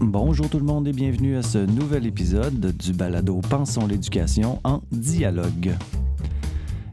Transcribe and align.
Bonjour 0.00 0.48
tout 0.50 0.58
le 0.58 0.64
monde 0.64 0.88
et 0.88 0.92
bienvenue 0.92 1.36
à 1.36 1.42
ce 1.42 1.58
nouvel 1.58 2.06
épisode 2.06 2.76
du 2.76 2.92
balado 2.92 3.40
Pensons 3.48 3.86
l'éducation 3.86 4.60
en 4.64 4.82
dialogue. 4.90 5.72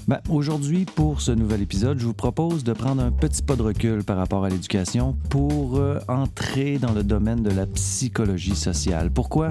Ben, 0.07 0.19
Aujourd'hui, 0.29 0.85
pour 0.85 1.21
ce 1.21 1.31
nouvel 1.31 1.61
épisode, 1.61 1.99
je 1.99 2.05
vous 2.05 2.13
propose 2.13 2.63
de 2.63 2.73
prendre 2.73 3.01
un 3.01 3.11
petit 3.11 3.41
pas 3.41 3.55
de 3.55 3.63
recul 3.63 4.03
par 4.03 4.17
rapport 4.17 4.45
à 4.45 4.49
l'éducation 4.49 5.15
pour 5.29 5.77
euh, 5.77 5.99
entrer 6.07 6.77
dans 6.77 6.93
le 6.93 7.03
domaine 7.03 7.41
de 7.41 7.49
la 7.49 7.65
psychologie 7.65 8.55
sociale. 8.55 9.11
Pourquoi? 9.11 9.47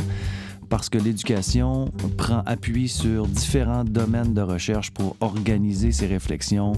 Parce 0.71 0.89
que 0.89 0.97
l'éducation 0.99 1.91
prend 2.17 2.43
appui 2.47 2.89
sur 2.89 3.27
différents 3.27 3.85
domaines 3.85 4.33
de 4.33 4.41
recherche 4.41 4.93
pour 4.93 5.17
organiser 5.21 5.93
ses 5.93 6.07
réflexions 6.07 6.73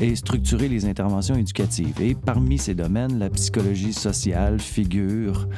et 0.00 0.16
structurer 0.16 0.68
les 0.68 0.84
interventions 0.84 1.36
éducatives. 1.36 1.94
Et 2.02 2.14
parmi 2.14 2.58
ces 2.58 2.74
domaines, 2.74 3.18
la 3.18 3.30
psychologie 3.30 3.92
sociale 3.92 4.60
figure 4.60 5.48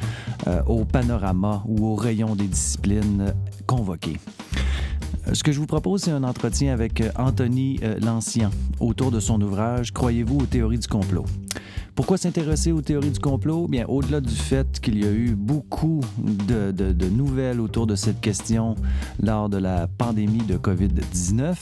euh, 0.47 0.61
au 0.67 0.85
panorama 0.85 1.63
ou 1.67 1.87
au 1.87 1.95
rayon 1.95 2.35
des 2.35 2.47
disciplines 2.47 3.33
convoquées. 3.65 4.19
Ce 5.31 5.41
que 5.41 5.51
je 5.51 5.59
vous 5.59 5.67
propose, 5.67 6.03
c'est 6.03 6.11
un 6.11 6.23
entretien 6.23 6.73
avec 6.73 7.01
Anthony 7.17 7.79
euh, 7.81 7.99
Lancien 7.99 8.51
autour 8.79 9.09
de 9.09 9.19
son 9.19 9.41
ouvrage 9.41 9.91
Croyez-vous 9.91 10.41
aux 10.41 10.45
théories 10.45 10.79
du 10.79 10.87
complot. 10.87 11.25
Pourquoi 11.95 12.17
s'intéresser 12.17 12.71
aux 12.71 12.81
théories 12.81 13.11
du 13.11 13.19
complot? 13.19 13.67
Bien, 13.67 13.85
au-delà 13.87 14.19
du 14.19 14.33
fait 14.33 14.79
qu'il 14.79 14.97
y 14.97 15.07
a 15.07 15.11
eu 15.11 15.35
beaucoup 15.35 16.01
de, 16.17 16.71
de, 16.71 17.09
nouvelles 17.09 17.61
autour 17.61 17.85
de 17.85 17.95
cette 17.95 18.19
question 18.19 18.73
lors 19.21 19.47
de 19.47 19.57
la 19.57 19.87
pandémie 19.87 20.41
de 20.41 20.57
COVID-19, 20.57 21.55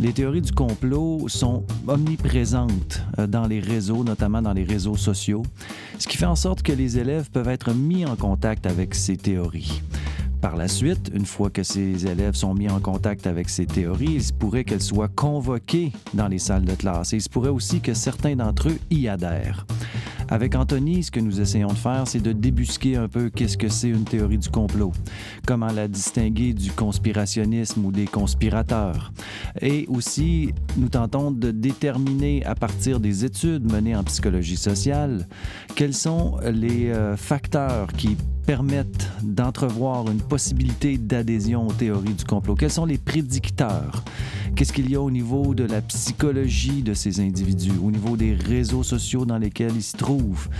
les 0.00 0.14
théories 0.14 0.40
du 0.40 0.52
complot 0.52 1.28
sont 1.28 1.64
omniprésentes 1.86 3.02
euh, 3.18 3.26
dans 3.26 3.46
les 3.46 3.60
réseaux, 3.60 4.02
notamment 4.02 4.40
dans 4.40 4.54
les 4.54 4.64
réseaux 4.64 4.96
sociaux, 4.96 5.42
ce 5.98 6.08
qui 6.08 6.16
fait 6.16 6.24
en 6.24 6.36
sorte 6.36 6.62
que 6.62 6.72
les 6.72 6.98
élèves 6.98 7.30
peuvent 7.30 7.48
être 7.48 7.74
mis 7.74 8.06
en 8.06 8.16
contact 8.16 8.66
avec 8.66 8.94
ces 8.94 9.18
théories. 9.18 9.82
Par 10.40 10.56
la 10.56 10.68
suite, 10.68 11.10
une 11.14 11.26
fois 11.26 11.50
que 11.50 11.62
ces 11.62 12.06
élèves 12.06 12.34
sont 12.34 12.54
mis 12.54 12.70
en 12.70 12.80
contact 12.80 13.26
avec 13.26 13.50
ces 13.50 13.66
théories, 13.66 14.14
il 14.14 14.24
se 14.24 14.32
pourrait 14.32 14.64
qu'elles 14.64 14.80
soient 14.80 15.08
convoquées 15.08 15.92
dans 16.14 16.28
les 16.28 16.38
salles 16.38 16.64
de 16.64 16.74
classe 16.74 17.12
et 17.12 17.16
il 17.16 17.22
se 17.22 17.28
pourrait 17.28 17.50
aussi 17.50 17.80
que 17.80 17.92
certains 17.92 18.36
d'entre 18.36 18.68
eux 18.70 18.78
y 18.90 19.06
adhèrent. 19.06 19.66
Avec 20.30 20.54
Anthony, 20.54 21.02
ce 21.02 21.10
que 21.10 21.20
nous 21.20 21.40
essayons 21.40 21.68
de 21.68 21.74
faire, 21.74 22.04
c'est 22.06 22.20
de 22.20 22.32
débusquer 22.32 22.96
un 22.96 23.08
peu 23.08 23.30
qu'est-ce 23.30 23.58
que 23.58 23.68
c'est 23.68 23.88
une 23.88 24.04
théorie 24.04 24.38
du 24.38 24.48
complot, 24.48 24.92
comment 25.46 25.72
la 25.72 25.88
distinguer 25.88 26.54
du 26.54 26.70
conspirationnisme 26.70 27.84
ou 27.84 27.90
des 27.90 28.06
conspirateurs. 28.06 29.12
Et 29.60 29.86
aussi, 29.88 30.54
nous 30.76 30.88
tentons 30.88 31.30
de 31.32 31.50
déterminer 31.50 32.44
à 32.46 32.54
partir 32.54 33.00
des 33.00 33.24
études 33.24 33.70
menées 33.70 33.96
en 33.96 34.04
psychologie 34.04 34.56
sociale 34.56 35.26
quels 35.74 35.94
sont 35.94 36.38
les 36.44 36.90
euh, 36.90 37.16
facteurs 37.16 37.88
qui 37.92 38.16
permettent 38.46 39.08
d'entrevoir 39.22 40.10
une 40.10 40.20
possibilité 40.20 40.98
d'adhésion 40.98 41.66
aux 41.66 41.72
théories 41.72 42.14
du 42.14 42.24
complot? 42.24 42.54
Quels 42.54 42.70
sont 42.70 42.86
les 42.86 42.98
prédicteurs? 42.98 44.04
Qu'est-ce 44.60 44.74
qu'il 44.74 44.90
y 44.90 44.94
a 44.94 45.00
au 45.00 45.10
niveau 45.10 45.54
de 45.54 45.64
la 45.64 45.80
psychologie 45.80 46.82
de 46.82 46.92
ces 46.92 47.20
individus, 47.20 47.72
au 47.82 47.90
niveau 47.90 48.14
des 48.14 48.34
réseaux 48.34 48.82
sociaux 48.82 49.24
dans 49.24 49.38
lesquels 49.38 49.74
ils 49.74 49.82
se 49.82 49.96
trouvent, 49.96 50.50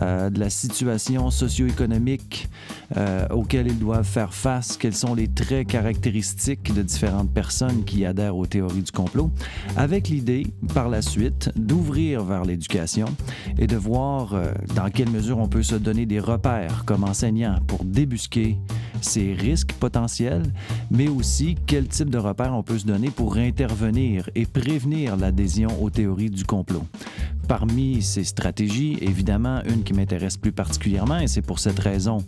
euh, 0.00 0.30
de 0.30 0.40
la 0.40 0.48
situation 0.48 1.30
socio-économique 1.30 2.48
euh, 2.96 3.28
auxquelles 3.28 3.66
ils 3.66 3.78
doivent 3.78 4.06
faire 4.06 4.32
face, 4.32 4.78
quels 4.78 4.94
sont 4.94 5.14
les 5.14 5.28
traits 5.28 5.66
caractéristiques 5.66 6.72
de 6.72 6.80
différentes 6.80 7.34
personnes 7.34 7.84
qui 7.84 8.06
adhèrent 8.06 8.34
aux 8.34 8.46
théories 8.46 8.80
du 8.80 8.92
complot, 8.92 9.30
avec 9.76 10.08
l'idée, 10.08 10.46
par 10.72 10.88
la 10.88 11.02
suite, 11.02 11.50
d'ouvrir 11.54 12.24
vers 12.24 12.46
l'éducation 12.46 13.08
et 13.58 13.66
de 13.66 13.76
voir 13.76 14.32
euh, 14.32 14.52
dans 14.74 14.88
quelle 14.88 15.10
mesure 15.10 15.36
on 15.36 15.48
peut 15.48 15.62
se 15.62 15.74
donner 15.74 16.06
des 16.06 16.18
repères 16.18 16.84
comme 16.86 17.04
enseignant 17.04 17.58
pour 17.66 17.84
débusquer 17.84 18.56
ces 19.02 19.32
risques 19.32 19.72
potentiels, 19.74 20.42
mais 20.90 21.08
aussi 21.08 21.56
quel 21.66 21.88
type 21.88 22.10
de 22.10 22.18
repères 22.18 22.54
on 22.54 22.62
peut 22.62 22.78
se 22.78 22.86
donner 22.86 23.10
pour 23.10 23.34
intervenir 23.50 24.30
et 24.36 24.46
prévenir 24.46 25.16
l'adhésion 25.16 25.82
aux 25.82 25.90
théories 25.90 26.30
du 26.30 26.44
complot. 26.44 26.86
Parmi 27.48 28.00
ces 28.00 28.22
stratégies, 28.22 28.96
évidemment, 29.00 29.60
une 29.68 29.82
qui 29.82 29.92
m'intéresse 29.92 30.36
plus 30.36 30.52
particulièrement, 30.52 31.18
et 31.18 31.26
c'est 31.26 31.42
pour 31.42 31.58
cette 31.58 31.80
raison 31.80 32.18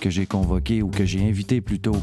que 0.00 0.10
j'ai 0.10 0.26
convoqué 0.26 0.82
ou 0.82 0.88
que 0.88 1.04
j'ai 1.04 1.22
invité 1.28 1.60
plutôt 1.60 1.94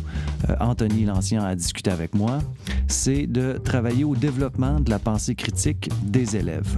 euh, 0.49 0.55
Anthony 0.61 1.03
Lancien 1.03 1.43
à 1.43 1.53
discuter 1.53 1.91
avec 1.91 2.15
moi, 2.15 2.39
c'est 2.87 3.27
de 3.27 3.59
travailler 3.61 4.05
au 4.05 4.15
développement 4.15 4.79
de 4.79 4.89
la 4.89 4.99
pensée 4.99 5.35
critique 5.35 5.89
des 6.03 6.37
élèves. 6.37 6.77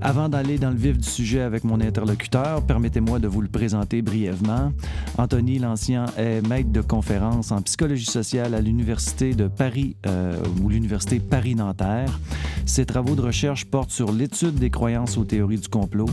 Avant 0.00 0.28
d'aller 0.28 0.58
dans 0.58 0.70
le 0.70 0.76
vif 0.76 0.96
du 0.96 1.08
sujet 1.08 1.40
avec 1.40 1.64
mon 1.64 1.80
interlocuteur, 1.80 2.64
permettez-moi 2.64 3.18
de 3.18 3.26
vous 3.26 3.40
le 3.40 3.48
présenter 3.48 4.00
brièvement. 4.00 4.72
Anthony 5.18 5.58
Lancien 5.58 6.06
est 6.16 6.40
maître 6.46 6.70
de 6.70 6.80
conférence 6.80 7.50
en 7.50 7.60
psychologie 7.62 8.06
sociale 8.06 8.54
à 8.54 8.60
l'Université 8.60 9.34
de 9.34 9.48
Paris 9.48 9.96
euh, 10.06 10.36
ou 10.62 10.68
l'Université 10.68 11.18
Paris-Nanterre. 11.18 12.20
Ses 12.64 12.86
travaux 12.86 13.16
de 13.16 13.22
recherche 13.22 13.64
portent 13.64 13.90
sur 13.90 14.12
l'étude 14.12 14.54
des 14.54 14.70
croyances 14.70 15.18
aux 15.18 15.24
théories 15.24 15.58
du 15.58 15.68
complot, 15.68 16.08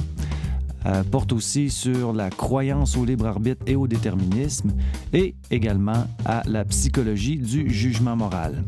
euh, 0.85 1.03
porte 1.03 1.33
aussi 1.33 1.69
sur 1.69 2.13
la 2.13 2.29
croyance 2.29 2.97
au 2.97 3.05
libre 3.05 3.25
arbitre 3.25 3.63
et 3.65 3.75
au 3.75 3.87
déterminisme 3.87 4.73
et 5.13 5.35
également 5.49 6.05
à 6.25 6.43
la 6.45 6.63
psychologie 6.65 7.37
du 7.37 7.69
jugement 7.71 8.15
moral. 8.15 8.63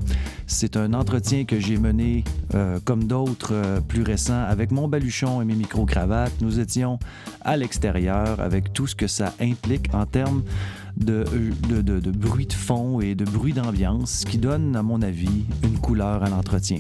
C'est 0.48 0.78
un 0.78 0.94
entretien 0.94 1.44
que 1.44 1.60
j'ai 1.60 1.78
mené, 1.78 2.24
euh, 2.56 2.80
comme 2.84 3.04
d'autres 3.04 3.54
euh, 3.54 3.82
plus 3.82 4.02
récents, 4.02 4.44
avec 4.48 4.72
mon 4.72 4.88
baluchon 4.88 5.42
et 5.42 5.46
mes 5.46 5.56
micro-cravates. 5.56 6.42
Nous 6.42 6.60
étions 6.60 7.00
à 7.42 7.58
l'extérieur 7.58 8.40
avec 8.40 8.72
tout 8.74 8.88
ce 8.88 8.96
que 8.96 9.08
ça 9.08 9.34
implique 9.42 9.94
en 9.94 10.06
termes 10.06 10.44
de, 10.96 11.26
de, 11.70 12.12
bruit 12.12 12.48
de 12.48 12.54
fond 12.54 13.02
et 13.02 13.14
de 13.14 13.26
bruit 13.26 13.54
d'ambiance, 13.54 14.22
ce 14.22 14.26
qui 14.26 14.38
donne, 14.38 14.76
à 14.76 14.82
mon 14.82 15.02
avis, 15.02 15.46
une 15.64 15.78
couleur 15.78 16.24
à 16.24 16.30
l'entretien. 16.30 16.80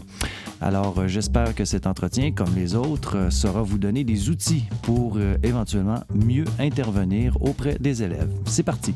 Alors, 0.62 0.98
euh, 0.98 1.08
j'espère 1.08 1.54
que 1.54 1.66
cet 1.66 1.86
entretien, 1.86 2.32
comme 2.32 2.56
les 2.56 2.76
autres, 2.76 3.18
euh, 3.18 3.30
saura 3.30 3.62
vous 3.62 3.78
donner 3.78 4.04
des 4.04 4.30
outils 4.30 4.64
pour 4.82 5.18
euh, 5.18 5.38
éventuellement 5.44 6.04
mieux 6.14 6.46
intervenir 6.60 7.38
auprès 7.42 7.78
des 7.80 8.02
élèves. 8.02 8.30
C'est 8.46 8.64
parti. 8.64 8.94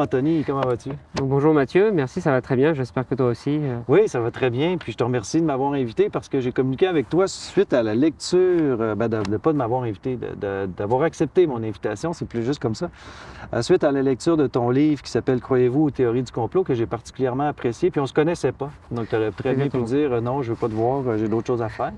Anthony, 0.00 0.42
comment 0.44 0.62
vas-tu? 0.62 0.90
Bonjour 1.22 1.52
Mathieu, 1.52 1.92
merci, 1.92 2.22
ça 2.22 2.30
va 2.30 2.40
très 2.40 2.56
bien, 2.56 2.72
j'espère 2.72 3.06
que 3.06 3.14
toi 3.14 3.26
aussi. 3.26 3.58
euh. 3.60 3.78
Oui, 3.86 4.08
ça 4.08 4.18
va 4.18 4.30
très 4.30 4.48
bien, 4.48 4.78
puis 4.78 4.92
je 4.92 4.96
te 4.96 5.04
remercie 5.04 5.40
de 5.40 5.44
m'avoir 5.46 5.74
invité 5.74 6.08
parce 6.08 6.28
que 6.30 6.40
j'ai 6.40 6.52
communiqué 6.52 6.86
avec 6.86 7.08
toi 7.10 7.28
suite 7.28 7.74
à 7.74 7.82
la 7.82 7.94
lecture, 7.94 8.78
euh, 8.80 8.94
ben, 8.94 9.08
de, 9.08 9.22
de 9.22 9.36
pas 9.36 9.52
de 9.52 9.58
m'avoir 9.58 9.82
invité, 9.82 10.18
d'avoir 10.76 11.02
accepté 11.02 11.46
mon 11.46 11.58
invitation, 11.62 12.14
c'est 12.14 12.26
plus 12.26 12.42
juste 12.44 12.60
comme 12.60 12.74
ça, 12.74 12.88
Euh, 13.52 13.62
suite 13.62 13.84
à 13.84 13.92
la 13.92 14.00
lecture 14.02 14.36
de 14.36 14.46
ton 14.46 14.70
livre 14.70 15.02
qui 15.02 15.10
s'appelle 15.10 15.40
Croyez-vous 15.40 15.84
aux 15.86 15.90
théories 15.90 16.22
du 16.22 16.32
complot, 16.32 16.62
que 16.64 16.74
j'ai 16.74 16.86
particulièrement 16.86 17.48
apprécié, 17.48 17.90
puis 17.90 18.00
on 18.00 18.06
se 18.06 18.14
connaissait 18.14 18.52
pas, 18.52 18.70
donc 18.90 19.08
tu 19.08 19.16
aurais 19.16 19.32
très 19.32 19.54
bien 19.54 19.68
pu 19.68 19.82
dire 19.82 20.22
non, 20.22 20.40
je 20.42 20.50
veux 20.50 20.56
pas 20.56 20.68
te 20.68 20.74
voir, 20.74 21.18
j'ai 21.18 21.28
d'autres 21.28 21.46
choses 21.48 21.62
à 21.62 21.68
faire. 21.68 21.92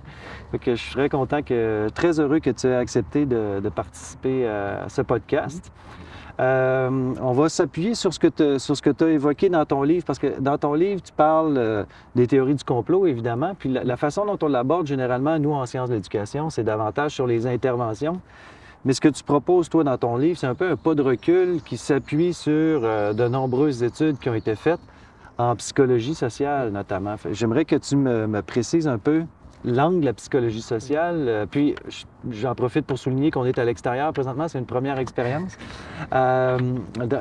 Fait 0.51 0.59
que 0.59 0.75
je 0.75 0.83
serais 0.83 1.09
content 1.09 1.43
que, 1.43 1.89
très 1.95 2.19
heureux 2.19 2.41
que 2.41 2.51
tu 2.51 2.67
aies 2.67 2.75
accepté 2.77 3.27
de, 3.27 3.61
de 3.61 3.69
participer 3.69 4.47
à 4.49 4.89
ce 4.89 5.03
podcast. 5.03 5.71
Euh, 6.43 7.15
on 7.21 7.33
va 7.33 7.49
s'appuyer 7.49 7.95
sur 7.95 8.13
ce 8.13 8.19
que 8.19 8.91
tu 8.91 9.05
as 9.05 9.09
évoqué 9.09 9.49
dans 9.49 9.65
ton 9.65 9.85
livre, 9.85 10.05
parce 10.05 10.19
que 10.19 10.41
dans 10.41 10.59
ton 10.59 10.75
livre, 10.75 11.01
tu 11.01 11.13
parles 11.13 11.57
euh, 11.57 11.85
des 12.17 12.27
théories 12.27 12.57
du 12.57 12.65
complot, 12.65 13.07
évidemment, 13.07 13.55
puis 13.57 13.69
la, 13.69 13.97
façon 13.97 14.27
dont 14.27 14.39
on 14.43 14.49
l'aborde 14.49 14.89
généralement, 14.89 15.39
nous, 15.39 15.53
en 15.53 15.67
sciences 15.67 15.91
de 15.91 15.95
l'éducation, 15.95 16.51
c'est 16.51 16.65
davantage 16.65 17.13
sur 17.13 17.29
les 17.29 17.47
interventions. 17.47 18.21
Mais 18.85 18.93
ce 18.93 19.01
que 19.01 19.09
tu 19.09 19.23
proposes, 19.23 19.69
toi, 19.69 19.85
dans 19.85 19.97
ton 19.97 20.17
livre, 20.17 20.37
c'est 20.37 20.49
un 20.49 20.57
peu 20.57 20.69
un 20.69 20.77
pas 20.77 20.97
de 20.97 21.03
recul 21.03 21.63
qui 21.65 21.77
s'appuie 21.77 22.35
sur 22.35 22.81
euh, 22.83 23.13
de 23.13 23.29
nombreuses 23.29 23.85
études 23.85 24.19
qui 24.19 24.29
ont 24.29 24.35
été 24.35 24.57
faites 24.57 24.81
en 25.39 25.55
psychologie 25.55 26.17
sociale, 26.17 26.71
notamment. 26.71 27.15
J'aimerais 27.31 27.65
que 27.65 27.77
tu 27.77 27.95
me 27.95 28.43
précises 28.43 28.89
un 28.89 28.99
peu 28.99 29.23
l'angle 29.65 30.01
de 30.01 30.07
la 30.07 30.13
psychologie 30.13 30.63
sociale. 30.63 31.25
Euh, 31.29 31.47
puis, 31.51 31.75
j'en 32.31 32.55
profite 32.55 32.87
pour 32.87 32.99
souligner 32.99 33.31
qu'on 33.31 33.45
est 33.45 33.59
à 33.59 33.65
l'extérieur 33.65 34.13
présentement, 34.13 34.49
c'est 34.49 34.59
une 34.59 34.67
première 34.67 34.99
expérience. 34.99 35.57
Euh, 36.15 36.59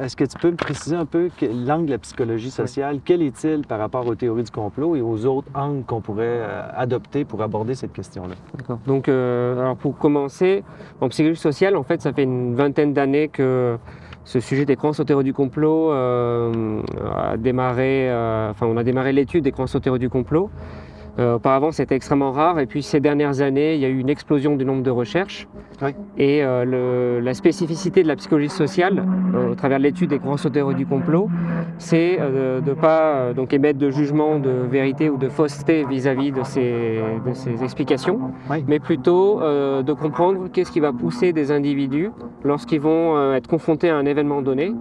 Est-ce 0.02 0.16
que 0.16 0.24
tu 0.24 0.38
peux 0.38 0.52
me 0.52 0.56
préciser 0.56 0.96
un 0.96 1.06
peu 1.06 1.30
l'angle 1.42 1.88
de 1.88 1.92
la 1.92 1.98
psychologie 1.98 2.52
sociale, 2.52 3.00
quel 3.04 3.22
est-il 3.22 3.66
par 3.66 3.80
rapport 3.80 4.06
aux 4.08 4.16
théories 4.16 4.44
du 4.44 4.52
complot 4.52 4.96
et 4.96 5.02
aux 5.02 5.26
autres 5.26 5.48
angles 5.54 5.84
qu'on 5.86 6.02
pourrait 6.02 6.26
euh, 6.42 6.62
adopter 6.76 7.26
pour 7.26 7.42
aborder 7.42 7.76
cette 7.76 7.94
question-là? 7.94 8.36
D'accord. 8.58 8.80
Donc, 8.86 9.08
euh, 9.08 9.60
alors 9.60 9.76
pour 9.76 9.98
commencer, 9.98 10.64
en 11.00 11.10
psychologie 11.10 11.40
sociale, 11.40 11.76
en 11.76 11.84
fait, 11.84 12.02
ça 12.02 12.14
fait 12.14 12.24
une 12.24 12.56
vingtaine 12.56 12.94
d'années 12.94 13.28
que 13.28 13.78
ce 14.24 14.40
sujet 14.40 14.66
des 14.66 14.76
croyances 14.76 15.00
aux 15.00 15.04
théories 15.04 15.24
du 15.24 15.34
complot 15.34 15.92
euh, 15.92 16.82
a 17.16 17.38
démarré. 17.38 18.10
euh, 18.10 18.52
enfin, 18.52 18.68
on 18.68 18.78
a 18.78 18.84
démarré 18.84 19.14
l'étude 19.14 19.44
des 19.44 19.52
croyances 19.52 19.74
aux 19.76 19.80
théories 19.80 20.00
du 20.00 20.10
complot. 20.10 20.50
Euh, 21.22 21.36
auparavant, 21.36 21.72
c'était 21.72 21.96
extrêmement 21.96 22.32
rare, 22.32 22.60
et 22.60 22.66
puis 22.66 22.82
ces 22.82 23.00
dernières 23.00 23.42
années, 23.42 23.76
il 23.76 23.82
y 23.82 23.86
a 23.86 23.90
eu 23.90 24.00
une 24.00 24.10
explosion 24.10 24.56
du 24.56 24.66
nombre 24.66 24.82
de 24.82 24.90
recherches. 24.90 25.48
Oui. 25.82 25.92
Et 26.18 26.44
euh, 26.44 26.66
le- 26.66 27.20
la 27.24 27.34
spécificité 27.36 28.02
de 28.02 28.08
la 28.08 28.16
psychologie 28.16 28.50
sociale, 28.50 29.04
euh, 29.36 29.52
au 29.52 29.56
travers 29.56 29.78
de 29.78 29.84
l'étude 29.84 30.10
des 30.10 30.20
aux 30.20 30.50
théories 30.50 30.76
du 30.76 30.86
complot, 30.88 31.30
c'est 31.78 32.18
de 32.18 32.62
ne 32.68 32.74
pas 32.74 33.34
donc 33.34 33.54
émettre 33.54 33.78
de 33.78 33.90
jugement 33.92 34.40
de 34.40 34.50
vérité 34.50 35.10
ou 35.10 35.18
de 35.18 35.30
fausseté 35.30 35.86
vis-à-vis 35.86 36.32
de 36.32 36.44
ces, 36.44 37.00
de 37.26 37.34
ces 37.34 37.64
explications, 37.64 38.20
Oui. 38.50 38.64
mais 38.68 38.80
plutôt 38.80 39.40
de 39.42 39.94
comprendre 39.94 40.48
qu'est-ce 40.52 40.72
qui 40.72 40.80
va 40.80 40.92
pousser 40.94 41.34
des 41.34 41.52
individus, 41.52 42.10
lorsqu'ils 42.44 42.82
vont 42.82 43.34
être 43.34 43.48
confrontés 43.48 43.90
à 43.90 43.98
un 43.98 44.06
événement 44.06 44.42
donné, 44.42 44.74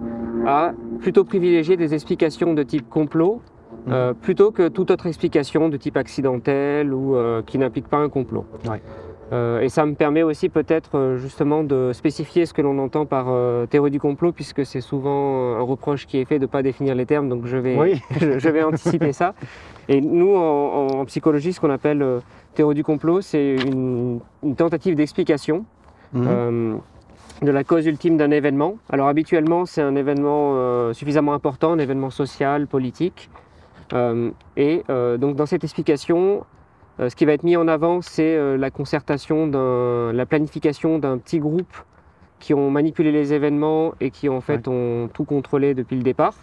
à 0.47 0.71
plutôt 1.01 1.23
privilégier 1.23 1.77
des 1.77 1.93
explications 1.93 2.53
de 2.53 2.63
type 2.63 2.87
complot 2.89 3.41
euh, 3.89 4.13
plutôt 4.13 4.51
que 4.51 4.67
toute 4.67 4.91
autre 4.91 5.07
explication 5.07 5.69
de 5.69 5.77
type 5.77 5.97
accidentel 5.97 6.93
ou 6.93 7.15
euh, 7.15 7.41
qui 7.45 7.57
n'implique 7.57 7.87
pas 7.87 7.97
un 7.97 8.09
complot. 8.09 8.45
Ouais. 8.69 8.81
Euh, 9.33 9.61
et 9.61 9.69
ça 9.69 9.85
me 9.85 9.95
permet 9.95 10.23
aussi 10.23 10.49
peut-être 10.49 11.15
justement 11.17 11.63
de 11.63 11.91
spécifier 11.93 12.45
ce 12.45 12.53
que 12.53 12.61
l'on 12.61 12.77
entend 12.79 13.05
par 13.05 13.27
théorie 13.69 13.91
du 13.91 13.99
complot, 13.99 14.33
puisque 14.33 14.65
c'est 14.65 14.81
souvent 14.81 15.55
un 15.55 15.61
reproche 15.61 16.05
qui 16.05 16.17
est 16.19 16.25
fait 16.25 16.37
de 16.37 16.43
ne 16.43 16.47
pas 16.47 16.61
définir 16.61 16.95
les 16.95 17.05
termes, 17.05 17.29
donc 17.29 17.45
je 17.45 17.55
vais, 17.57 17.77
Oui. 17.77 18.01
je, 18.19 18.39
je 18.39 18.49
vais 18.49 18.61
anticiper 18.63 19.13
ça. 19.13 19.33
Et 19.87 20.01
nous, 20.01 20.35
en, 20.35 20.87
en 20.99 21.05
psychologie, 21.05 21.53
ce 21.53 21.61
qu'on 21.61 21.69
appelle 21.69 22.05
théorie 22.55 22.75
du 22.75 22.83
complot, 22.83 23.21
c'est 23.21 23.55
une, 23.55 24.19
une 24.43 24.55
tentative 24.55 24.95
d'explication 24.95 25.65
Mhm. 26.13 26.81
de 27.41 27.51
la 27.51 27.63
cause 27.63 27.85
ultime 27.85 28.17
d'un 28.17 28.31
événement. 28.31 28.75
Alors 28.89 29.07
habituellement, 29.07 29.65
c'est 29.65 29.81
un 29.81 29.95
événement 29.95 30.55
euh, 30.55 30.91
suffisamment 30.91 31.33
important, 31.33 31.71
un 31.71 31.79
événement 31.79 32.09
social, 32.09 32.67
politique. 32.67 33.29
Euh, 33.93 34.31
et 34.57 34.83
euh, 34.89 35.17
donc 35.17 35.35
dans 35.35 35.45
cette 35.45 35.63
explication, 35.63 36.45
euh, 36.99 37.09
ce 37.09 37.15
qui 37.15 37.25
va 37.25 37.33
être 37.33 37.43
mis 37.43 37.57
en 37.57 37.67
avant, 37.67 38.01
c'est 38.01 38.57
la 38.57 38.71
concertation, 38.71 39.47
la 40.11 40.25
planification 40.25 40.99
d'un 40.99 41.17
petit 41.17 41.39
groupe 41.39 41.75
qui 42.41 42.53
ont 42.53 42.69
manipulé 42.69 43.13
les 43.13 43.33
événements 43.33 43.93
et 44.01 44.11
qui 44.11 44.27
en 44.27 44.41
fait 44.41 44.67
ont 44.67 45.09
tout 45.13 45.23
contrôlé 45.23 45.73
depuis 45.73 45.95
le 45.95 46.03
départ, 46.03 46.33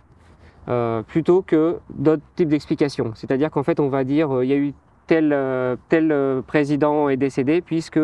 euh, 0.68 1.02
plutôt 1.02 1.42
que 1.42 1.78
d'autres 1.90 2.22
types 2.36 2.48
d'explications. 2.48 3.12
C'est-à-dire 3.14 3.50
qu'en 3.50 3.62
fait, 3.62 3.80
on 3.80 3.88
va 3.88 4.04
dire 4.04 4.36
euh, 4.36 4.44
il 4.44 4.50
y 4.50 4.54
a 4.54 4.56
eu 4.56 4.72
tel, 5.06 5.32
euh, 5.32 5.76
tel 5.88 6.42
président 6.46 7.08
est 7.08 7.16
décédé 7.16 7.60
puisque 7.60 8.00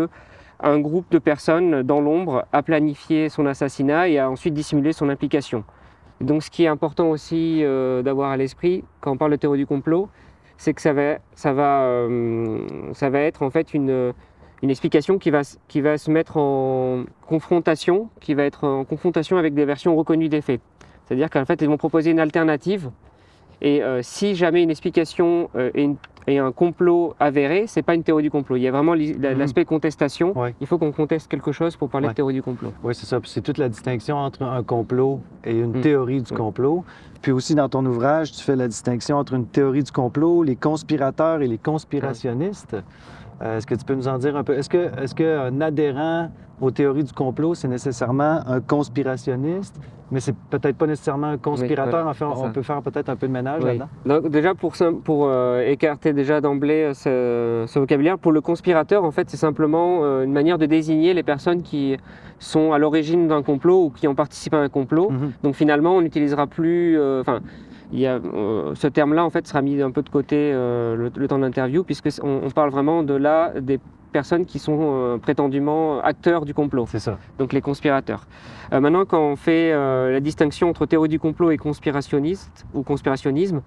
un 0.60 0.78
groupe 0.80 1.10
de 1.10 1.18
personnes 1.18 1.82
dans 1.82 2.00
l'ombre 2.00 2.46
a 2.52 2.62
planifié 2.62 3.28
son 3.28 3.46
assassinat 3.46 4.08
et 4.08 4.18
a 4.18 4.30
ensuite 4.30 4.54
dissimulé 4.54 4.92
son 4.92 5.08
implication. 5.08 5.64
Et 6.20 6.24
donc 6.24 6.42
ce 6.42 6.50
qui 6.50 6.64
est 6.64 6.68
important 6.68 7.10
aussi 7.10 7.60
euh, 7.62 8.02
d'avoir 8.02 8.30
à 8.30 8.36
l'esprit 8.36 8.84
quand 9.00 9.12
on 9.12 9.16
parle 9.16 9.32
de 9.32 9.36
théorie 9.36 9.58
du 9.58 9.66
complot, 9.66 10.08
c'est 10.56 10.72
que 10.72 10.80
ça 10.80 10.92
va, 10.92 11.82
euh, 11.82 12.58
être 13.14 13.42
en 13.42 13.50
fait 13.50 13.74
une, 13.74 14.12
explication 14.62 15.18
qui 15.18 15.30
va, 15.30 15.42
se 15.44 16.10
mettre 16.10 16.36
en 16.36 17.04
confrontation, 17.26 18.08
qui 18.20 18.34
va 18.34 18.44
être 18.44 18.64
en 18.64 18.84
confrontation 18.84 19.36
avec 19.36 19.54
des 19.54 19.64
versions 19.64 19.94
reconnues 19.96 20.28
des 20.28 20.40
faits. 20.40 20.60
C'est-à-dire 21.04 21.28
qu'en 21.28 21.44
fait, 21.44 21.60
ils 21.60 21.68
vont 21.68 21.76
proposer 21.76 22.12
une 22.12 22.20
alternative. 22.20 22.90
Et 23.60 23.82
euh, 23.82 24.00
si 24.02 24.34
jamais 24.34 24.62
une 24.62 24.70
explication 24.70 25.50
est, 25.54 25.82
une- 25.82 25.96
est 26.26 26.38
un 26.38 26.52
complot 26.52 27.14
avéré, 27.20 27.66
c'est 27.66 27.82
pas 27.82 27.94
une 27.94 28.02
théorie 28.02 28.22
du 28.22 28.30
complot. 28.30 28.56
Il 28.56 28.62
y 28.62 28.68
a 28.68 28.70
vraiment 28.70 28.94
Mhm. 28.94 29.38
l'aspect 29.38 29.64
contestation. 29.64 30.36
Ouais. 30.38 30.54
Il 30.60 30.66
faut 30.66 30.78
qu'on 30.78 30.92
conteste 30.92 31.28
quelque 31.30 31.52
chose 31.52 31.76
pour 31.76 31.88
parler 31.90 32.06
Ouais. 32.06 32.12
de 32.12 32.16
théorie 32.16 32.34
du 32.34 32.42
complot. 32.42 32.72
Oui, 32.82 32.94
c'est 32.94 33.06
ça. 33.06 33.18
C'est 33.24 33.40
toute 33.42 33.58
la 33.58 33.68
distinction 33.68 34.16
entre 34.16 34.42
un 34.42 34.62
complot 34.62 35.20
et 35.44 35.52
une 35.58 35.78
Mm. 35.78 35.80
théorie 35.82 36.22
du 36.22 36.32
Mm. 36.32 36.36
complot. 36.36 36.84
Puis 37.20 37.32
aussi, 37.32 37.54
dans 37.54 37.68
ton 37.68 37.84
ouvrage, 37.86 38.32
tu 38.32 38.42
fais 38.42 38.56
la 38.56 38.68
distinction 38.68 39.16
entre 39.16 39.34
une 39.34 39.46
théorie 39.46 39.82
du 39.82 39.92
complot, 39.92 40.42
les 40.42 40.56
conspirateurs 40.56 41.40
et 41.42 41.48
les 41.48 41.58
conspirationnistes. 41.58 42.76
Euh, 43.44 43.58
Est-ce 43.58 43.66
que 43.66 43.74
tu 43.74 43.84
peux 43.84 43.94
nous 43.94 44.08
en 44.08 44.18
dire 44.18 44.36
un 44.36 44.44
peu? 44.44 44.54
Est-ce 44.56 45.14
qu'un 45.14 45.60
adhérent 45.60 46.30
aux 46.60 46.70
théories 46.70 47.04
du 47.04 47.12
complot, 47.12 47.54
c'est 47.54 47.68
nécessairement 47.68 48.40
un 48.46 48.60
conspirationniste, 48.60 49.78
mais 50.10 50.20
c'est 50.20 50.34
peut-être 50.50 50.76
pas 50.76 50.86
nécessairement 50.86 51.26
un 51.26 51.36
conspirateur? 51.36 51.90
voilà, 52.04 52.08
en 52.10 52.14
fait, 52.14 52.24
on 52.24 52.50
peut 52.52 52.62
faire 52.62 52.80
peut-être 52.80 53.08
un 53.10 53.16
peu 53.16 53.26
de 53.26 53.32
ménage 53.32 53.60
Oui. 53.62 53.76
là-dedans? 53.76 53.88
Donc, 54.06 54.28
déjà, 54.30 54.54
pour, 54.54 54.72
euh, 55.26 55.60
écarter 55.68 56.12
déjà 56.12 56.40
d'emblée 56.40 56.84
euh, 56.84 56.94
ce, 56.94 57.70
ce 57.70 57.78
vocabulaire, 57.78 58.18
pour 58.18 58.32
le 58.32 58.40
conspirateur, 58.40 59.04
en 59.04 59.10
fait, 59.10 59.28
c'est 59.28 59.36
simplement 59.36 60.00
euh, 60.04 60.24
une 60.24 60.32
manière 60.32 60.56
de 60.56 60.66
désigner 60.66 61.12
les 61.12 61.22
personnes 61.24 61.62
qui 61.62 61.96
sont 62.38 62.72
à 62.72 62.78
l'origine 62.78 63.28
d'un 63.28 63.42
complot 63.42 63.86
ou 63.86 63.90
qui 63.90 64.08
ont 64.08 64.14
participé 64.14 64.56
à 64.56 64.60
un 64.60 64.68
complot. 64.68 65.10
Mhm. 65.10 65.32
Donc 65.42 65.54
finalement, 65.54 65.96
on 65.96 66.00
n'utilisera 66.02 66.46
plus. 66.46 66.98
euh, 66.98 67.22
il 67.94 68.00
y 68.00 68.06
a, 68.08 68.16
euh, 68.16 68.74
ce 68.74 68.88
terme-là, 68.88 69.24
en 69.24 69.30
fait, 69.30 69.46
sera 69.46 69.62
mis 69.62 69.80
un 69.80 69.92
peu 69.92 70.02
de 70.02 70.08
côté 70.08 70.36
euh, 70.52 70.96
le, 70.96 71.12
le 71.14 71.28
temps 71.28 71.38
de 71.38 71.42
l'interview, 71.44 71.84
puisque 71.84 72.08
on, 72.22 72.40
on 72.44 72.50
parle 72.50 72.70
vraiment 72.70 73.04
de 73.04 73.14
là 73.14 73.52
des 73.60 73.78
personnes 74.12 74.46
qui 74.46 74.58
sont 74.58 74.78
euh, 74.80 75.18
prétendument 75.18 76.00
acteurs 76.00 76.44
du 76.44 76.54
complot 76.54 76.86
C'est 76.88 76.98
ça. 76.98 77.18
donc 77.38 77.52
les 77.52 77.60
conspirateurs. 77.60 78.26
Maintenant, 78.72 79.04
quand 79.04 79.20
on 79.20 79.36
fait 79.36 79.70
la 79.72 80.18
distinction 80.18 80.68
entre 80.70 80.86
théorie 80.86 81.08
du 81.08 81.20
complot 81.20 81.52
et 81.52 81.56
conspirationniste 81.56 82.66
ou 82.74 82.82
conspirationnisme, 82.82 83.62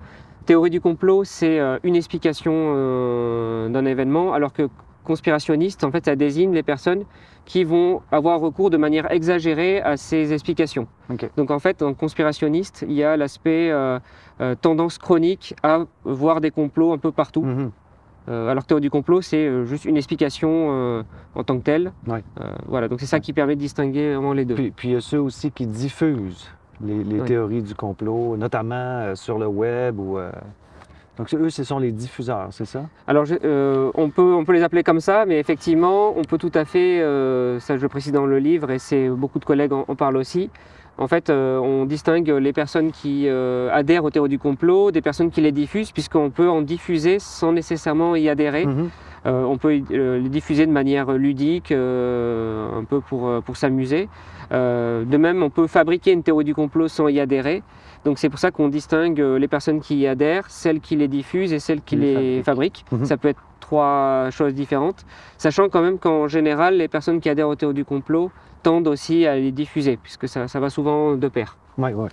théorie 0.45 0.69
du 0.69 0.81
complot, 0.81 1.23
c'est 1.23 1.59
une 1.83 1.95
explication 1.95 3.69
d'un 3.69 3.85
événement, 3.85 4.33
alors 4.33 4.51
que 4.51 4.67
conspirationniste, 5.07 5.83
en 5.85 5.91
fait, 5.91 6.03
ça 6.05 6.15
désigne 6.15 6.53
les 6.53 6.63
personnes 6.63 7.03
qui 7.45 7.63
vont 7.63 8.01
avoir 8.11 8.41
recours 8.41 8.69
de 8.69 8.75
manière 8.77 9.09
exagérée 9.09 9.81
à 9.81 9.95
ces 9.95 10.33
explications. 10.33 10.85
Donc 11.37 11.49
en 11.49 11.59
fait, 11.59 11.81
en 11.81 11.93
conspirationniste, 11.93 12.85
il 12.87 12.93
y 12.93 13.03
a 13.03 13.15
l'aspect 13.15 13.71
euh, 13.71 13.99
euh, 14.41 14.53
tendance 14.55 14.97
chronique 14.97 15.55
à 15.63 15.85
voir 16.03 16.41
des 16.41 16.51
complots 16.51 16.91
un 16.91 16.97
peu 16.97 17.11
partout. 17.13 17.43
Mhm. 17.43 17.71
Euh, 18.29 18.49
alors 18.49 18.63
que 18.63 18.67
théorie 18.67 18.81
du 18.81 18.89
complot, 18.89 19.21
c'est 19.21 19.65
juste 19.65 19.85
une 19.85 19.95
explication 19.95 21.03
en 21.35 21.43
tant 21.45 21.57
que 21.57 21.63
telle. 21.63 21.93
Ouais. 22.05 22.21
Voilà, 22.67 22.89
donc 22.89 22.99
c'est 22.99 23.05
ça 23.05 23.21
qui 23.21 23.31
permet 23.31 23.55
de 23.55 23.61
distinguer 23.61 24.13
vraiment 24.13 24.33
les 24.33 24.43
deux. 24.43 24.55
Puis, 24.55 24.71
puis 24.71 24.89
il 24.89 24.93
y 24.95 24.97
a 24.97 25.01
ceux 25.01 25.21
aussi 25.21 25.49
qui 25.51 25.65
diffusent 25.65 26.51
les, 26.81 27.01
les 27.05 27.21
Ouais. 27.21 27.25
théories 27.25 27.61
du 27.61 27.73
complot, 27.73 28.35
notamment 28.35 29.15
sur 29.15 29.39
le 29.39 29.47
web 29.47 29.97
ou. 29.97 30.19
Donc 31.17 31.33
eux, 31.33 31.49
ce 31.49 31.63
sont 31.63 31.79
les 31.79 31.91
diffuseurs, 31.91 32.47
c'est 32.51 32.65
ça? 32.65 32.83
Alors 33.07 33.25
je- 33.25 33.35
euh, 33.43 33.89
on, 33.95 34.09
peut, 34.09 34.33
on 34.35 34.45
peut 34.45 34.53
les 34.53 34.61
appeler 34.63 34.83
comme 34.83 34.99
ça, 34.99 35.25
mais 35.25 35.39
effectivement, 35.39 36.13
on 36.15 36.21
peut 36.23 36.37
tout 36.37 36.51
à 36.53 36.63
fait, 36.63 37.01
euh, 37.01 37.59
ça 37.59 37.75
je 37.75 37.81
le 37.81 37.89
précise 37.89 38.11
dans 38.11 38.25
le 38.27 38.37
livre 38.37 38.69
et 38.69 38.77
c'est 38.79 39.09
beaucoup 39.09 39.39
de 39.39 39.45
collègues 39.45 39.73
en, 39.73 39.85
en 39.87 39.95
parlent 39.95 40.17
aussi. 40.17 40.49
En 40.99 41.07
fait, 41.07 41.29
euh, 41.29 41.57
on 41.59 41.85
distingue 41.85 42.27
les 42.29 42.53
personnes 42.53 42.91
qui 42.91 43.25
euh, 43.27 43.69
adhèrent 43.71 44.03
aux 44.03 44.09
théories 44.09 44.29
du 44.29 44.39
complot 44.39 44.91
des 44.91 45.01
personnes 45.01 45.29
qui 45.31 45.41
les 45.41 45.51
diffusent, 45.51 45.91
puisqu'on 45.91 46.29
peut 46.29 46.49
en 46.49 46.61
diffuser 46.61 47.17
sans 47.19 47.51
nécessairement 47.51 48.15
y 48.15 48.29
adhérer. 48.29 48.65
Euh, 49.25 49.43
on 49.43 49.57
peut 49.57 49.81
les 49.89 50.29
diffuser 50.29 50.65
de 50.65 50.71
manière 50.71 51.11
ludique, 51.13 51.71
un 51.71 52.83
peu 52.87 52.99
pour, 53.01 53.41
pour 53.43 53.57
s'amuser. 53.57 54.07
De 54.51 55.17
même, 55.17 55.43
on 55.43 55.49
peut 55.49 55.67
fabriquer 55.67 56.11
une 56.13 56.23
théorie 56.23 56.45
du 56.45 56.55
complot 56.55 56.87
sans 56.87 57.07
y 57.09 57.19
adhérer. 57.19 57.61
Donc 58.07 58.19
c'est 58.19 58.29
pour 58.29 58.39
ça 58.39 58.51
qu'on 58.51 58.69
distingue 58.69 59.19
euh, 59.19 59.37
les 59.37 59.49
personnes 59.49 59.81
qui 59.81 59.97
y 59.97 60.07
adhèrent, 60.07 60.49
celles 60.49 60.79
qui 60.79 60.95
les 60.95 61.09
diffusent 61.09 61.51
et 61.51 61.59
celles 61.59 61.81
qui 61.81 61.97
les 61.97 62.37
les 62.37 62.41
fabriquent. 62.41 62.85
Mhm. 62.89 63.03
Ça 63.03 63.17
peut 63.17 63.27
être 63.27 63.41
trois 63.59 64.29
choses 64.31 64.53
différentes, 64.53 65.05
sachant 65.37 65.67
quand 65.67 65.81
même 65.81 65.99
qu'en 65.99 66.29
général, 66.29 66.77
les 66.77 66.87
personnes 66.87 67.19
qui 67.19 67.27
adhèrent 67.27 67.49
aux 67.49 67.55
théories 67.55 67.73
du 67.73 67.83
complot 67.83 68.31
tendent 68.63 68.87
aussi 68.87 69.27
à 69.27 69.35
les 69.35 69.51
diffuser, 69.51 69.97
puisque 70.01 70.29
ça, 70.29 70.47
ça 70.47 70.61
va 70.61 70.69
souvent 70.69 71.15
de 71.15 71.27
pair. 71.27 71.57
Oui, 71.77 71.89
oui. 71.93 72.07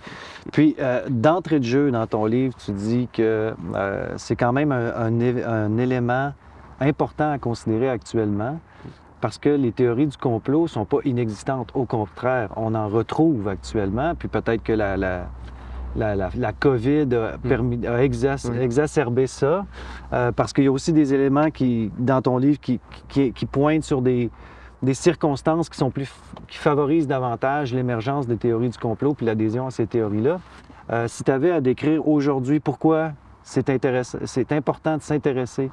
Puis, 0.51 0.75
euh, 0.81 1.05
d'entrée 1.09 1.59
de 1.59 1.63
jeu, 1.63 1.91
dans 1.91 2.05
ton 2.07 2.25
livre, 2.25 2.53
tu 2.57 2.73
dis 2.73 3.07
que 3.13 3.53
euh, 3.73 4.13
c'est 4.17 4.35
quand 4.35 4.51
même 4.51 4.73
un, 4.73 4.93
un 4.97 5.19
é- 5.21 5.43
un 5.45 5.77
élément 5.77 6.33
important 6.81 7.31
à 7.31 7.37
considérer 7.37 7.87
actuellement 7.89 8.59
parce 9.21 9.37
que 9.37 9.47
les 9.49 9.71
théories 9.71 10.07
du 10.07 10.17
complot 10.17 10.63
ne 10.63 10.67
sont 10.67 10.83
pas 10.85 10.97
inexistantes. 11.05 11.69
Au 11.73 11.85
contraire, 11.85 12.49
on 12.57 12.75
en 12.75 12.89
retrouve 12.89 13.47
actuellement. 13.47 14.13
Puis 14.13 14.27
peut-être 14.27 14.61
que 14.61 14.73
la, 14.73 14.97
la, 14.97 15.27
la, 15.95 16.15
la- 16.15 16.29
la 16.35 16.53
COVID 16.53 17.07
a, 17.15 17.37
permis, 17.37 17.85
a 17.87 18.03
exac- 18.03 18.49
Oui. 18.51 18.57
exacerbé 18.59 19.27
ça 19.27 19.65
euh, 20.13 20.31
parce 20.31 20.51
qu'il 20.53 20.63
y 20.65 20.67
a 20.67 20.71
aussi 20.71 20.91
des 20.93 21.13
éléments 21.13 21.49
qui, 21.51 21.91
dans 21.97 22.21
ton 22.21 22.37
livre 22.37 22.59
qui, 22.59 22.79
qui, 23.07 23.31
qui 23.31 23.45
pointent 23.45 23.83
sur 23.83 24.01
des, 24.01 24.29
des 24.81 24.93
circonstances 24.93 25.69
qui 25.69 25.77
sont 25.77 25.91
plus 25.91 26.11
qui 26.47 26.57
favorisent 26.57 27.07
davantage 27.07 27.73
l'émergence 27.73 28.27
des 28.27 28.37
théories 28.37 28.69
du 28.69 28.77
complot 28.77 29.13
puis 29.13 29.25
l'adhésion 29.25 29.67
à 29.67 29.71
ces 29.71 29.87
théories-là. 29.87 30.39
Euh, 30.91 31.07
si 31.07 31.23
tu 31.23 31.31
avais 31.31 31.51
à 31.51 31.61
décrire 31.61 32.07
aujourd'hui 32.07 32.59
pourquoi 32.59 33.11
c'est 33.43 33.69
important 34.51 34.97
de 34.97 35.01
s'intéresser 35.01 35.71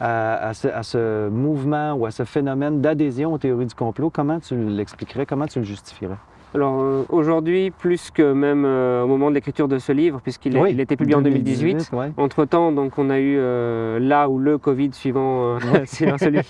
à, 0.00 0.48
à 0.48 0.54
ce, 0.54 0.68
à 0.68 0.82
ce 0.82 1.28
mouvement 1.28 1.92
ou 1.92 2.06
à 2.06 2.10
ce 2.10 2.24
phénomène 2.24 2.80
d'adhésion 2.80 3.34
aux 3.34 3.38
théories 3.38 3.66
du 3.66 3.74
complot, 3.74 4.10
comment 4.10 4.40
tu 4.40 4.56
l'expliquerais, 4.56 5.26
comment 5.26 5.46
tu 5.46 5.58
le 5.58 5.64
justifierais? 5.66 6.16
Alors 6.52 6.80
euh, 6.80 7.04
aujourd'hui, 7.10 7.70
plus 7.70 8.10
que 8.10 8.32
même 8.32 8.64
euh, 8.64 9.04
au 9.04 9.06
moment 9.06 9.30
de 9.30 9.36
l'écriture 9.36 9.68
de 9.68 9.78
ce 9.78 9.92
livre, 9.92 10.20
puisqu'il 10.20 10.56
Oui, 10.58 10.78
été 10.80 10.96
publié 10.96 11.14
en 11.14 11.22
2018. 11.22 11.90
ouais. 11.92 12.10
Entre-temps, 12.16 12.72
donc, 12.72 12.98
on 12.98 13.08
a 13.08 13.20
eu 13.20 13.36
euh, 13.38 14.00
là 14.00 14.28
ou 14.28 14.38
le 14.38 14.58
Covid 14.58 14.90
suivant, 14.92 15.58
suivant 15.86 16.18
celui, 16.18 16.40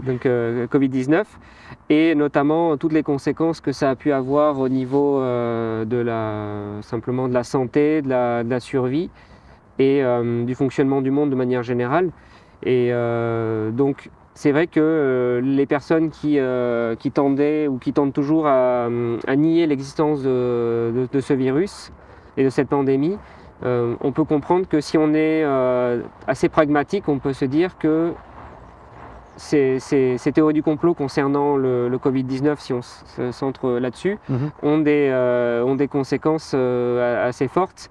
donc 0.00 0.26
euh, 0.26 0.66
Covid-19, 0.66 1.24
et 1.88 2.14
notamment 2.14 2.76
toutes 2.76 2.92
les 2.92 3.02
conséquences 3.02 3.62
que 3.62 3.72
ça 3.72 3.90
a 3.90 3.96
pu 3.96 4.12
avoir 4.12 4.58
au 4.58 4.68
niveau 4.68 5.18
de 5.20 5.96
la, 5.96 6.82
simplement 6.82 7.28
de 7.28 7.34
la 7.34 7.44
santé, 7.44 8.02
de 8.02 8.08
la, 8.10 8.44
de 8.44 8.50
la 8.50 8.60
survie 8.60 9.10
et 9.78 10.02
du 10.44 10.54
fonctionnement 10.54 11.00
du 11.00 11.10
monde 11.10 11.30
de 11.30 11.36
manière 11.36 11.62
générale. 11.62 12.10
Et 12.64 12.90
donc, 13.72 14.10
c'est 14.38 14.52
vrai 14.52 14.68
que 14.68 14.78
euh, 14.78 15.40
les 15.40 15.66
personnes 15.66 16.10
qui, 16.10 16.38
euh, 16.38 16.94
qui 16.94 17.10
tendaient 17.10 17.66
ou 17.66 17.78
qui 17.78 17.92
tentent 17.92 18.12
toujours 18.12 18.46
à, 18.46 18.84
à 19.26 19.34
nier 19.36 19.66
l'existence 19.66 20.22
de, 20.22 20.92
de- 20.94 21.08
de 21.10 21.20
ce 21.20 21.32
virus 21.32 21.90
et 22.36 22.44
de 22.44 22.48
cette 22.48 22.68
pandémie, 22.68 23.18
euh, 23.64 23.96
on 24.00 24.12
peut 24.12 24.22
comprendre 24.22 24.68
que 24.68 24.80
si 24.80 24.96
on 24.96 25.12
est 25.12 25.42
assez 26.28 26.48
pragmatique, 26.48 27.08
on 27.08 27.18
peut 27.18 27.32
se 27.32 27.46
dire 27.46 27.78
que 27.78 28.12
ces, 29.36 29.80
ces- 29.80 30.18
ces 30.18 30.30
théories 30.30 30.54
du 30.54 30.62
complot 30.62 30.94
concernant 30.94 31.56
le, 31.56 31.88
le 31.88 31.98
Covid-19, 31.98 32.60
si 32.60 32.72
on 32.72 32.82
se 32.82 33.32
centre 33.32 33.70
là-dessus, 33.80 34.18
Mhm. 34.28 34.50
ont, 34.62 34.78
des, 34.78 35.10
ont 35.66 35.74
des 35.74 35.88
conséquences 35.88 36.54
assez 36.54 37.48
fortes. 37.48 37.90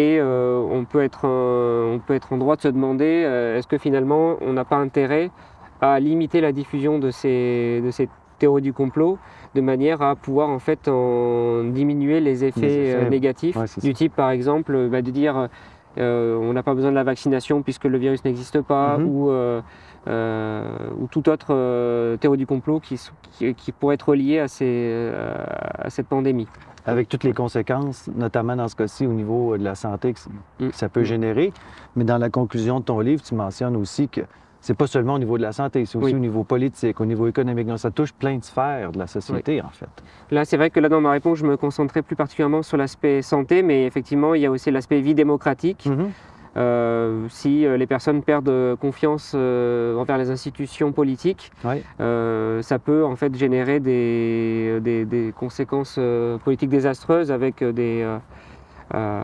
Et 0.00 0.20
on, 0.22 0.84
peut 0.88 1.02
être, 1.02 1.24
en- 1.24 1.94
on 1.94 1.98
peut 1.98 2.14
être 2.14 2.32
en 2.32 2.36
droit 2.36 2.54
de 2.54 2.60
se 2.60 2.68
demander 2.68 3.04
est-ce 3.56 3.66
que 3.66 3.78
finalement 3.78 4.36
on 4.40 4.52
n'a 4.52 4.64
pas 4.64 4.76
intérêt 4.76 5.32
à 5.80 5.98
limiter 6.00 6.40
la 6.40 6.52
diffusion 6.52 6.98
de 6.98 7.10
ces, 7.10 7.80
de 7.84 7.90
ces 7.90 8.08
théories 8.38 8.62
du 8.62 8.72
complot 8.72 9.18
de 9.54 9.60
manière 9.60 10.02
à 10.02 10.14
pouvoir 10.14 10.48
en 10.48 10.58
fait 10.58 10.86
en 10.88 11.64
diminuer 11.64 12.20
les 12.20 12.44
effets, 12.44 12.60
effets, 12.90 12.94
euh, 13.06 13.08
négatifs 13.08 13.56
ouais, 13.56 13.64
du 13.82 13.94
type 13.94 14.14
par 14.14 14.30
exemple 14.30 14.74
euh, 14.74 14.88
bah, 14.88 15.02
de 15.02 15.10
dire 15.10 15.48
euh, 15.98 16.36
on 16.36 16.52
n'a 16.52 16.62
pas 16.62 16.74
besoin 16.74 16.90
de 16.90 16.94
la 16.96 17.02
vaccination 17.02 17.62
puisque 17.62 17.84
le 17.84 17.98
virus 17.98 18.24
n'existe 18.24 18.60
pas 18.62 18.98
Mhm. 18.98 19.06
ou, 19.06 19.30
euh, 19.30 19.60
euh, 20.06 20.68
ou 21.00 21.06
toute 21.08 21.26
autre 21.28 22.16
théorie 22.16 22.38
du 22.38 22.46
complot 22.46 22.78
qui, 22.80 23.00
qui, 23.32 23.54
qui 23.54 23.72
pourrait 23.72 23.94
être 23.96 24.14
liée 24.14 24.38
à, 24.38 24.48
ces, 24.48 25.10
à 25.78 25.90
cette 25.90 26.06
pandémie. 26.06 26.46
Avec 26.86 27.08
toutes 27.08 27.24
les 27.24 27.32
conséquences, 27.34 28.08
notamment 28.16 28.56
dans 28.56 28.68
ce 28.68 28.76
cas-ci 28.76 29.06
au 29.06 29.12
niveau 29.12 29.58
de 29.58 29.64
la 29.64 29.74
santé 29.74 30.12
que, 30.14 30.20
Mm. 30.64 30.68
que 30.70 30.76
ça 30.76 30.88
peut 30.88 31.04
générer. 31.04 31.52
Mais 31.96 32.04
dans 32.04 32.18
la 32.18 32.30
conclusion 32.30 32.80
de 32.80 32.84
ton 32.84 33.00
livre, 33.00 33.22
tu 33.22 33.34
mentionnes 33.34 33.76
aussi 33.76 34.08
que 34.08 34.22
c'est 34.60 34.76
pas 34.76 34.86
seulement 34.86 35.14
au 35.14 35.18
niveau 35.18 35.36
de 35.38 35.42
la 35.42 35.52
santé, 35.52 35.84
c'est 35.86 35.96
aussi 35.96 36.06
Oui. 36.06 36.14
au 36.14 36.18
niveau 36.18 36.44
politique, 36.44 37.00
au 37.00 37.06
niveau 37.06 37.26
économique. 37.28 37.66
Donc, 37.68 37.78
ça 37.78 37.90
touche 37.90 38.12
plein 38.12 38.36
de 38.36 38.44
sphères 38.44 38.92
de 38.92 38.98
la 38.98 39.06
société, 39.06 39.62
en 39.62 39.68
fait. 39.70 39.88
Là, 40.30 40.44
c'est 40.44 40.56
vrai 40.56 40.70
que 40.70 40.80
là, 40.80 40.88
dans 40.88 41.00
ma 41.00 41.12
réponse, 41.12 41.38
je 41.38 41.46
me 41.46 41.56
concentrais 41.56 42.02
plus 42.02 42.16
particulièrement 42.16 42.62
sur 42.62 42.76
l'aspect 42.76 43.22
santé, 43.22 43.62
mais 43.62 43.86
effectivement, 43.86 44.34
il 44.34 44.42
y 44.42 44.46
a 44.46 44.50
aussi 44.50 44.70
l'aspect 44.70 45.00
vie 45.00 45.14
démocratique. 45.14 45.86
Mhm. 45.86 46.10
Euh, 46.56 47.26
si 47.28 47.64
euh, 47.64 47.76
les 47.76 47.86
personnes 47.86 48.22
perdent 48.22 48.48
euh, 48.48 48.74
confiance 48.74 49.32
euh, 49.36 49.94
envers 49.96 50.18
les 50.18 50.30
institutions 50.30 50.90
politiques, 50.90 51.52
euh, 52.00 52.60
ça 52.62 52.80
peut 52.80 53.04
en 53.04 53.14
fait 53.14 53.32
générer 53.36 53.78
des, 53.78 54.80
des- 54.80 55.04
des 55.04 55.32
conséquences 55.38 56.00
politiques 56.44 56.70
désastreuses 56.70 57.30
avec 57.30 57.62
des... 57.62 58.04
je 58.92 59.22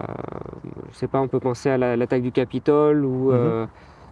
sais 0.92 1.08
pas, 1.08 1.20
on 1.20 1.28
peut 1.28 1.40
penser 1.40 1.70
à 1.70 1.78
la- 1.78 1.96
l'attaque 1.96 2.22
du 2.22 2.30
Capitole 2.30 3.04
ou... 3.04 3.32
Mhm. 3.32 3.66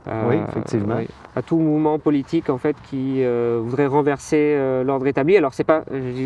Oui, 0.06 0.36
effectivement. 0.48 0.96
oui, 0.98 1.08
à 1.36 1.42
tout 1.42 1.56
mouvement 1.56 1.98
politique 1.98 2.50
en 2.50 2.58
fait 2.58 2.76
qui 2.90 3.22
euh, 3.22 3.60
voudrait 3.62 3.86
renverser 3.86 4.54
euh, 4.56 4.82
l'ordre 4.82 5.06
établi. 5.06 5.36
Alors 5.36 5.54
c'est 5.54 5.64
pas, 5.64 5.84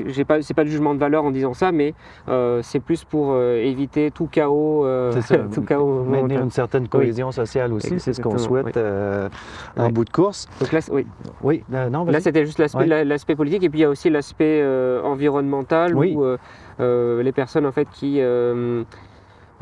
j'ai 0.09 0.25
pas, 0.25 0.41
c'est 0.43 0.55
pas 0.55 0.65
de 0.65 0.69
jugement 0.69 0.95
de 0.95 0.99
valeur 1.01 1.25
en 1.25 1.31
disant 1.31 1.53
ça, 1.55 1.73
mais 1.73 1.95
euh, 2.29 2.61
c'est 2.63 2.81
plus 2.81 3.05
pour 3.05 3.33
euh, 3.33 3.57
éviter 3.57 4.11
tout 4.11 4.27
chaos, 4.27 4.85
euh, 4.85 5.13
C'est 5.13 5.23
ça. 5.23 5.37
tout 5.55 5.63
chaos. 5.63 6.05
Maintenir 6.05 6.41
une 6.43 6.51
certaine 6.51 6.89
cohésion 6.89 7.31
sociale 7.33 7.73
aussi, 7.73 8.01
c'est 8.01 8.13
ce 8.13 8.21
qu'on 8.23 8.39
souhaite 8.39 8.77
euh, 8.77 9.29
en 9.77 9.91
bout 9.91 10.05
de 10.05 10.11
course. 10.11 10.49
Donc 10.61 10.73
là, 10.73 10.81
oui. 10.91 11.07
Oui, 11.43 11.63
euh, 11.75 11.91
non, 11.91 12.05
Là, 12.05 12.21
c'était 12.21 12.47
juste 12.47 12.59
l'aspect 12.59 12.87
l'aspect 13.05 13.37
politique, 13.37 13.63
et 13.63 13.69
puis 13.69 13.81
il 13.81 13.83
y 13.83 13.85
a 13.85 13.91
aussi 13.91 14.11
l'aspect 14.11 14.61
euh, 14.63 15.03
environnemental 15.03 15.95
où 15.95 16.25
euh, 16.25 16.39
euh, 16.81 17.23
les 17.23 17.33
personnes 17.33 17.67
en 17.67 17.73
fait 17.73 17.89
qui 17.93 18.21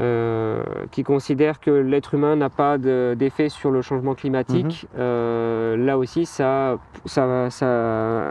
euh, 0.00 0.62
qui 0.90 1.04
considèrent 1.04 1.60
que 1.60 1.70
l'être 1.70 2.14
humain 2.14 2.34
n'a 2.36 2.50
pas 2.50 2.78
de- 2.78 3.14
d'effet 3.16 3.48
sur 3.48 3.70
le 3.70 3.80
changement 3.82 4.14
climatique. 4.14 4.88
Mhm. 4.92 5.00
euh, 5.00 5.76
là 5.76 5.96
aussi, 5.98 6.26
ça, 6.26 6.78
ça, 7.04 7.48
ça 7.50 7.66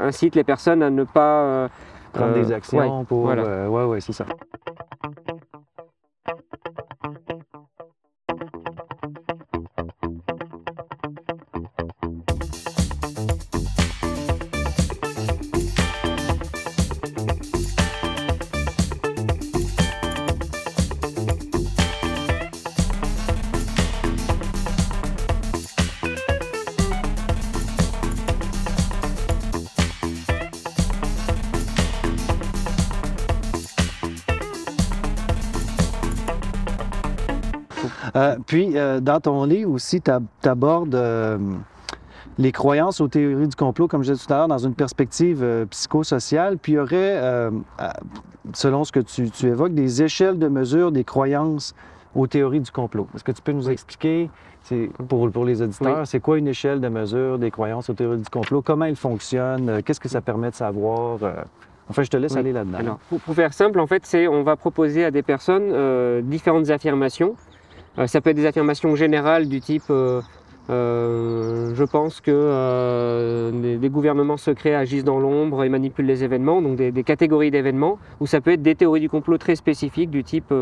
incite 0.04 0.36
les 0.36 0.44
personnes 0.44 0.84
à 0.84 0.90
ne 0.90 1.04
pas 1.04 1.42
euh, 1.44 1.68
prendre 2.12 2.34
des 2.34 2.52
actions 2.52 3.00
ouais, 3.00 3.06
pour. 3.06 3.22
voilà. 3.22 3.70
ouais, 3.70 3.86
ouais, 3.86 4.02
c'est 4.02 4.14
ça. 4.14 4.26
Euh, 38.24 38.36
puis, 38.46 38.78
euh, 38.78 39.00
dans 39.00 39.20
ton 39.20 39.44
livre 39.46 39.72
aussi, 39.72 40.02
tu 40.02 40.12
abordes 40.50 40.98
les 42.40 42.52
croyances 42.52 43.00
aux 43.00 43.08
théories 43.08 43.48
du 43.48 43.56
complot, 43.56 43.88
comme 43.88 44.04
je 44.04 44.14
disais 44.14 44.26
tout 44.26 44.34
à 44.34 44.38
l'heure, 44.38 44.48
dans 44.48 44.58
une 44.58 44.74
perspective 44.74 45.42
euh, 45.44 45.66
psychosociale. 45.68 46.58
Puis, 46.58 46.74
il 46.74 46.76
y 46.76 46.80
aurait, 46.80 46.96
euh, 47.22 47.52
selon 48.54 48.84
ce 48.84 48.92
que 48.92 49.02
tu, 49.02 49.30
tu 49.30 49.48
évoques, 49.48 49.74
des 49.76 50.02
échelles 50.02 50.40
de 50.40 50.48
mesure 50.48 50.92
des 50.92 51.04
croyances 51.04 51.76
aux 52.16 52.26
théories 52.28 52.62
du 52.62 52.72
complot. 52.72 53.08
Est-ce 53.14 53.24
que 53.24 53.32
tu 53.32 53.42
peux 53.42 53.52
nous 53.52 53.70
expliquer, 53.70 54.30
pour, 55.08 55.30
pour 55.30 55.46
les 55.46 55.62
auditeurs, 55.62 56.00
Oui. 56.00 56.06
c'est 56.08 56.20
quoi 56.20 56.38
une 56.38 56.48
échelle 56.48 56.80
de 56.80 56.88
mesure 56.88 57.38
des 57.38 57.52
croyances 57.52 57.90
aux 57.90 57.94
théories 57.94 58.18
du 58.20 58.30
complot? 58.30 58.62
Comment 58.62 58.86
elles 58.86 58.96
fonctionnent? 58.96 59.70
Euh, 59.70 59.82
Qu'est-ce 59.84 60.00
que 60.00 60.10
ça 60.10 60.22
permet 60.22 60.50
de 60.50 60.56
savoir? 60.56 61.20
Euh, 61.22 61.34
Enfin, 61.90 62.02
je 62.02 62.10
te 62.10 62.16
laisse 62.16 62.32
Oui. 62.34 62.40
aller 62.40 62.54
là-dedans. 62.54 62.78
Alors, 62.78 62.98
pour, 63.10 63.20
pour 63.20 63.36
faire 63.36 63.54
simple, 63.54 63.78
en 63.80 63.88
fait, 63.88 64.06
c'est 64.06 64.26
on 64.28 64.42
va 64.44 64.56
proposer 64.56 65.04
à 65.04 65.12
des 65.12 65.22
personnes 65.22 65.70
euh, 65.74 66.22
différentes 66.22 66.70
affirmations. 66.70 67.36
Euh, 68.00 68.08
ça 68.08 68.22
peut 68.22 68.32
être 68.32 68.36
des 68.36 68.46
affirmations 68.46 68.96
générales 68.96 69.48
du 69.48 69.62
type 69.62 69.84
euh, 69.90 70.22
euh, 70.70 71.76
je 71.76 71.84
pense 71.84 72.22
que 72.22 73.52
des, 73.52 73.90
gouvernements 73.90 74.38
secrets 74.38 74.74
agissent 74.74 75.04
dans 75.04 75.20
l'ombre 75.20 75.64
et 75.66 75.70
manipulent 75.70 76.06
les 76.06 76.24
événements, 76.24 76.62
donc 76.62 76.78
des, 76.78 77.04
catégories 77.04 77.52
d'événements, 77.52 78.00
ou 78.22 78.28
ça 78.28 78.40
peut 78.40 78.52
être 78.52 78.62
des 78.62 78.76
théories 78.76 79.02
du 79.02 79.10
complot 79.10 79.38
très 79.38 79.58
spécifiques 79.58 80.10
du 80.10 80.24
type 80.24 80.54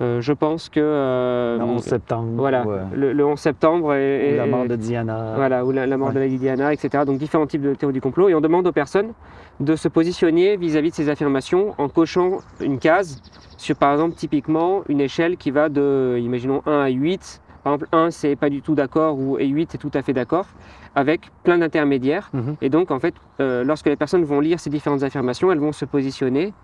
euh, 0.00 0.20
je 0.20 0.32
pense 0.32 0.68
que 0.68 0.80
euh, 0.80 1.58
Le 1.58 1.64
11 1.64 1.82
septembre. 1.82 2.28
voilà, 2.36 2.64
le, 2.94 3.12
le 3.12 3.24
11 3.26 3.38
septembre 3.38 3.94
et, 3.94 4.32
ou 4.34 4.36
la 4.36 4.46
mort 4.46 4.66
de 4.66 4.76
Diana. 4.76 5.32
voilà, 5.36 5.64
ou 5.64 5.72
la, 5.72 5.86
la 5.86 5.96
mort 5.96 6.08
Ouais. 6.08 6.14
de 6.14 6.20
Lady 6.20 6.38
Diana, 6.38 6.72
etc. 6.72 7.04
Donc 7.04 7.18
différents 7.18 7.46
types 7.46 7.62
de 7.62 7.74
théories 7.74 7.92
du 7.94 8.00
complot. 8.00 8.28
Et 8.28 8.34
on 8.34 8.40
demande 8.40 8.66
aux 8.66 8.72
personnes 8.72 9.12
de 9.60 9.76
se 9.76 9.88
positionner 9.88 10.56
vis-à-vis 10.56 10.90
de 10.90 10.94
ces 10.94 11.08
affirmations 11.10 11.74
en 11.78 11.88
cochant 11.88 12.38
une 12.60 12.78
case 12.78 13.20
sur, 13.58 13.76
par 13.76 13.92
exemple, 13.92 14.14
typiquement 14.16 14.82
une 14.88 15.00
échelle 15.02 15.36
qui 15.36 15.50
va 15.50 15.68
de, 15.68 16.16
imaginons, 16.18 16.62
1 16.66 16.80
à 16.80 16.88
8. 16.88 17.42
Par 17.62 17.74
exemple, 17.74 17.88
1, 17.92 18.10
c'est 18.10 18.36
pas 18.36 18.48
du 18.48 18.62
tout 18.62 18.74
d'accord, 18.74 19.18
ou 19.18 19.36
et 19.38 19.46
8, 19.46 19.72
c'est 19.72 19.76
tout 19.78 19.90
à 19.92 20.00
fait 20.00 20.14
d'accord, 20.14 20.46
avec 20.94 21.28
plein 21.42 21.58
d'intermédiaires. 21.58 22.30
Mhm. 22.32 22.56
Et 22.62 22.70
donc, 22.70 22.90
en 22.90 22.98
fait, 22.98 23.12
euh, 23.40 23.64
lorsque 23.64 23.84
les 23.86 23.96
personnes 23.96 24.24
vont 24.24 24.40
lire 24.40 24.58
ces 24.58 24.70
différentes 24.70 25.02
affirmations, 25.02 25.52
elles 25.52 25.58
vont 25.58 25.72
se 25.72 25.84
positionner. 25.84 26.54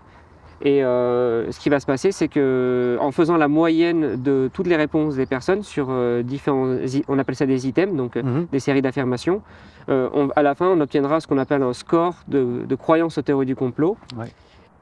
Et 0.63 0.83
euh, 0.83 1.51
ce 1.51 1.59
qui 1.59 1.69
va 1.69 1.79
se 1.79 1.85
passer, 1.85 2.11
c'est 2.11 2.27
que 2.27 2.97
en 2.99 3.11
faisant 3.11 3.37
la 3.37 3.47
moyenne 3.47 4.21
de 4.21 4.49
toutes 4.51 4.65
les 4.67 4.75
réponses 4.75 5.15
des 5.15 5.27
personnes 5.27 5.61
sur 5.61 5.87
euh, 5.91 6.23
différents, 6.23 6.77
on 7.07 7.19
appelle 7.19 7.35
ça 7.35 7.45
des 7.45 7.67
items, 7.67 7.95
donc 7.95 8.17
euh, 8.17 8.23
Mhm. 8.23 8.47
des 8.51 8.59
séries 8.59 8.81
d'affirmations, 8.81 9.41
euh, 9.89 10.09
on- 10.13 10.29
à 10.35 10.41
la 10.41 10.55
fin, 10.55 10.67
on 10.67 10.79
obtiendra 10.81 11.19
ce 11.19 11.27
qu'on 11.27 11.37
appelle 11.37 11.61
un 11.61 11.73
score 11.73 12.15
de, 12.27 12.65
de 12.67 12.75
croyance 12.75 13.17
aux 13.19 13.21
théories 13.21 13.45
du 13.45 13.55
complot. 13.55 13.97
Ouais. 14.17 14.31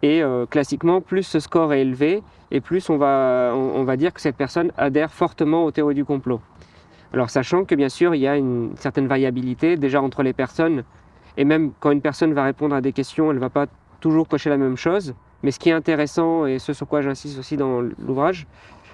Et 0.04 0.22
classiquement, 0.52 1.02
plus 1.02 1.24
ce 1.24 1.40
score 1.40 1.74
est 1.74 1.82
élevé, 1.82 2.22
et 2.52 2.62
plus 2.62 2.90
on 2.92 2.98
va, 2.98 3.54
on, 3.56 3.80
on 3.80 3.84
va 3.86 3.98
dire 3.98 4.14
que 4.14 4.22
cette 4.22 4.36
personne 4.36 4.72
adhère 4.78 5.12
fortement 5.12 5.66
aux 5.66 5.72
théories 5.72 5.96
du 5.96 6.06
complot. 6.06 6.42
Alors, 7.12 7.32
sachant 7.32 7.66
que 7.66 7.74
bien 7.74 7.90
sûr, 7.90 8.14
il 8.14 8.22
y 8.22 8.28
a 8.28 8.38
une 8.38 8.74
certaine 8.78 9.08
variabilité 9.08 9.78
déjà 9.78 10.02
entre 10.04 10.22
les 10.22 10.34
personnes, 10.34 10.84
et 11.38 11.44
même 11.46 11.72
quand 11.80 11.90
une 11.90 12.02
personne 12.02 12.34
va 12.34 12.44
répondre 12.44 12.76
à 12.76 12.82
des 12.82 12.92
questions, 12.94 13.32
elle 13.32 13.38
ne 13.38 13.42
va 13.42 13.50
pas 13.50 13.66
toujours 14.00 14.28
cocher 14.28 14.52
la 14.52 14.58
même 14.58 14.78
chose. 14.78 15.16
Mais 15.46 15.52
ce 15.52 15.60
qui 15.60 15.70
est 15.70 15.74
intéressant, 15.74 16.48
et 16.48 16.58
ce 16.58 16.74
sur 16.74 16.88
quoi 16.88 17.02
j'insiste 17.02 17.38
aussi 17.38 17.56
dans 17.56 17.80
l'ouvrage, 17.80 18.48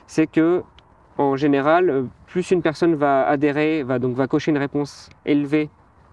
c'est 0.06 0.28
que 0.28 0.64
en 1.18 1.38
général, 1.38 2.08
plus 2.28 2.52
une 2.52 2.62
personne 2.62 2.94
va 2.96 3.26
adhérer, 3.26 3.84
va 3.84 4.00
donc 4.00 4.16
va 4.18 4.28
cocher 4.28 4.52
une 4.52 4.58
réponse 4.58 5.10
élevée, 5.26 5.70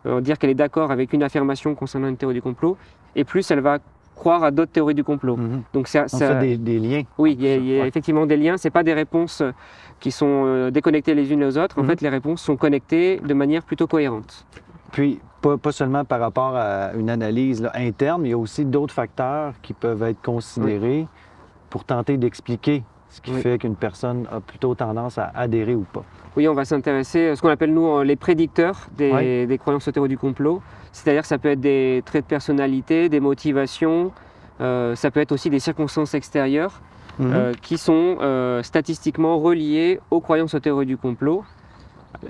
euh, 0.06 0.20
dire 0.20 0.38
qu'elle 0.38 0.50
est 0.50 0.54
d'accord 0.54 0.92
avec 0.92 1.12
une 1.12 1.24
affirmation 1.24 1.74
concernant 1.74 2.06
une 2.06 2.16
théorie 2.16 2.34
du 2.36 2.42
complot, 2.42 2.76
et 3.16 3.24
plus 3.24 3.50
elle 3.50 3.58
va 3.58 3.78
croire 4.14 4.44
à 4.44 4.52
d'autres 4.52 4.70
théories 4.70 4.94
du 4.94 5.02
complot. 5.02 5.36
Mhm. 5.38 5.62
Donc 5.72 5.88
ça, 5.88 6.06
ça- 6.06 6.38
fait 6.40 6.46
des, 6.46 6.56
des 6.56 6.78
liens. 6.78 7.02
oui, 7.18 7.34
il 7.36 7.44
y 7.44 7.48
a, 7.48 7.56
il 7.56 7.64
y 7.66 7.76
a 7.76 7.82
Ouais. 7.82 7.88
effectivement 7.88 8.24
des 8.26 8.36
liens. 8.36 8.56
C'est 8.58 8.70
pas 8.70 8.84
des 8.84 8.94
réponses 8.94 9.40
euh, 9.40 9.50
qui 9.98 10.12
sont 10.12 10.44
euh, 10.46 10.70
déconnectées 10.70 11.14
les 11.14 11.32
unes 11.32 11.40
les 11.40 11.58
autres. 11.58 11.78
En 11.80 11.82
Mhm. 11.82 11.88
fait, 11.88 12.00
les 12.00 12.08
réponses 12.10 12.42
sont 12.42 12.56
connectées 12.56 13.16
de 13.18 13.34
manière 13.34 13.64
plutôt 13.64 13.88
cohérente. 13.88 14.46
Puis, 14.92 15.20
pas, 15.40 15.56
pas 15.56 15.72
seulement 15.72 16.04
par 16.04 16.20
rapport 16.20 16.56
à 16.56 16.92
une 16.94 17.10
analyse 17.10 17.62
là, 17.62 17.70
interne, 17.74 18.22
mais 18.22 18.28
il 18.28 18.32
y 18.32 18.34
a 18.34 18.38
aussi 18.38 18.64
d'autres 18.64 18.94
facteurs 18.94 19.54
qui 19.62 19.72
peuvent 19.72 20.02
être 20.02 20.20
considérés 20.22 21.06
pour 21.70 21.84
tenter 21.84 22.16
d'expliquer 22.16 22.82
ce 23.10 23.20
qui 23.20 23.32
Oui. 23.32 23.40
fait 23.40 23.58
qu'une 23.58 23.76
personne 23.76 24.26
a 24.32 24.40
plutôt 24.40 24.74
tendance 24.74 25.18
à 25.18 25.30
adhérer 25.34 25.74
ou 25.74 25.86
pas. 25.92 26.02
Oui, 26.36 26.46
on 26.48 26.54
va 26.54 26.64
s'intéresser 26.64 27.28
à 27.28 27.36
ce 27.36 27.42
qu'on 27.42 27.48
appelle 27.48 27.72
nous 27.72 28.02
les 28.02 28.16
prédicteurs 28.16 28.88
des, 28.96 29.58
croyances 29.60 29.88
aux 29.88 29.92
théories 29.92 30.08
du 30.08 30.18
complot. 30.18 30.60
C'est-à-dire 30.92 31.22
que 31.22 31.28
ça 31.28 31.38
peut 31.38 31.50
être 31.50 31.60
des 31.60 32.02
traits 32.04 32.24
de 32.24 32.28
personnalité, 32.28 33.08
des 33.08 33.20
motivations, 33.20 34.12
euh, 34.60 34.94
ça 34.94 35.10
peut 35.10 35.20
être 35.20 35.32
aussi 35.32 35.50
des 35.50 35.60
circonstances 35.60 36.14
extérieures 36.14 36.80
Mhm. 37.18 37.32
euh, 37.32 37.52
qui 37.60 37.78
sont 37.78 38.18
euh, 38.20 38.62
statistiquement 38.62 39.38
reliées 39.40 39.98
aux 40.10 40.20
croyances 40.20 40.54
aux 40.54 40.60
théories 40.60 40.86
du 40.86 40.96
complot, 40.96 41.44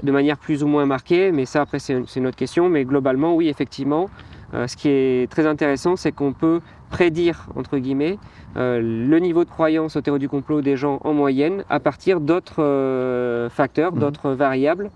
de 0.02 0.12
manière 0.12 0.36
plus 0.38 0.62
ou 0.62 0.66
moins 0.66 0.86
marquée, 0.86 1.32
mais 1.32 1.44
ça 1.46 1.62
après 1.62 1.78
c'est 1.78 1.94
une 2.16 2.26
autre 2.26 2.36
question. 2.36 2.68
Mais 2.68 2.84
globalement, 2.84 3.34
oui, 3.34 3.48
effectivement, 3.48 4.08
euh, 4.54 4.66
ce 4.66 4.76
qui 4.76 4.88
est 4.88 5.30
très 5.30 5.46
intéressant, 5.46 5.96
c'est 5.96 6.12
qu'on 6.12 6.32
peut 6.32 6.60
prédire, 6.90 7.46
entre 7.54 7.78
guillemets, 7.78 8.18
euh, 8.56 8.80
le 8.80 9.18
niveau 9.18 9.44
de 9.44 9.50
croyance 9.50 9.96
aux 9.96 10.00
théories 10.00 10.18
du 10.20 10.28
complot 10.28 10.62
des 10.62 10.76
gens 10.76 11.00
en 11.04 11.12
moyenne 11.12 11.64
à 11.68 11.80
partir 11.80 12.20
d'autres 12.20 12.62
euh, 12.62 13.48
facteurs, 13.50 13.92
Mhm. 13.92 14.00
d'autres 14.00 14.30
variables 14.30 14.90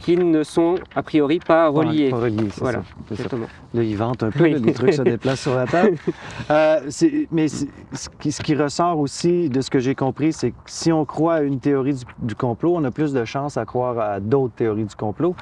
qui 0.00 0.16
ne 0.16 0.42
sont 0.42 0.74
a 0.96 1.02
priori 1.02 1.38
pas 1.38 1.68
reliés. 1.68 2.10
Pas 2.10 2.16
reliés, 2.18 2.48
c'est 2.50 2.60
Voilà, 2.60 2.78
ça. 2.78 2.84
c'est 3.08 3.14
ça. 3.16 3.22
Exactement. 3.24 3.46
Là, 3.74 3.82
ils 3.82 3.96
vantent 3.96 4.22
un 4.22 4.30
peu, 4.30 4.42
Oui. 4.44 4.52
là, 4.52 4.58
les 4.58 4.72
trucs 4.72 4.94
se 4.94 5.02
déplacent 5.02 5.40
sur 5.42 5.54
la 5.54 5.66
table. 5.66 5.96
Euh, 6.50 6.80
mais 7.30 7.48
ce 7.48 7.66
qui, 8.18 8.32
ce 8.32 8.42
qui 8.42 8.54
ressort 8.54 8.98
aussi 8.98 9.48
de 9.48 9.60
ce 9.60 9.70
que 9.70 9.78
j'ai 9.78 9.94
compris, 9.94 10.32
c'est 10.32 10.50
que 10.50 10.56
si 10.66 10.90
on 10.90 11.04
croit 11.04 11.34
à 11.34 11.42
une 11.42 11.60
théorie 11.60 11.94
du, 11.94 12.04
du 12.18 12.34
complot, 12.34 12.74
on 12.76 12.84
a 12.84 12.90
plus 12.90 13.12
de 13.12 13.24
chances 13.24 13.56
à 13.56 13.64
croire 13.64 13.98
à 13.98 14.20
d'autres 14.20 14.54
théories 14.54 14.84
du 14.84 14.94
complot. 14.96 15.34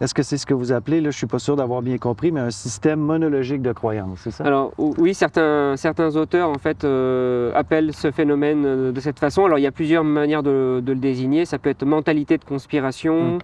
Est-ce 0.00 0.12
que 0.12 0.24
c'est 0.24 0.38
ce 0.38 0.44
que 0.44 0.54
vous 0.54 0.72
appelez, 0.72 0.96
là, 0.96 1.04
je 1.04 1.08
ne 1.08 1.12
suis 1.12 1.26
pas 1.28 1.38
sûr 1.38 1.54
d'avoir 1.54 1.80
bien 1.80 1.98
compris, 1.98 2.32
mais 2.32 2.40
un 2.40 2.50
système 2.50 2.98
monologique 2.98 3.62
de 3.62 3.72
croyance, 3.72 4.18
c'est 4.24 4.32
ça? 4.32 4.42
Alors 4.44 4.72
ou- 4.76 4.92
oui, 4.98 5.14
certains, 5.14 5.76
certains 5.76 6.16
auteurs 6.16 6.48
en 6.50 6.58
fait 6.58 6.82
euh, 6.84 7.52
appellent 7.54 7.94
ce 7.94 8.10
phénomène 8.10 8.64
euh, 8.66 8.92
de 8.92 9.00
cette 9.00 9.20
façon. 9.20 9.44
Alors 9.44 9.58
il 9.58 9.62
y 9.62 9.68
a 9.68 9.72
plusieurs 9.72 10.02
manières 10.02 10.42
de, 10.42 10.82
de 10.84 10.92
le 10.92 10.98
désigner. 10.98 11.44
Ça 11.44 11.58
peut 11.58 11.70
être 11.70 11.84
mentalité 11.84 12.38
de 12.38 12.44
conspiration 12.44 13.36
Mm. 13.36 13.38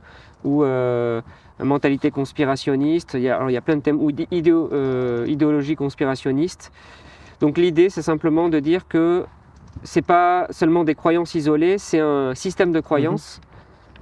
Ou 0.45 0.65
euh, 0.65 1.21
mentalité 1.63 2.11
conspirationniste. 2.11 3.13
Il 3.15 3.21
y, 3.21 3.29
a, 3.29 3.37
alors, 3.37 3.51
il 3.51 3.55
y 3.55 3.57
a 3.57 3.61
plein 3.61 3.77
de 3.77 3.83
thèmes 3.83 4.01
ou 4.01 4.11
idéo- 4.31 4.71
euh, 4.73 5.25
idéologie 5.29 5.77
conspirationniste. 5.77 6.73
Donc 7.41 7.59
l'idée 7.59 7.91
c'est 7.91 8.03
simplement 8.03 8.49
de 8.49 8.61
dire 8.61 8.87
que 8.89 9.25
c'est 9.83 10.03
pas 10.03 10.47
seulement 10.51 10.85
des 10.85 10.95
croyances 10.95 11.35
isolées, 11.35 11.79
c'est 11.79 12.01
un 12.01 12.35
système 12.35 12.73
de 12.73 12.81
croyances. 12.81 13.41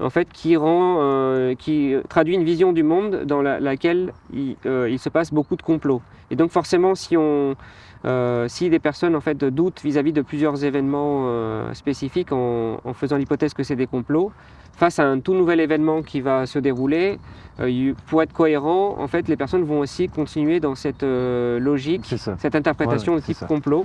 En 0.00 0.11
fait, 0.11 0.28
qui 0.33 0.57
rend, 0.57 0.99
euh, 1.00 1.57
qui 1.57 1.95
traduit 2.09 2.37
une 2.37 2.45
vision 2.45 2.73
du 2.73 2.85
monde 2.85 3.25
dans 3.25 3.42
la- 3.42 3.59
laquelle 3.59 4.12
il, 4.33 4.54
euh, 4.64 4.88
il 4.88 5.00
se 5.00 5.09
passe 5.09 5.33
beaucoup 5.33 5.57
de 5.57 5.62
complots. 5.62 6.02
Et 6.30 6.37
donc 6.37 6.52
forcément, 6.52 6.95
si, 6.95 7.16
on, 7.16 7.57
euh, 8.04 8.46
si 8.48 8.70
des 8.70 8.78
personnes 8.78 9.16
en 9.16 9.20
fait, 9.20 9.36
doutent 9.44 9.80
vis-à-vis 9.82 10.12
de 10.12 10.22
plusieurs 10.22 10.64
événements 10.64 11.24
euh, 11.26 11.72
spécifiques 11.74 12.32
en, 12.32 12.80
en 12.84 12.92
faisant 12.94 13.16
l'hypothèse 13.16 13.54
que 13.54 13.62
c'est 13.62 13.76
des 13.76 13.86
complots, 13.86 14.30
face 14.76 14.98
à 15.00 15.06
un 15.06 15.18
tout 15.18 15.34
nouvel 15.34 15.58
événement 15.60 16.02
qui 16.02 16.20
va 16.20 16.46
se 16.46 16.58
dérouler, 16.60 17.18
euh, 17.60 17.92
pour 18.06 18.22
être 18.22 18.32
cohérent, 18.32 18.96
en 18.98 19.08
fait, 19.08 19.26
les 19.26 19.36
personnes 19.36 19.64
vont 19.64 19.80
aussi 19.80 20.08
continuer 20.08 20.60
dans 20.60 20.76
cette 20.76 21.02
euh, 21.02 21.58
logique, 21.58 22.04
cette 22.38 22.54
interprétation 22.54 23.14
Ouais, 23.14 23.20
de 23.20 23.24
type 23.24 23.36
ça. 23.36 23.46
complot. 23.46 23.84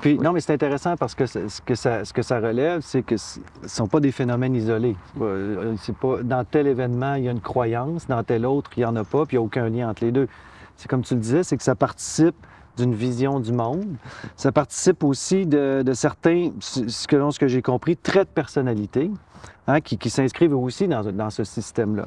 Puis, 0.00 0.18
non, 0.18 0.32
mais 0.32 0.40
c'est 0.40 0.54
intéressant 0.54 0.96
parce 0.96 1.14
que 1.14 1.26
ce 1.26 1.60
que 1.60 1.74
ça, 1.74 2.04
ce 2.06 2.12
que 2.14 2.22
ça 2.22 2.40
relève, 2.40 2.80
c'est 2.80 3.02
que 3.02 3.18
ce 3.18 3.38
ne 3.62 3.68
sont 3.68 3.86
pas 3.86 4.00
des 4.00 4.10
phénomènes 4.10 4.54
isolés. 4.56 4.96
C'est 5.12 5.18
pas- 5.20 5.24
euh, 5.26 5.74
C'est 5.76 5.96
pas 5.96 6.22
dans 6.22 6.44
tel 6.44 6.66
événement, 6.66 7.14
il 7.16 7.24
y 7.24 7.28
a 7.28 7.32
une 7.32 7.40
croyance, 7.40 8.06
dans 8.08 8.22
tel 8.24 8.46
autre, 8.46 8.70
il 8.76 8.80
n'y 8.80 8.86
en 8.86 8.96
a 8.96 9.04
pas, 9.04 9.26
puis 9.26 9.36
il 9.36 9.38
n'y 9.40 9.42
a 9.42 9.46
aucun 9.46 9.68
lien 9.68 9.90
entre 9.90 10.04
les 10.04 10.10
deux. 10.10 10.26
C'est 10.76 10.88
comme 10.88 11.02
tu 11.02 11.14
le 11.14 11.20
disais, 11.20 11.42
c'est 11.44 11.58
que 11.58 11.62
ça 11.62 11.74
participe 11.74 12.34
d'une 12.76 12.94
vision 12.94 13.40
du 13.40 13.52
monde. 13.52 13.84
Ça 14.36 14.52
participe 14.52 15.04
aussi 15.04 15.46
de, 15.46 15.82
de 15.84 15.92
certains, 15.92 16.50
ce 16.60 16.88
ce 16.88 17.06
que, 17.38 17.48
j'ai 17.48 17.62
compris, 17.62 17.96
traits 17.96 18.28
de 18.28 18.32
personnalité 18.34 19.10
hein, 19.66 19.80
qui, 19.80 19.98
qui 19.98 20.10
s'inscrivent 20.10 20.56
aussi 20.56 20.88
dans, 20.88 21.02
dans 21.02 21.30
ce 21.30 21.44
système-là. 21.44 22.06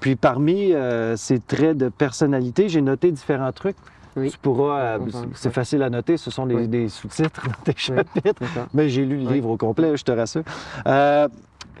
Puis 0.00 0.16
parmi 0.16 0.72
euh, 0.72 1.16
ces 1.16 1.38
traits 1.38 1.76
de 1.76 1.88
personnalité, 1.90 2.68
j'ai 2.68 2.80
noté 2.82 3.12
différents 3.12 3.52
trucs. 3.52 3.76
Oui. 4.16 4.30
Tu 4.30 4.38
pourras, 4.38 4.80
euh, 4.80 4.98
c'est 5.34 5.52
facile 5.52 5.82
à 5.84 5.90
noter, 5.90 6.16
ce 6.16 6.30
sont 6.32 6.44
des, 6.46 6.54
Oui. 6.56 6.68
des 6.68 6.88
sous-titres 6.88 7.46
dans 7.46 7.62
tes 7.72 7.74
chapitres. 7.76 8.42
Mais 8.74 8.88
j'ai 8.88 9.04
lu 9.04 9.18
le 9.18 9.30
livre 9.30 9.50
au 9.50 9.56
complet, 9.56 9.96
je 9.96 10.02
te 10.02 10.10
rassure. 10.10 10.42
Euh, 10.86 11.28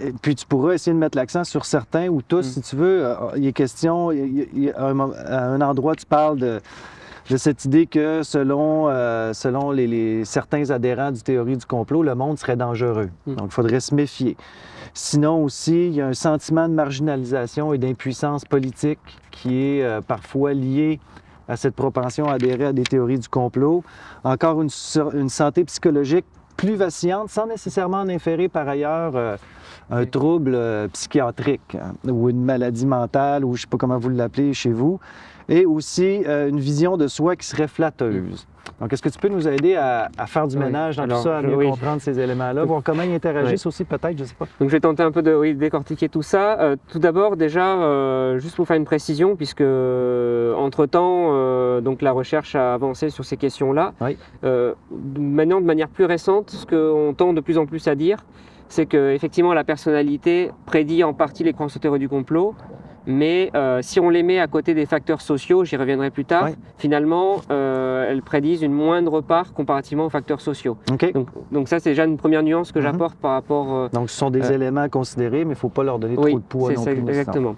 et 0.00 0.12
puis 0.12 0.34
tu 0.36 0.46
pourras 0.46 0.74
essayer 0.74 0.94
de 0.94 0.98
mettre 0.98 1.18
l'accent 1.18 1.42
sur 1.44 1.64
certains 1.64 2.08
ou 2.08 2.22
tous, 2.22 2.46
Mm. 2.46 2.50
si 2.50 2.60
tu 2.62 2.76
veux. 2.76 3.04
Il 3.36 3.46
est 3.46 3.52
question, 3.52 4.12
il 4.12 4.38
y 4.38 4.42
a- 4.42 4.46
il 4.54 4.62
y 4.64 4.70
a 4.70 4.80
un, 4.86 5.00
à 5.10 5.46
un 5.46 5.60
endroit, 5.60 5.96
tu 5.96 6.06
parles 6.06 6.38
de, 6.38 6.60
de 7.30 7.36
cette 7.36 7.64
idée 7.64 7.86
que 7.86 8.22
selon, 8.24 8.88
euh, 8.88 9.32
selon 9.32 9.70
les, 9.70 9.86
les- 9.86 10.24
certains 10.24 10.70
adhérents 10.70 11.12
du 11.12 11.22
théorie 11.22 11.56
du 11.56 11.64
complot, 11.64 12.02
le 12.02 12.14
monde 12.14 12.38
serait 12.38 12.56
dangereux. 12.56 13.08
Mm. 13.26 13.34
Donc 13.36 13.46
il 13.46 13.52
faudrait 13.52 13.80
se 13.80 13.94
méfier. 13.94 14.36
Sinon 14.94 15.44
aussi, 15.44 15.86
il 15.86 15.94
y 15.94 16.00
a 16.00 16.08
un 16.08 16.12
sentiment 16.12 16.68
de 16.68 16.74
marginalisation 16.74 17.72
et 17.72 17.78
d'impuissance 17.78 18.44
politique 18.44 18.98
qui 19.30 19.62
est 19.64 19.84
euh, 19.84 20.00
parfois 20.00 20.52
lié 20.52 20.98
à 21.48 21.56
cette 21.56 21.74
propension 21.74 22.28
à 22.28 22.34
adhérer 22.34 22.66
à 22.66 22.72
des 22.72 22.82
théories 22.82 23.18
du 23.18 23.28
complot. 23.28 23.84
Encore 24.24 24.60
une, 24.60 24.68
une 25.14 25.28
santé 25.28 25.64
psychologique 25.64 26.26
plus 26.56 26.74
vacillante, 26.74 27.30
sans 27.30 27.46
nécessairement 27.46 27.98
en 27.98 28.08
inférer 28.08 28.48
par 28.48 28.68
ailleurs 28.68 29.12
euh, 29.14 29.36
un 29.90 30.00
Oui. 30.00 30.10
trouble 30.10 30.52
euh, 30.54 30.88
psychiatrique 30.88 31.76
hein, 31.76 31.94
ou 32.10 32.28
une 32.28 32.44
maladie 32.44 32.86
mentale, 32.86 33.44
ou 33.44 33.54
je 33.54 33.60
ne 33.60 33.62
sais 33.62 33.66
pas 33.68 33.78
comment 33.78 33.98
vous 33.98 34.10
l'appelez 34.10 34.52
chez 34.52 34.70
vous, 34.72 35.00
et 35.50 35.66
aussi 35.66 36.22
euh, 36.26 36.48
une 36.48 36.60
vision 36.60 36.96
de 36.96 37.06
soi 37.08 37.34
qui 37.36 37.44
serait 37.46 37.66
flatteuse. 37.68 38.46
Donc, 38.80 38.92
est-ce 38.92 39.02
que 39.02 39.08
tu 39.08 39.18
peux 39.18 39.28
nous 39.28 39.46
aider 39.48 39.74
à, 39.74 40.08
à 40.16 40.26
faire 40.26 40.46
du 40.46 40.56
Oui. 40.56 40.64
ménage 40.64 40.96
dans 40.96 41.02
Alors, 41.02 41.18
tout 41.18 41.24
ça, 41.24 41.38
à 41.38 41.42
mieux 41.42 41.56
oui. 41.56 41.68
comprendre 41.68 42.00
ces 42.00 42.18
éléments-là, 42.18 42.64
voir 42.64 42.82
comment 42.84 43.02
ils 43.02 43.12
interagissent 43.14 43.66
aussi, 43.66 43.84
peut-être, 43.84 44.16
je 44.16 44.22
ne 44.22 44.28
sais 44.28 44.34
pas. 44.38 44.46
Donc 44.60 44.68
je 44.68 44.72
vais 44.72 44.80
tenter 44.80 45.02
un 45.02 45.10
peu 45.10 45.22
de 45.22 45.34
oui, 45.34 45.54
décortiquer 45.54 46.08
tout 46.08 46.22
ça. 46.22 46.58
Euh, 46.60 46.76
tout 46.88 47.00
d'abord, 47.00 47.36
déjà, 47.36 47.76
euh, 47.82 48.38
juste 48.38 48.56
pour 48.56 48.66
faire 48.66 48.76
une 48.76 48.84
précision, 48.84 49.34
puisque 49.36 49.60
entre-temps, 50.56 51.30
euh, 51.32 51.80
donc 51.80 52.00
la 52.00 52.12
recherche 52.12 52.54
a 52.54 52.72
avancé 52.74 53.10
sur 53.10 53.24
ces 53.24 53.36
questions-là. 53.36 53.92
Oui. 54.00 54.16
Maintenant, 55.18 55.60
de 55.60 55.66
manière 55.66 55.88
plus 55.88 56.04
récente, 56.04 56.50
ce 56.50 56.64
qu'on 56.66 57.12
tend 57.14 57.32
de 57.32 57.40
plus 57.40 57.58
en 57.58 57.66
plus 57.66 57.86
à 57.88 57.94
dire, 57.94 58.18
c'est 58.68 58.86
que 58.86 59.12
effectivement 59.12 59.52
la 59.52 59.64
personnalité 59.64 60.52
prédit 60.66 61.02
en 61.02 61.12
partie 61.12 61.42
les 61.42 61.52
croyances 61.52 61.76
aux 61.76 61.80
théories 61.80 61.98
du 61.98 62.08
complot, 62.08 62.54
mais 63.06 63.50
euh, 63.54 63.80
si 63.82 63.98
on 64.00 64.10
les 64.10 64.22
met 64.22 64.38
à 64.38 64.46
côté 64.46 64.74
des 64.74 64.86
facteurs 64.86 65.20
sociaux, 65.20 65.64
j'y 65.64 65.76
reviendrai 65.76 66.10
plus 66.10 66.24
tard, 66.24 66.48
finalement, 66.78 67.36
euh, 67.50 68.08
elles 68.10 68.22
prédisent 68.22 68.62
une 68.62 68.72
moindre 68.72 69.20
part 69.20 69.52
comparativement 69.52 70.06
aux 70.06 70.10
facteurs 70.10 70.40
sociaux. 70.40 70.76
Donc, 71.14 71.28
donc 71.50 71.68
ça, 71.68 71.80
c'est 71.80 71.90
déjà 71.90 72.04
une 72.04 72.16
première 72.16 72.42
nuance 72.42 72.72
que 72.72 72.78
Mhm. 72.78 72.84
j'apporte 72.84 73.16
par 73.16 73.32
rapport 73.32 73.74
euh, 73.74 73.88
Donc, 73.92 74.10
ce 74.10 74.16
sont 74.16 74.30
des 74.30 74.50
Euh, 74.50 74.54
éléments 74.54 74.82
à 74.82 74.88
considérer, 74.88 75.38
mais 75.38 75.42
il 75.42 75.48
ne 75.50 75.54
faut 75.54 75.68
pas 75.68 75.82
leur 75.82 75.98
donner 75.98 76.16
oui, 76.18 76.30
trop 76.30 76.38
de 76.38 76.44
poids 76.44 76.72
non 76.72 76.82
ça, 76.84 76.90
plus. 76.92 77.00
exactement. 77.08 77.56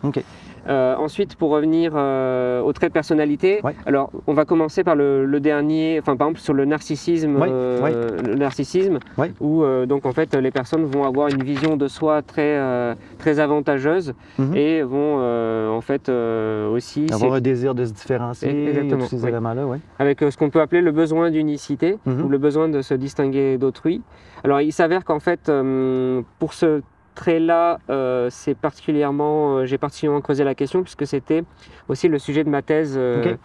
Euh, 0.68 0.94
ensuite, 0.96 1.36
pour 1.36 1.50
revenir 1.50 1.92
euh, 1.96 2.60
aux 2.60 2.72
traits 2.72 2.90
de 2.90 2.94
personnalité, 2.94 3.60
Ouais. 3.64 3.74
alors 3.86 4.10
on 4.26 4.32
va 4.32 4.44
commencer 4.44 4.84
par 4.84 4.94
le, 4.94 5.24
le 5.26 5.40
dernier, 5.40 5.98
enfin 6.00 6.16
par 6.16 6.28
exemple 6.28 6.40
sur 6.40 6.54
le 6.54 6.64
narcissisme, 6.64 7.36
Ouais, 7.36 7.48
euh, 7.50 7.80
ouais. 7.82 7.92
le 8.28 8.34
narcissisme, 8.36 8.98
où 9.40 9.64
euh, 9.64 9.86
donc 9.86 10.06
en 10.06 10.12
fait 10.12 10.34
les 10.34 10.50
personnes 10.50 10.84
vont 10.84 11.04
avoir 11.04 11.28
une 11.28 11.42
vision 11.42 11.76
de 11.76 11.88
soi 11.88 12.22
très 12.22 12.56
euh, 12.58 12.94
très 13.18 13.40
avantageuse 13.40 14.14
Mhm. 14.38 14.56
et 14.56 14.82
vont 14.82 15.16
euh, 15.20 15.68
en 15.68 15.80
fait 15.80 16.08
euh, 16.08 16.70
aussi 16.70 17.06
Avoir 17.12 17.34
un 17.34 17.40
désir 17.40 17.74
de 17.74 17.84
se 17.84 17.92
différencier, 17.92 18.48
a 18.48 18.68
Exactement, 18.70 19.04
tous 19.06 19.16
ces 19.18 19.26
éléments-là, 19.26 19.62
avec 19.98 20.20
ce 20.20 20.36
qu'on 20.36 20.50
peut 20.50 20.60
appeler 20.60 20.80
le 20.80 20.92
besoin 20.92 21.30
d'unicité 21.30 21.98
Mhm. 22.06 22.22
ou 22.24 22.28
le 22.28 22.38
besoin 22.38 22.68
de 22.68 22.82
se 22.82 22.94
distinguer 22.94 23.58
d'autrui. 23.58 24.00
Alors 24.44 24.60
il 24.60 24.72
s'avère 24.72 25.04
qu'en 25.04 25.20
fait 25.20 25.48
euh, 25.48 26.22
pour 26.38 26.52
ce 26.54 26.82
trait-là, 27.14 27.78
euh, 27.90 28.28
c'est 28.30 28.54
particulièrement, 28.56 29.58
euh, 29.58 29.66
j'ai 29.66 29.78
particulièrement 29.78 30.20
creusé 30.20 30.44
la 30.44 30.54
question 30.54 30.82
puisque 30.82 31.06
c'était 31.06 31.44
aussi 31.88 32.08
le 32.08 32.18
sujet 32.18 32.44
de 32.44 32.48
ma 32.50 32.62
thèse. 32.62 32.94
euh, 32.96 33.36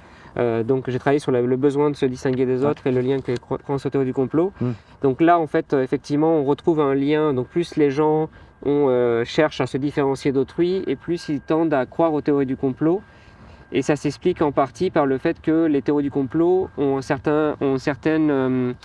donc 0.63 0.89
j'ai 0.89 0.99
travaillé 0.99 1.19
sur 1.19 1.32
le, 1.32 1.45
le 1.45 1.56
besoin 1.56 1.89
de 1.89 1.95
se 1.95 2.06
distinguer 2.06 2.45
des 2.45 2.63
autres 2.63 2.86
et 2.86 2.91
le 2.91 3.01
lien 3.01 3.13
avec 3.13 3.27
les 3.27 3.36
cro- 3.36 3.58
croyances 3.58 3.88
théories 3.91 4.06
du 4.06 4.13
complot. 4.13 4.53
Mm. 4.62 4.71
Donc 5.01 5.21
là 5.21 5.39
en 5.39 5.47
fait 5.47 5.73
effectivement 5.73 6.36
on 6.36 6.43
retrouve 6.45 6.80
un 6.80 6.93
lien. 6.93 7.34
Donc 7.34 7.47
plus 7.47 7.75
les 7.75 7.89
gens 7.89 8.30
on 8.63 8.88
euh, 8.89 9.23
cherche 9.25 9.62
à 9.62 9.65
se 9.67 9.77
différencier 9.77 10.32
d'autrui 10.32 10.84
et 10.88 10.95
plus 10.95 11.30
ils 11.30 11.41
tendent 11.41 11.73
à 11.73 11.86
croire 11.86 12.13
aux 12.13 12.21
théories 12.21 12.45
du 12.45 12.58
complot. 12.58 13.01
Et 13.71 13.82
ça 13.82 13.95
s'explique 13.97 14.41
en 14.41 14.51
partie 14.53 14.91
par 14.91 15.06
le 15.06 15.17
fait 15.17 15.41
que 15.41 15.65
les 15.65 15.82
théories 15.82 16.03
du 16.03 16.12
complot 16.12 16.69
ont, 16.77 16.97
un 16.97 17.01
certain, 17.01 17.56
ont 17.60 17.77
certaines 17.77 18.75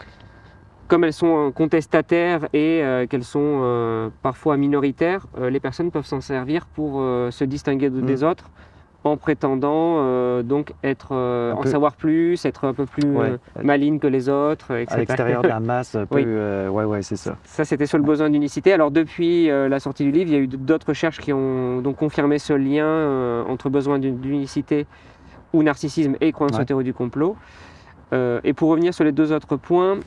comme 0.92 1.04
elles 1.04 1.14
sont 1.14 1.52
contestataires 1.54 2.48
et 2.52 2.82
qu'elles 3.08 3.24
sont 3.24 4.10
parfois 4.20 4.58
minoritaires, 4.58 5.26
les 5.40 5.58
personnes 5.58 5.90
peuvent 5.90 6.04
s'en 6.04 6.20
servir 6.20 6.66
pour 6.66 7.00
se 7.30 7.44
distinguer 7.44 7.88
des 7.88 8.22
mm. 8.22 8.28
autres 8.28 8.50
en 9.04 9.16
prétendant 9.16 9.96
euh, 9.98 10.42
donc 10.42 10.74
être 10.84 11.08
euh, 11.12 11.52
en 11.52 11.64
savoir 11.64 11.94
plus, 11.96 12.44
être 12.44 12.64
un 12.66 12.74
peu 12.74 12.86
plus 12.86 13.16
euh, 13.18 13.36
maligne 13.62 13.98
que 13.98 14.06
les 14.06 14.28
autres, 14.28 14.72
etc. 14.76 14.94
À 14.94 14.98
l'extérieur 14.98 15.42
de 15.42 15.48
la 15.48 15.60
masse, 15.72 15.94
un 15.94 16.06
peu. 16.06 16.16
Oui. 16.16 16.70
ouais, 16.70 16.84
ouais, 16.84 17.02
c'est 17.02 17.16
ça. 17.16 17.36
Ça, 17.44 17.64
c'était 17.64 17.86
sur 17.86 17.98
le 17.98 18.04
besoin 18.04 18.30
d'unicité. 18.30 18.72
Alors 18.72 18.90
depuis 18.90 19.46
la 19.46 19.80
sortie 19.80 20.04
du 20.04 20.12
livre, 20.12 20.30
il 20.30 20.34
y 20.34 20.36
a 20.36 20.40
eu 20.40 20.46
d'autres 20.46 20.88
recherches 20.88 21.18
qui 21.18 21.32
ont 21.32 21.80
donc 21.80 21.96
confirmé 21.96 22.38
ce 22.38 22.52
lien 22.52 23.44
entre 23.48 23.68
besoin 23.70 23.98
d'unicité 23.98 24.86
ou 25.52 25.62
narcissisme 25.62 26.16
et 26.20 26.32
croyance 26.32 26.58
ouais. 26.58 26.84
du 26.84 26.94
complot. 26.94 27.36
et 28.12 28.52
pour 28.52 28.70
revenir 28.70 28.94
sur 28.94 29.04
les 29.04 29.12
deux 29.12 29.32
autres 29.32 29.56
points, 29.56 29.98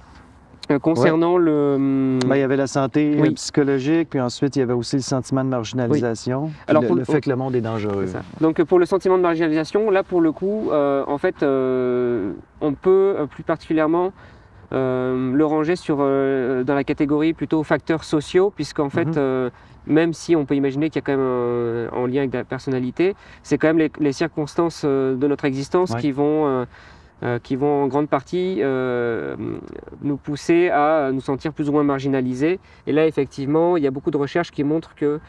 euh, 0.71 0.79
concernant 0.79 1.37
le. 1.37 2.19
Ben, 2.25 2.35
il 2.35 2.39
y 2.39 2.43
avait 2.43 2.57
la 2.57 2.67
santé 2.67 3.15
psychologique, 3.35 4.09
puis 4.09 4.19
ensuite 4.19 4.55
il 4.55 4.59
y 4.59 4.61
avait 4.61 4.73
aussi 4.73 4.95
le 4.95 5.01
sentiment 5.01 5.43
de 5.43 5.49
marginalisation, 5.49 6.51
Alors, 6.67 6.83
le, 6.83 7.03
fait 7.03 7.21
que 7.21 7.29
le 7.29 7.35
monde 7.35 7.55
est 7.55 7.61
dangereux. 7.61 8.07
Donc 8.41 8.61
pour 8.63 8.79
le 8.79 8.85
sentiment 8.85 9.17
de 9.17 9.23
marginalisation, 9.23 9.91
là 9.91 10.03
pour 10.03 10.21
le 10.21 10.31
coup, 10.31 10.69
euh, 10.71 11.03
en 11.07 11.17
fait, 11.17 11.43
euh, 11.43 12.33
on 12.61 12.73
peut 12.73 13.15
plus 13.29 13.43
particulièrement 13.43 14.11
le 14.71 15.43
ranger 15.43 15.77
sur, 15.77 15.97
dans 15.97 16.73
la 16.75 16.83
catégorie 16.83 17.33
plutôt 17.33 17.63
facteurs 17.63 18.03
sociaux, 18.03 18.51
puisqu'en 18.53 18.89
fait, 18.89 19.15
mhm. 19.15 19.51
même 19.87 20.11
si 20.11 20.35
on 20.35 20.45
peut 20.45 20.55
imaginer 20.55 20.89
qu'il 20.89 21.01
y 21.01 21.03
a 21.03 21.05
quand 21.05 21.15
même 21.15 21.25
un, 21.25 21.89
en 21.95 22.07
lien 22.07 22.21
avec 22.21 22.33
la 22.33 22.43
personnalité, 22.43 23.15
c'est 23.41 23.57
quand 23.57 23.67
même 23.67 23.77
les, 23.77 23.91
les 23.99 24.11
circonstances 24.11 24.83
de 24.83 25.27
notre 25.27 25.45
existence 25.45 25.95
qui 25.95 26.11
vont 26.11 26.47
euh, 26.47 26.65
qui 27.43 27.55
vont 27.55 27.83
en 27.83 27.87
grande 27.87 28.09
partie 28.09 28.57
euh, 28.59 29.35
nous 30.01 30.17
pousser 30.17 30.69
à 30.69 31.11
nous 31.13 31.21
sentir 31.21 31.53
plus 31.53 31.69
ou 31.69 31.71
moins 31.71 31.83
marginalisés. 31.83 32.59
Et 32.87 32.91
là, 32.91 33.07
effectivement, 33.07 33.77
il 33.77 33.83
y 33.83 33.87
a 33.87 33.91
beaucoup 33.91 34.11
de 34.11 34.17
recherches 34.17 34.51
qui 34.51 34.63
montrent 34.63 34.95
que 34.95 35.19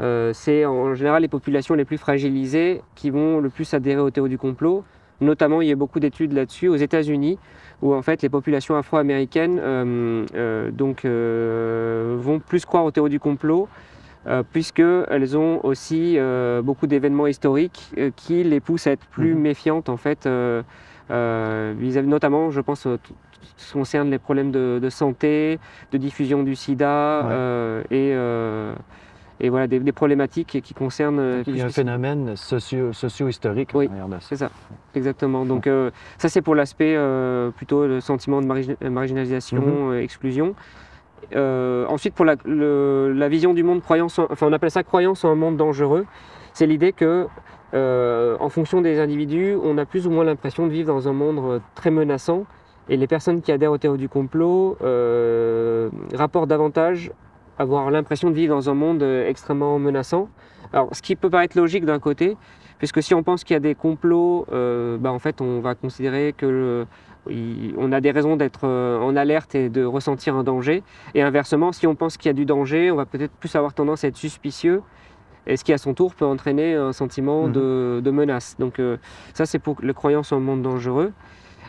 euh, 0.00 0.32
c'est 0.34 0.66
en 0.66 0.94
général 0.94 1.22
les 1.22 1.28
populations 1.28 1.74
les 1.74 1.84
plus 1.84 1.98
fragilisées 1.98 2.82
qui 2.94 3.10
vont 3.10 3.40
le 3.40 3.48
plus 3.48 3.72
adhérer 3.72 4.00
aux 4.00 4.10
théories 4.10 4.30
du 4.30 4.38
complot. 4.38 4.84
Notamment, 5.20 5.62
il 5.62 5.68
y 5.68 5.72
a 5.72 5.76
beaucoup 5.76 6.00
d'études 6.00 6.32
là-dessus 6.32 6.68
aux 6.68 6.76
États-Unis, 6.76 7.38
où 7.80 7.94
en 7.94 8.02
fait 8.02 8.20
les 8.20 8.28
populations 8.28 8.76
afro-américaines 8.76 9.56
donc 10.72 11.06
vont 11.06 12.38
plus 12.40 12.66
croire 12.66 12.84
aux 12.84 12.90
théories 12.90 13.10
du 13.10 13.20
complot. 13.20 13.66
puisqu'elles 14.52 15.38
ont 15.38 15.64
aussi 15.64 16.18
beaucoup 16.62 16.86
d'événements 16.86 17.26
historiques 17.26 17.94
qui 18.16 18.44
les 18.44 18.60
poussent 18.60 18.88
à 18.88 18.92
être 18.92 19.06
plus 19.06 19.34
mhm. 19.34 19.40
méfiantes 19.40 19.88
en 19.88 19.96
fait 19.96 20.26
euh, 20.26 20.62
vis-à-vis 21.08 22.08
notamment, 22.08 22.50
je 22.50 22.60
pense, 22.60 22.86
euh, 22.86 22.98
ce 23.56 23.66
qui 23.66 23.72
concerne 23.72 24.10
les 24.10 24.18
problèmes 24.18 24.50
de, 24.50 24.88
santé, 24.90 25.58
de 25.92 25.98
diffusion 25.98 26.42
du 26.42 26.54
sida 26.56 27.26
euh, 27.26 27.82
et 27.90 28.14
et 29.38 29.50
voilà, 29.50 29.66
des, 29.66 29.92
problématiques 29.92 30.62
qui 30.62 30.72
concernent. 30.72 31.42
il 31.46 31.58
y 31.58 31.60
a 31.60 31.66
un 31.66 31.68
phénomène 31.68 32.36
socio-historique. 32.36 33.68
oui, 33.74 33.90
c'est 34.20 34.36
ça, 34.36 34.50
exactement. 34.94 35.44
Donc 35.44 35.68
ça, 36.16 36.28
c'est 36.30 36.40
pour 36.40 36.54
l'aspect 36.54 36.96
plutôt 37.56 37.86
le 37.86 38.00
sentiment 38.00 38.40
de 38.40 38.88
marginalisation, 38.88 39.90
mhm. 39.90 39.98
exclusion. 39.98 40.54
ensuite, 41.34 42.14
pour 42.14 42.24
la, 42.24 42.36
la, 42.46 43.28
vision 43.28 43.52
du 43.52 43.62
monde 43.62 43.82
croyance, 43.82 44.18
enfin 44.18 44.46
on 44.46 44.52
appelle 44.54 44.70
ça 44.70 44.82
croyance 44.82 45.22
en 45.22 45.32
un 45.32 45.34
monde 45.34 45.58
dangereux, 45.58 46.06
c'est 46.54 46.66
l'idée 46.66 46.94
que 46.94 47.26
euh, 47.74 48.36
en 48.40 48.48
fonction 48.48 48.80
des 48.80 49.00
individus, 49.00 49.56
on 49.62 49.76
a 49.78 49.84
plus 49.84 50.06
ou 50.06 50.10
moins 50.10 50.24
l'impression 50.24 50.66
de 50.66 50.72
vivre 50.72 50.92
dans 50.92 51.08
un 51.08 51.12
monde 51.12 51.38
euh, 51.38 51.58
très 51.74 51.90
menaçant. 51.90 52.44
Et 52.88 52.96
les 52.96 53.06
personnes 53.08 53.42
qui 53.42 53.50
adhèrent 53.50 53.72
au 53.72 53.78
théorie 53.78 53.98
du 53.98 54.08
complot 54.08 54.76
euh, 54.82 55.90
rapportent 56.14 56.48
davantage 56.48 57.10
avoir 57.58 57.90
l'impression 57.90 58.30
de 58.30 58.34
vivre 58.34 58.54
dans 58.54 58.70
un 58.70 58.74
monde 58.74 59.02
extrêmement 59.02 59.78
menaçant. 59.78 60.28
Alors, 60.72 60.94
ce 60.94 61.00
qui 61.00 61.16
peut 61.16 61.30
paraître 61.30 61.56
logique 61.58 61.86
d'un 61.86 61.98
côté, 61.98 62.36
puisque 62.78 63.02
si 63.02 63.14
on 63.14 63.22
pense 63.22 63.44
qu'il 63.44 63.54
y 63.54 63.56
a 63.56 63.60
des 63.60 63.74
complots, 63.74 64.44
bah, 64.50 65.10
en 65.10 65.18
fait, 65.18 65.40
on 65.40 65.60
va 65.60 65.74
considérer 65.74 66.34
que 66.36 66.84
on 67.26 67.92
a 67.92 68.00
des 68.02 68.10
raisons 68.10 68.36
d'être 68.36 68.68
en 68.68 69.16
alerte 69.16 69.54
et 69.54 69.70
de 69.70 69.82
ressentir 69.84 70.36
un 70.36 70.44
danger. 70.44 70.82
Et 71.14 71.22
inversement, 71.22 71.72
si 71.72 71.86
on 71.86 71.94
pense 71.94 72.18
qu'il 72.18 72.28
y 72.28 72.30
a 72.30 72.34
du 72.34 72.44
danger, 72.44 72.90
on 72.90 72.96
va 72.96 73.06
peut-être 73.06 73.32
plus 73.32 73.56
avoir 73.56 73.72
tendance 73.72 74.04
à 74.04 74.08
être 74.08 74.18
suspicieux 74.18 74.82
et 75.46 75.56
ce 75.56 75.64
qui 75.64 75.72
à 75.72 75.78
son 75.78 75.94
tour 75.94 76.14
peut 76.14 76.24
entraîner 76.24 76.74
un 76.74 76.92
sentiment 76.92 77.46
mhm. 77.46 77.52
de, 78.02 78.10
menace? 78.10 78.56
Donc 78.58 78.78
euh, 78.78 78.96
ça 79.34 79.46
c'est 79.46 79.58
pour 79.58 79.76
les 79.82 79.94
croyances 79.94 80.32
en 80.32 80.40
monde 80.40 80.62
dangereux. 80.62 81.12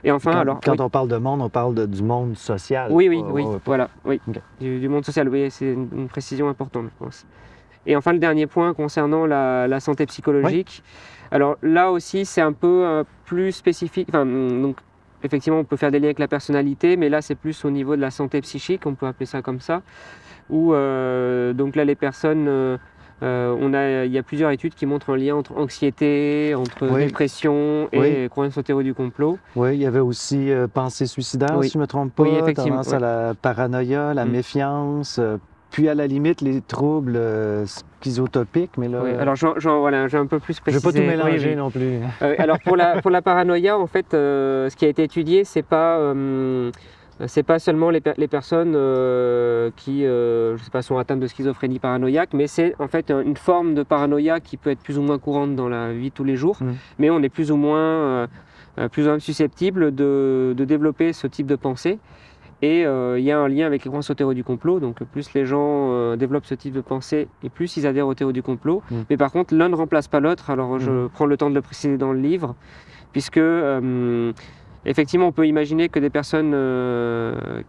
Et 0.04 0.12
enfin, 0.12 0.32
quand, 0.32 0.40
alors. 0.40 0.60
Quand 0.64 0.80
on 0.80 0.90
parle 0.90 1.08
de 1.08 1.18
monde, 1.18 1.42
on 1.42 1.50
parle 1.50 1.88
du 1.88 2.04
monde 2.04 2.38
social. 2.38 2.92
Oui, 2.92 3.10
oui, 3.10 3.24
oui. 3.28 3.46
voilà, 3.66 3.90
oui. 4.06 4.22
Du, 4.60 4.88
monde 4.88 5.06
social, 5.06 5.28
oui, 5.30 5.50
c'est 5.50 5.74
une, 5.74 6.08
précision 6.08 6.50
importante, 6.50 6.86
je 6.86 7.06
pense. 7.06 7.26
Et 7.86 7.96
enfin, 7.96 8.14
le 8.14 8.20
dernier 8.20 8.48
point 8.48 8.74
concernant 8.74 9.26
la, 9.26 9.80
santé 9.80 10.06
psychologique. 10.06 10.84
Alors 11.32 11.58
là 11.62 11.92
aussi, 11.92 12.26
c'est 12.26 12.42
un 12.42 12.54
peu 12.54 12.86
euh, 12.86 13.04
plus 13.26 13.52
spécifique. 13.52 14.08
Enfin, 14.10 14.26
donc, 14.26 14.78
effectivement, 15.24 15.60
on 15.60 15.66
peut 15.66 15.76
faire 15.76 15.92
des 15.92 16.00
liens 16.00 16.06
avec 16.06 16.20
la 16.20 16.30
personnalité, 16.30 16.96
mais 16.96 17.10
là, 17.10 17.22
c'est 17.22 17.36
plus 17.36 17.66
au 17.66 17.70
niveau 17.70 17.98
de 17.98 18.02
la 18.02 18.12
santé 18.12 18.40
psychique, 18.42 18.86
on 18.86 18.96
peut 18.96 19.08
appeler 19.08 19.26
ça 19.26 19.42
comme 19.42 19.60
ça. 19.60 19.82
Où, 20.50 20.74
euh, 20.74 21.54
donc 21.54 21.76
là, 21.76 21.84
les 21.84 21.96
personnes. 21.96 22.78
Euh, 23.24 23.56
on 23.60 23.74
a, 23.74 24.06
il 24.06 24.12
y 24.12 24.18
a 24.18 24.24
plusieurs 24.24 24.52
études 24.52 24.76
qui 24.76 24.86
montrent 24.86 25.12
un 25.12 25.18
lien 25.18 25.36
entre 25.36 25.58
anxiété, 25.58 26.54
entre 26.56 26.88
dépression 26.98 27.90
et 27.92 28.28
croyance 28.30 28.58
au 28.58 28.62
théorie 28.62 28.84
du 28.84 28.94
complot. 28.94 29.38
Oui, 29.56 29.76
il 29.76 29.82
y 29.82 29.86
avait 29.86 30.00
aussi 30.00 30.52
euh, 30.52 30.68
pensée 30.68 31.08
suicidaire, 31.08 31.58
si 31.64 31.70
je 31.70 31.78
ne 31.78 31.82
me 31.82 31.88
trompe 31.88 32.14
pas, 32.14 32.24
oui, 32.24 32.32
effectivement, 32.40 32.84
tendance 32.84 32.94
à 32.94 33.00
la 33.00 33.34
paranoïa, 33.34 34.14
la 34.14 34.26
mm. 34.26 34.30
méfiance, 34.30 35.18
euh, 35.20 35.38
puis 35.72 35.90
à 35.90 35.96
la 35.96 36.06
limite 36.06 36.42
les 36.42 36.62
troubles 36.62 37.20
schizotopiques. 37.66 38.78
Mais 38.78 38.88
là, 38.88 39.02
alors 39.20 39.36
voilà, 39.80 40.08
j'ai 40.08 40.18
un 40.18 40.28
peu 40.28 40.40
plus 40.40 40.60
précisé. 40.60 40.80
Je 40.80 40.88
ne 40.88 40.92
vais 40.92 41.00
pas 41.00 41.16
tout 41.18 41.26
mélanger 41.26 41.56
non 41.56 41.72
plus. 41.72 42.00
alors 42.38 42.60
pour 42.60 42.78
la, 42.78 43.02
pour 43.02 43.12
la 43.12 43.22
paranoïa, 43.22 43.78
en 43.78 43.88
fait, 43.88 44.06
ce 44.12 44.76
qui 44.76 44.86
a 44.86 44.90
été 44.90 45.04
étudié, 45.04 45.44
c'est 45.44 45.64
pas 45.64 46.14
c'est 47.26 47.44
pas 47.44 47.58
seulement 47.58 47.90
les, 47.90 48.02
personnes 48.02 48.74
euh, 48.76 49.72
qui 49.76 50.06
euh, 50.06 50.56
je 50.56 50.64
sais 50.64 50.70
pas, 50.70 50.84
sont 50.84 50.98
atteintes 50.98 51.20
de 51.20 51.28
schizophrénie 51.28 51.80
paranoïaque, 51.80 52.34
mais 52.34 52.46
c'est 52.46 52.76
en 52.80 52.88
fait 52.88 53.10
une 53.10 53.38
forme 53.38 53.74
de 53.74 53.82
paranoïa 53.82 54.40
qui 54.40 54.58
peut 54.58 54.70
être 54.70 54.82
plus 54.82 55.00
ou 55.00 55.02
moins 55.02 55.18
courante 55.18 55.56
dans 55.56 55.68
la 55.68 55.94
vie 55.94 56.10
de 56.10 56.14
tous 56.14 56.24
les 56.24 56.36
jours, 56.36 56.58
mmh. 56.62 56.74
mais 57.00 57.10
on 57.10 57.24
est 57.24 57.30
plus 57.30 57.52
ou 57.52 57.56
moins, 57.56 57.80
euh, 57.80 58.28
plus 58.92 59.06
ou 59.06 59.10
moins 59.10 59.20
susceptible 59.20 59.96
de, 59.96 60.54
développer 60.58 61.12
ce 61.12 61.26
type 61.26 61.48
de 61.48 61.56
pensée. 61.56 61.98
Et 62.64 62.82
il 62.82 63.24
y 63.24 63.32
a 63.32 63.38
un 63.38 63.48
lien 63.48 63.68
avec 63.68 63.84
les 63.84 63.90
croyances 63.90 64.10
au 64.10 64.16
théorie 64.16 64.34
du 64.34 64.44
complot, 64.44 64.80
donc 64.80 65.04
plus 65.04 65.32
les 65.36 65.46
gens 65.46 66.16
développent 66.16 66.48
ce 66.48 66.56
type 66.56 66.74
de 66.74 66.82
pensée 66.82 67.28
et 67.44 67.50
plus 67.50 67.78
ils 67.78 67.86
adhèrent 67.86 68.08
au 68.08 68.16
théorie 68.16 68.34
du 68.34 68.42
complot. 68.42 68.82
Mmh. 68.90 68.96
Mais 69.12 69.18
par 69.18 69.32
contre, 69.32 69.54
l'un 69.54 69.70
ne 69.70 69.76
remplace 69.76 70.08
pas 70.08 70.20
l'autre, 70.20 70.50
alors 70.50 70.80
je 70.80 70.90
mmh. 70.90 71.10
prends 71.14 71.28
le 71.28 71.38
temps 71.38 71.52
de 71.52 71.56
le 71.56 71.62
préciser 71.62 71.98
dans 71.98 72.12
le 72.12 72.20
livre, 72.20 72.56
puisque 73.12 73.40
Effectivement, 74.88 75.28
on 75.28 75.32
peut 75.34 75.46
imaginer 75.46 75.90
que 75.90 76.00
des 76.00 76.10
personnes 76.10 76.54
euh, 76.56 77.62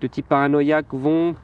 de 0.00 0.06
type 0.08 0.28
paranoïaque 0.28 0.86
vont 0.92 1.36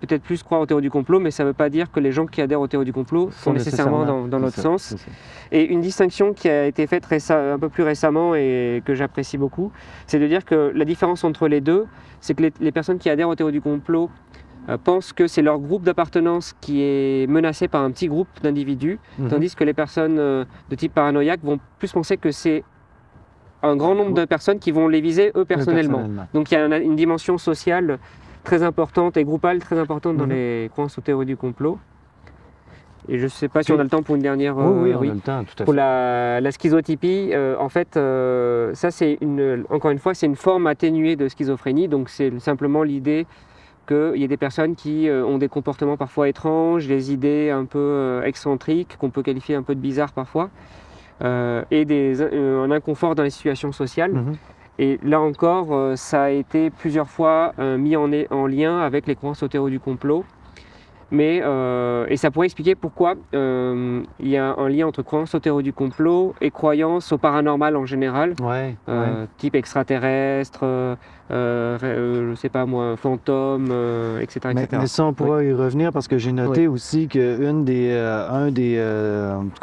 peut-être 0.00 0.22
plus 0.22 0.42
croire 0.42 0.62
aux 0.62 0.66
théories 0.66 0.82
du 0.82 0.90
complot, 0.90 1.20
mais 1.20 1.30
ça 1.30 1.42
ne 1.42 1.48
veut 1.48 1.54
pas 1.54 1.68
dire 1.68 1.90
que 1.90 2.00
les 2.00 2.10
gens 2.10 2.26
qui 2.26 2.40
adhèrent 2.40 2.60
aux 2.60 2.68
théories 2.68 2.86
du 2.86 2.92
complot 2.92 3.30
sont 3.32 3.52
nécessairement, 3.52 4.04
dans, 4.26 4.38
l'autre 4.38 4.60
sens. 4.60 4.96
Et 5.52 5.64
une 5.64 5.80
distinction 5.80 6.32
qui 6.32 6.48
a 6.48 6.66
été 6.66 6.86
faite 6.86 7.06
un 7.30 7.58
peu 7.58 7.68
plus 7.68 7.82
récemment 7.82 8.34
et 8.34 8.82
que 8.84 8.94
j'apprécie 8.94 9.36
beaucoup, 9.36 9.72
c'est 10.06 10.18
de 10.18 10.26
dire 10.26 10.44
que 10.44 10.72
la 10.74 10.84
différence 10.84 11.24
entre 11.24 11.48
les 11.48 11.60
deux, 11.60 11.86
c'est 12.20 12.34
que 12.34 12.50
les, 12.60 12.72
personnes 12.72 12.98
qui 12.98 13.10
adhèrent 13.10 13.28
aux 13.28 13.34
théories 13.34 13.52
du 13.52 13.60
complot 13.60 14.08
euh, 14.68 14.78
pensent 14.78 15.12
que 15.12 15.26
c'est 15.26 15.42
leur 15.42 15.58
groupe 15.58 15.82
d'appartenance 15.82 16.54
qui 16.60 16.82
est 16.82 17.28
menacé 17.28 17.68
par 17.68 17.82
un 17.82 17.90
petit 17.90 18.08
groupe 18.08 18.28
d'individus, 18.42 18.98
mhm. 19.18 19.28
tandis 19.28 19.54
que 19.54 19.64
les 19.64 19.74
personnes 19.74 20.18
euh, 20.18 20.44
de 20.70 20.76
type 20.76 20.94
paranoïaque 20.94 21.40
vont 21.42 21.58
plus 21.78 21.92
penser 21.92 22.16
que 22.16 22.30
c'est 22.30 22.62
un 23.62 23.76
grand 23.76 23.94
nombre 23.94 24.14
de 24.14 24.24
personnes 24.24 24.58
qui 24.58 24.70
vont 24.70 24.88
les 24.88 25.00
viser 25.00 25.32
eux 25.36 25.44
personnellement. 25.44 26.08
Donc 26.34 26.50
il 26.50 26.54
y 26.54 26.56
a 26.56 26.64
une, 26.78 26.96
dimension 26.96 27.38
sociale 27.38 27.98
très 28.44 28.62
importante 28.62 29.16
et 29.16 29.24
groupale 29.24 29.58
très 29.58 29.78
importante 29.78 30.16
dans 30.16 30.26
mhm. 30.26 30.32
les 30.32 30.68
croyances 30.72 30.98
aux 30.98 31.02
théories 31.02 31.26
du 31.26 31.36
complot. 31.36 31.78
Et 33.08 33.18
je 33.18 33.24
ne 33.24 33.28
sais 33.28 33.48
pas 33.48 33.62
si 33.62 33.72
on 33.72 33.78
a 33.78 33.82
le 33.82 33.88
temps 33.88 34.02
pour 34.02 34.16
une 34.16 34.22
dernière. 34.22 34.56
oui, 34.56 34.92
oui, 34.92 35.08
on 35.08 35.12
a 35.12 35.14
le 35.14 35.20
temps, 35.20 35.44
tout 35.44 35.54
à 35.54 35.56
fait. 35.58 35.64
Pour 35.64 35.72
la, 35.72 36.50
schizotypie, 36.50 37.30
euh, 37.32 37.56
en 37.58 37.70
fait, 37.70 37.96
euh, 37.96 38.74
ça 38.74 38.90
c'est 38.90 39.16
une, 39.22 39.64
encore 39.70 39.90
une 39.90 39.98
fois, 39.98 40.12
c'est 40.12 40.26
une 40.26 40.36
forme 40.36 40.66
atténuée 40.66 41.16
de 41.16 41.28
schizophrénie. 41.28 41.88
Donc 41.88 42.10
c'est 42.10 42.38
simplement 42.38 42.82
l'idée 42.82 43.26
qu'il 43.86 44.16
y 44.16 44.24
a 44.24 44.26
des 44.26 44.36
personnes 44.36 44.76
qui 44.76 45.08
euh, 45.08 45.24
ont 45.24 45.38
des 45.38 45.48
comportements 45.48 45.96
parfois 45.96 46.28
étranges, 46.28 46.86
des 46.86 47.10
idées 47.10 47.48
un 47.48 47.64
peu 47.64 48.20
excentriques, 48.24 48.98
qu'on 48.98 49.08
peut 49.08 49.22
qualifier 49.22 49.54
un 49.54 49.62
peu 49.62 49.74
de 49.74 49.80
bizarres 49.80 50.12
parfois. 50.12 50.50
Euh, 51.22 51.64
et 51.70 51.84
des, 51.84 52.20
euh, 52.20 52.62
un 52.64 52.70
inconfort 52.70 53.14
dans 53.14 53.22
les 53.22 53.30
situations 53.30 53.72
sociales. 53.72 54.12
Mhm. 54.12 54.36
Et 54.78 55.00
là 55.02 55.20
encore, 55.20 55.74
euh, 55.74 55.96
ça 55.96 56.24
a 56.24 56.30
été 56.30 56.70
plusieurs 56.70 57.08
fois 57.08 57.52
mis 57.58 57.96
en, 57.96 58.10
en, 58.30 58.46
lien 58.46 58.78
avec 58.78 59.06
les 59.06 59.16
croyances 59.16 59.42
au 59.42 59.48
du 59.68 59.80
complot. 59.80 60.24
Mais, 61.10 61.40
euh, 61.42 62.04
et 62.08 62.18
ça 62.18 62.30
pourrait 62.30 62.46
expliquer 62.46 62.74
pourquoi 62.74 63.14
euh, 63.34 64.02
il 64.20 64.28
y 64.28 64.36
a 64.36 64.54
un 64.56 64.68
lien 64.68 64.86
entre 64.86 65.02
croyance 65.02 65.34
aux 65.34 65.38
théories 65.38 65.62
du 65.62 65.72
complot 65.72 66.34
et 66.42 66.50
croyance 66.50 67.12
au 67.12 67.18
paranormal 67.18 67.76
en 67.76 67.86
général, 67.86 68.34
Ouais, 68.42 68.76
euh, 68.90 69.22
ouais. 69.22 69.28
type 69.38 69.54
extraterrestre, 69.54 70.64
je 71.30 72.32
sais 72.36 72.50
pas 72.50 72.66
moi, 72.66 72.96
fantôme, 72.98 73.72
etc. 74.20 74.50
Mais, 74.54 74.64
etc. 74.64 74.78
mais 74.82 74.86
ça, 74.86 75.06
on 75.06 75.14
pourra 75.14 75.42
y 75.42 75.52
revenir 75.52 75.92
parce 75.92 76.08
que 76.08 76.18
j'ai 76.18 76.32
noté 76.32 76.68
aussi 76.68 77.08
qu'une 77.08 77.64
des, 77.64 77.90
un 77.90 78.50
des, 78.50 78.78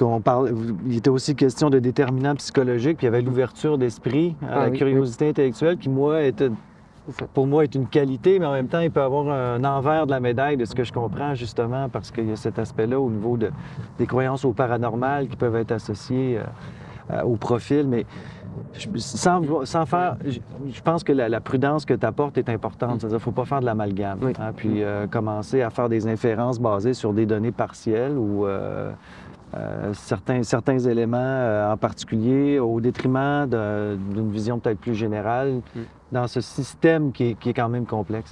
on 0.02 0.22
parle, 0.22 0.52
il 0.88 0.98
était 0.98 1.10
aussi 1.12 1.36
question 1.36 1.70
de 1.70 1.78
déterminants 1.78 2.36
psychologiques, 2.36 2.98
puis 2.98 3.06
il 3.08 3.12
y 3.12 3.14
avait 3.14 3.22
l'ouverture 3.22 3.78
d'esprit 3.78 4.36
à 4.42 4.46
Ah 4.52 4.64
la 4.66 4.70
oui, 4.72 4.78
curiosité 4.78 5.30
intellectuelle, 5.30 5.78
qui 5.78 5.90
moi 5.90 6.24
était. 6.24 6.50
Pour 7.34 7.48
moi 7.48 7.64
est 7.64 7.76
une 7.76 7.88
qualité, 7.88 8.40
mais 8.40 8.46
en 8.46 8.52
même 8.54 8.68
temps, 8.68 8.80
il 8.80 8.92
peut 8.92 9.02
avoir 9.02 9.28
un 9.30 9.64
envers 9.64 10.06
de 10.06 10.12
la 10.12 10.20
médaille 10.20 10.58
de 10.58 10.66
ce 10.66 10.74
que 10.76 10.84
je 10.84 10.92
comprends 10.94 11.36
justement, 11.36 11.88
parce 11.90 12.12
qu'il 12.12 12.28
y 12.28 12.32
a 12.32 12.36
cet 12.36 12.58
aspect-là 12.60 13.00
au 13.00 13.10
niveau 13.10 13.38
de, 13.38 13.52
des 13.98 14.08
croyances 14.08 14.44
au 14.46 14.54
paranormal 14.54 15.28
qui 15.28 15.36
peuvent 15.36 15.56
être 15.56 15.72
associées 15.72 16.38
euh, 16.40 16.44
euh, 17.14 17.22
au 17.24 17.36
profil, 17.36 17.88
mais 17.88 18.06
je- 18.74 18.88
sans, 18.98 19.42
sans 19.66 19.86
faire, 19.86 20.16
je, 20.26 20.40
je 20.72 20.82
pense 20.82 21.04
que 21.04 21.12
la, 21.14 21.30
la 21.30 21.42
prudence 21.42 21.86
que 21.86 21.94
tu 21.94 22.06
apportes 22.06 22.38
est 22.38 22.50
importante. 22.50 23.02
C'est-à-dire 23.02 23.18
qu'il 23.20 23.30
ne 23.30 23.36
faut 23.36 23.42
pas 23.42 23.46
faire 23.46 23.60
de 23.60 23.66
l'amalgame. 23.66 24.18
Oui. 24.24 24.34
hein, 24.40 24.52
puis 24.56 24.82
euh, 24.82 25.06
commencer 25.08 25.62
à 25.62 25.70
faire 25.70 25.90
des 25.90 26.08
inférences 26.08 26.60
basées 26.60 26.94
sur 26.96 27.14
des 27.14 27.26
données 27.28 27.52
partielles 27.52 28.18
ou 28.18 28.48
euh, 28.48 28.92
certains, 29.94 30.44
certains 30.44 30.80
éléments 30.80 31.18
euh, 31.22 31.72
en 31.72 31.78
particulier 31.78 32.60
au 32.60 32.82
détriment 32.82 33.48
d'une 33.48 34.30
vision 34.32 34.60
peut-être 34.60 34.80
plus 34.80 34.96
générale 34.96 35.62
Mm. 35.76 35.80
Dans 36.16 36.28
ce 36.28 36.40
système 36.40 37.12
qui 37.12 37.36
est, 37.46 37.54
quand 37.54 37.68
même 37.68 37.86
complexe. 37.86 38.32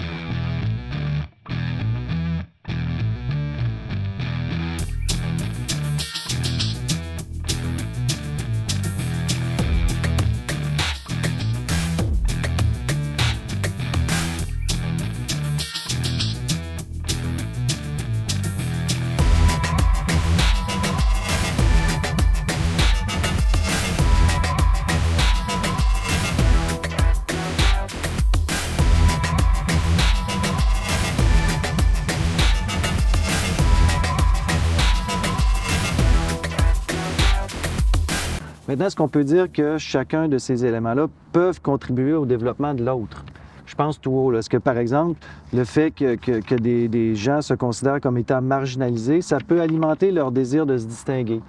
Maintenant, 38.83 38.87
est-ce 38.89 38.95
qu'on 38.97 39.07
peut 39.07 39.23
dire 39.23 39.49
que 39.49 39.77
chacun 39.77 40.27
de 40.27 40.37
ces 40.37 40.65
éléments-là 40.65 41.07
peuvent 41.31 41.61
contribuer 41.61 42.15
au 42.15 42.25
développement 42.25 42.73
de 42.73 42.83
l'autre? 42.83 43.23
Je 43.65 43.75
pense 43.75 44.01
tout 44.01 44.11
haut. 44.11 44.29
là. 44.29 44.39
Est-ce 44.39 44.49
que, 44.49 44.57
par 44.57 44.77
exemple, 44.77 45.17
le 45.53 45.63
fait 45.63 45.91
que, 45.91 46.15
que- 46.15 46.41
que 46.41 46.55
des, 46.55 46.89
des 46.89 47.15
gens 47.15 47.41
se 47.41 47.53
considèrent 47.53 48.01
comme 48.01 48.17
étant 48.17 48.41
marginalisés, 48.41 49.21
ça 49.21 49.37
peut 49.37 49.61
alimenter 49.61 50.11
leur 50.11 50.33
désir 50.33 50.65
de 50.65 50.75
se 50.77 50.85
distinguer 50.85 51.39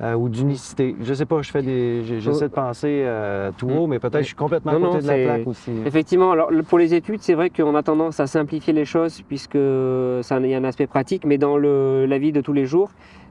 euh, 0.00 0.14
ou 0.14 0.28
d'unicité? 0.28 0.94
Je 1.00 1.12
sais 1.12 1.26
pas, 1.26 1.42
je 1.42 1.50
fais 1.50 1.62
des, 1.62 2.04
j'essaie 2.20 2.46
de 2.48 2.54
penser 2.54 3.02
euh, 3.04 3.50
tout 3.58 3.68
haut, 3.68 3.88
mais 3.88 3.98
peut-être 3.98 4.12
que 4.18 4.20
je 4.20 4.26
suis 4.26 4.36
complètement 4.36 4.70
Non, 4.78 4.78
à 4.78 4.80
côté 4.92 4.98
non, 4.98 5.02
de 5.02 5.08
la 5.24 5.24
plaque 5.34 5.46
aussi. 5.48 5.72
Effectivement, 5.84 6.30
alors 6.30 6.50
pour 6.68 6.78
les 6.78 6.94
études, 6.94 7.20
c'est 7.20 7.34
vrai 7.34 7.50
qu'on 7.50 7.74
a 7.74 7.82
tendance 7.82 8.20
à 8.20 8.28
simplifier 8.28 8.72
les 8.72 8.84
choses 8.84 9.22
puisque 9.26 9.58
ça 10.22 10.38
il 10.38 10.46
y 10.46 10.54
a 10.54 10.58
un 10.58 10.62
aspect 10.62 10.86
pratique, 10.86 11.24
mais 11.24 11.36
dans 11.36 11.56
le- 11.56 12.06
la 12.06 12.18
vie 12.18 12.30
de 12.30 12.40
tous 12.40 12.52
les 12.52 12.64
jours, 12.66 12.90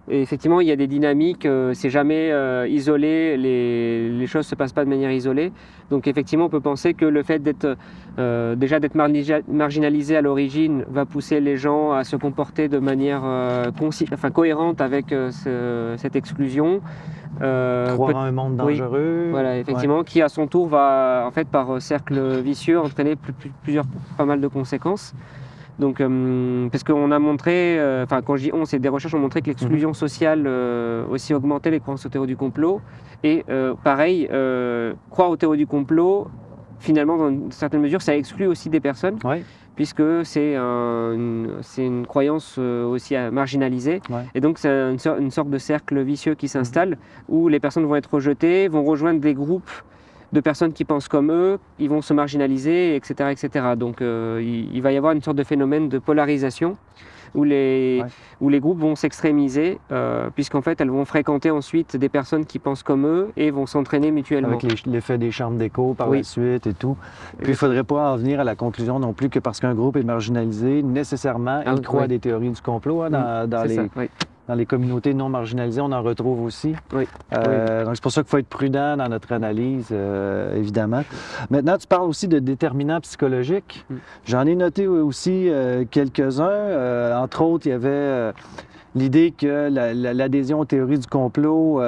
effectivement, 0.10 0.60
il 0.62 0.68
y 0.68 0.72
a 0.72 0.76
des 0.76 0.88
dynamiques, 0.88 1.46
euh, 1.46 1.74
c'est 1.74 1.90
jamais 1.90 2.32
euh, 2.32 2.68
isolé, 2.68 3.38
les, 3.38 4.10
les 4.10 4.28
choses 4.28 4.46
se 4.46 4.56
passent 4.56 4.74
pas 4.74 4.84
de 4.86 4.90
manière 4.90 5.12
isolée. 5.12 5.52
Donc 5.90 6.08
effectivement, 6.08 6.46
on 6.46 6.50
peut 6.50 6.60
penser 6.62 6.94
que 6.94 7.06
le 7.06 7.24
fait 7.24 7.40
d'être 7.40 7.78
euh, 8.20 8.56
déjà 8.56 8.80
d'être 8.80 8.96
margina- 8.96 9.42
marginalisé 9.48 10.16
à 10.18 10.22
l'origine 10.22 10.84
va 10.90 11.06
pousser 11.06 11.40
les 11.40 11.58
gens 11.58 11.92
à 11.92 12.04
se 12.04 12.16
comporter 12.16 12.68
de 12.68 12.78
manière 12.80 13.24
enfin, 13.24 14.32
cohérente 14.32 14.82
avec 14.82 15.08
ce- 15.10 15.94
cette 15.98 16.16
exclusion. 16.16 16.82
Croire 17.38 18.16
un 18.18 18.32
monde 18.32 18.62
oui. 18.64 18.78
dangereux. 18.78 19.28
voilà, 19.30 19.58
effectivement, 19.60 20.04
qui 20.04 20.22
à 20.22 20.30
son 20.30 20.48
tour 20.48 20.68
va, 20.68 21.26
en 21.28 21.32
fait, 21.32 21.48
par 21.48 21.82
cercle 21.82 22.40
vicieux, 22.40 22.80
entraîner 22.80 23.16
plus- 23.18 23.34
plus- 23.34 23.52
plusieurs, 23.64 23.84
pas 24.18 24.24
mal 24.26 24.40
de 24.40 24.48
conséquences. 24.48 25.14
Donc, 25.80 26.00
euh, 26.00 26.70
parce 26.70 26.84
qu'on 26.84 27.12
a 27.12 27.20
montré, 27.20 27.78
euh, 27.80 28.04
enfin, 28.04 28.22
quand 28.22 28.38
je 28.38 28.44
dis 28.44 28.52
on, 28.54 28.66
c'est 28.66 28.80
des 28.80 28.90
recherches 28.90 29.14
ont 29.14 29.20
montré 29.20 29.42
que 29.42 29.48
l'exclusion 29.48 29.94
sociale 29.94 30.44
euh, 30.48 31.06
aussi 31.10 31.34
augmentait 31.34 31.72
les 31.72 31.80
croyances 31.80 32.06
aux 32.06 32.10
théories 32.10 32.28
du 32.28 32.38
complot. 32.38 32.82
Et 33.24 33.44
pareil, 33.84 34.30
croire 35.10 35.30
aux 35.32 35.36
théories 35.38 35.58
du 35.58 35.68
complot, 35.68 36.28
finalement, 36.80 37.18
dans 37.18 37.30
une 37.30 37.52
certaine 37.52 37.82
mesure, 37.82 38.02
ça 38.02 38.16
exclut 38.16 38.46
aussi 38.46 38.70
des 38.70 38.80
personnes, 38.80 39.18
Ouais. 39.24 39.44
puisque 39.76 40.04
c'est 40.24 40.56
un- 40.56 41.14
une, 41.14 42.06
croyance 42.08 42.58
aussi 42.60 43.16
à 43.16 43.32
marginalisée. 43.32 44.00
Ouais. 44.10 44.26
Et 44.36 44.42
donc, 44.42 44.60
c'est 44.60 44.70
une, 44.70 45.00
sor- 45.00 45.18
une 45.18 45.32
sorte 45.32 45.50
de 45.50 45.58
cercle 45.58 46.00
vicieux 46.02 46.36
qui 46.36 46.48
s'installe 46.48 46.98
où 47.28 47.48
les 47.48 47.60
personnes 47.60 47.86
vont 47.86 47.96
être 47.96 48.14
rejetées, 48.14 48.68
vont 48.68 48.84
rejoindre 48.84 49.20
des 49.20 49.34
groupes 49.34 49.72
de 50.34 50.40
personnes 50.42 50.74
qui 50.74 50.86
pensent 50.86 51.08
comme 51.08 51.32
eux, 51.32 51.60
ils 51.80 51.90
vont 51.90 52.02
se 52.02 52.14
marginaliser, 52.14 52.96
etc. 52.96 53.30
etc. 53.32 53.66
Donc, 53.78 54.02
euh, 54.02 54.42
il, 54.44 54.74
il 54.76 54.82
va 54.82 54.92
y 54.92 54.98
avoir 54.98 55.14
une 55.14 55.22
sorte 55.22 55.38
de 55.38 55.44
phénomène 55.44 55.90
de 55.90 56.00
polarisation 56.00 56.78
où 57.34 57.44
les, 57.44 58.00
Ouais. 58.02 58.10
où 58.40 58.48
les 58.50 58.62
groupes 58.62 58.80
vont 58.80 58.96
s'extrémiser, 58.96 59.78
euh, 59.92 60.30
puisqu'en 60.34 60.62
fait, 60.62 60.80
elles 60.80 60.90
vont 60.90 61.04
fréquenter 61.04 61.52
ensuite 61.52 61.98
des 61.98 62.08
personnes 62.08 62.46
qui 62.46 62.60
pensent 62.60 62.82
comme 62.84 63.06
eux 63.06 63.32
et 63.36 63.52
vont 63.52 63.66
s'entraîner 63.66 64.12
mutuellement. 64.12 64.58
Avec 64.58 64.86
l'effet 64.86 65.18
des 65.18 65.32
chambres 65.32 65.58
d'écho 65.58 65.94
par 65.96 66.08
Oui. 66.10 66.20
la 66.20 66.24
suite 66.24 66.66
et 66.68 66.74
tout. 66.74 66.96
Puis 67.40 67.48
il 67.48 67.52
ne 67.52 67.56
faudrait 67.56 67.84
pas 67.84 68.14
en 68.14 68.16
venir 68.16 68.40
à 68.40 68.46
la 68.46 68.56
conclusion 68.56 69.00
non 69.00 69.12
plus 69.12 69.30
que 69.30 69.40
parce 69.40 69.60
qu'un 69.60 69.74
groupe 69.76 69.98
est 69.98 70.04
marginalisé, 70.04 70.82
nécessairement, 70.82 71.62
Ah 71.66 71.72
il 71.74 71.80
oui, 71.80 71.82
croit 71.82 72.04
à 72.04 72.08
des 72.08 72.20
théories 72.20 72.52
du 72.52 72.62
complot. 72.62 73.02
hein, 73.02 73.10
dans, 73.10 73.50
dans 73.50 73.62
C'est 73.64 73.68
les, 73.68 73.76
ça, 73.76 73.84
oui. 73.98 74.10
Dans 74.48 74.56
les 74.56 74.66
communautés 74.66 75.14
non 75.14 75.30
marginalisées, 75.30 75.82
on 75.82 75.92
en 75.92 76.02
retrouve 76.02 76.44
aussi. 76.44 76.76
Oui. 76.94 77.08
Euh, 77.34 77.84
Donc 77.86 77.96
c'est 77.96 78.04
pour 78.04 78.12
ça 78.12 78.22
qu'il 78.22 78.30
faut 78.30 78.38
être 78.38 78.48
prudent 78.48 78.96
dans 78.98 79.10
notre 79.10 79.32
analyse, 79.34 79.88
euh, 79.92 80.56
évidemment. 80.56 81.04
Maintenant, 81.50 81.78
tu 81.78 81.88
parles 81.88 82.08
aussi 82.08 82.28
de 82.28 82.40
déterminants 82.40 83.02
psychologiques. 83.02 83.86
Mm. 83.90 83.96
J'en 84.26 84.46
ai 84.46 84.56
noté 84.56 84.88
aussi 84.88 85.50
euh, 85.50 85.84
quelques-uns. 85.90 87.18
Entre 87.22 87.42
autres, 87.42 87.66
il 87.66 87.70
y 87.70 87.74
avait 87.74 88.32
l'idée 88.94 89.34
que 89.38 89.70
la- 89.70 89.94
la- 89.94 90.14
l'adhésion 90.14 90.60
aux 90.60 90.66
théories 90.66 91.00
du 91.00 91.08
complot 91.08 91.82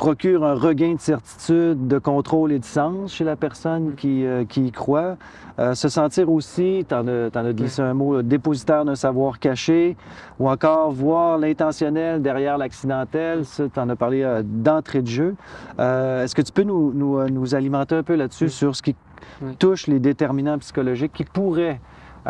procure 0.00 0.46
un 0.46 0.54
regain 0.54 0.94
de 0.94 0.98
certitude, 1.00 1.86
de 1.86 1.98
contrôle 1.98 2.52
et 2.52 2.58
de 2.58 2.64
sens 2.64 3.12
chez 3.12 3.22
la 3.22 3.36
personne 3.36 3.94
qui, 3.96 4.24
euh, 4.24 4.46
qui 4.46 4.68
y 4.68 4.72
croit. 4.72 5.18
Euh, 5.58 5.74
se 5.74 5.90
sentir 5.90 6.30
aussi, 6.32 6.86
tu 6.88 6.94
en, 6.94 7.06
as 7.06 7.28
t'en 7.30 7.44
as 7.44 7.52
glissé 7.52 7.82
un 7.82 7.92
mot, 7.92 8.22
dépositaire 8.22 8.86
d'un 8.86 8.94
savoir 8.94 9.38
caché, 9.38 9.98
ou 10.38 10.48
encore 10.48 10.90
voir 10.90 11.36
l'intentionnel 11.36 12.22
derrière 12.22 12.56
l'accidentel, 12.56 13.44
ça, 13.44 13.64
tu 13.68 13.78
en 13.78 13.90
as 13.90 13.96
parlé 13.96 14.22
euh, 14.22 14.42
d'entrée 14.42 15.02
de 15.02 15.06
jeu. 15.06 15.34
Est-ce 15.78 16.34
que 16.34 16.40
tu 16.40 16.50
peux 16.52 16.62
nous, 16.62 16.94
nous, 16.94 17.22
nous 17.28 17.54
alimenter 17.54 17.94
un 17.94 18.02
peu 18.02 18.14
là-dessus 18.14 18.44
Oui. 18.44 18.50
sur 18.50 18.74
ce 18.74 18.80
qui 18.80 18.96
Oui. 19.42 19.54
touche 19.58 19.86
les 19.86 19.98
déterminants 19.98 20.56
psychologiques 20.56 21.12
qui 21.12 21.24
pourraient 21.24 21.78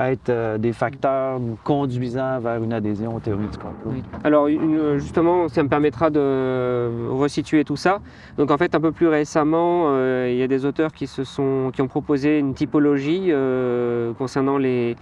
être 0.08 0.30
euh, 0.30 0.56
des 0.58 0.72
facteurs 0.72 1.38
nous 1.38 1.58
conduisant 1.62 2.40
vers 2.40 2.62
une 2.62 2.72
adhésion 2.72 3.16
aux 3.16 3.20
théories 3.20 3.48
du 3.48 3.58
complot? 3.58 3.92
Oui. 3.92 4.02
Alors 4.24 4.46
une- 4.48 4.98
justement, 4.98 5.48
ça 5.48 5.62
me 5.62 5.68
permettra 5.68 6.08
de 6.10 7.08
resituer 7.10 7.64
tout 7.64 7.76
ça. 7.76 7.98
Donc 8.38 8.50
en 8.50 8.56
fait, 8.56 8.74
un 8.74 8.80
peu 8.80 8.92
plus 8.92 9.08
récemment, 9.08 9.84
euh, 9.88 10.28
il 10.30 10.38
y 10.38 10.42
a 10.42 10.48
des 10.48 10.64
auteurs 10.64 10.92
qui, 10.92 11.06
se 11.06 11.24
sont, 11.24 11.70
qui 11.74 11.82
ont 11.82 11.88
proposé 11.88 12.38
une 12.38 12.54
typologie 12.54 13.26
euh, 13.28 14.12
concernant 14.14 14.56
les, 14.56 14.96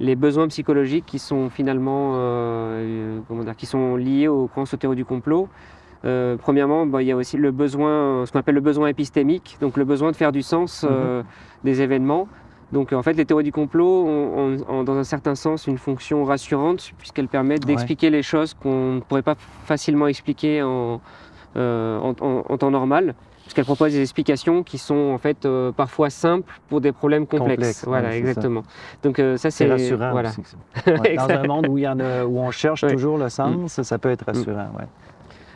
les 0.00 0.16
besoins 0.16 0.48
psychologiques 0.48 1.06
qui 1.06 1.18
sont 1.18 1.50
finalement 1.50 2.12
euh, 2.14 3.18
comment 3.28 3.44
dire, 3.44 3.54
qui 3.54 3.66
sont 3.66 3.96
liés 3.96 4.28
aux 4.28 4.48
croyances 4.48 4.74
aux 4.74 4.78
théories 4.78 4.96
du 4.96 5.04
complot. 5.04 5.48
Euh, 6.06 6.36
premièrement, 6.38 6.86
bah, 6.86 7.02
il 7.02 7.08
y 7.08 7.12
a 7.12 7.16
aussi 7.16 7.36
le 7.36 7.50
besoin, 7.50 8.24
ce 8.24 8.32
qu'on 8.32 8.38
appelle 8.38 8.54
le 8.54 8.62
besoin 8.62 8.88
épistémique, 8.88 9.58
donc 9.60 9.76
le 9.76 9.84
besoin 9.84 10.10
de 10.10 10.16
faire 10.16 10.32
du 10.32 10.40
sens 10.40 10.86
euh, 10.88 11.22
des 11.62 11.82
événements. 11.82 12.26
Donc 12.72 12.92
en 12.92 13.02
fait, 13.02 13.14
les 13.14 13.24
théories 13.24 13.44
du 13.44 13.52
complot 13.52 14.06
ont, 14.06 14.38
ont- 14.54 14.56
ont, 14.68 14.84
dans 14.84 14.96
un 14.96 15.04
certain 15.04 15.34
sens 15.34 15.66
une 15.66 15.78
fonction 15.78 16.24
rassurante 16.24 16.92
puisqu'elles 16.98 17.28
permettent 17.28 17.64
Ouais. 17.64 17.72
d'expliquer 17.74 18.10
les 18.10 18.22
choses 18.22 18.54
qu'on 18.54 18.94
ne 18.96 19.00
pourrait 19.00 19.22
pas 19.22 19.34
facilement 19.64 20.06
expliquer 20.06 20.62
en, 20.62 21.00
euh, 21.56 21.98
en, 21.98 22.10
en- 22.20 22.44
en 22.48 22.58
temps 22.58 22.70
normal. 22.70 23.14
Puisqu'elles 23.42 23.64
proposent 23.64 23.90
des 23.92 24.00
explications 24.02 24.62
qui 24.62 24.78
sont 24.78 25.10
en 25.12 25.18
fait 25.18 25.44
euh, 25.44 25.72
parfois 25.72 26.08
simples 26.08 26.52
pour 26.68 26.80
des 26.80 26.92
problèmes 26.92 27.26
complexes. 27.26 27.84
Voilà, 27.84 28.10
ouais, 28.10 28.14
c'est 28.14 28.22
ça. 28.22 28.28
exactement. 28.28 28.62
Donc 29.02 29.18
euh, 29.18 29.36
ça 29.36 29.50
c'est 29.50 29.66
rassurant 29.68 30.12
voilà. 30.12 30.28
aussi. 30.28 30.42
ça. 30.44 30.92
Ouais, 31.00 31.16
dans 31.16 31.28
un 31.28 31.42
monde 31.48 31.66
où, 31.68 31.76
il 31.76 31.80
y 31.82 31.88
en 31.88 31.98
a, 31.98 32.24
où 32.24 32.38
on 32.38 32.52
cherche 32.52 32.86
toujours 32.86 33.18
le 33.18 33.28
sens, 33.28 33.82
ça 33.82 33.98
peut 33.98 34.10
être 34.10 34.24
rassurant. 34.26 34.70
ouais. 34.78 34.84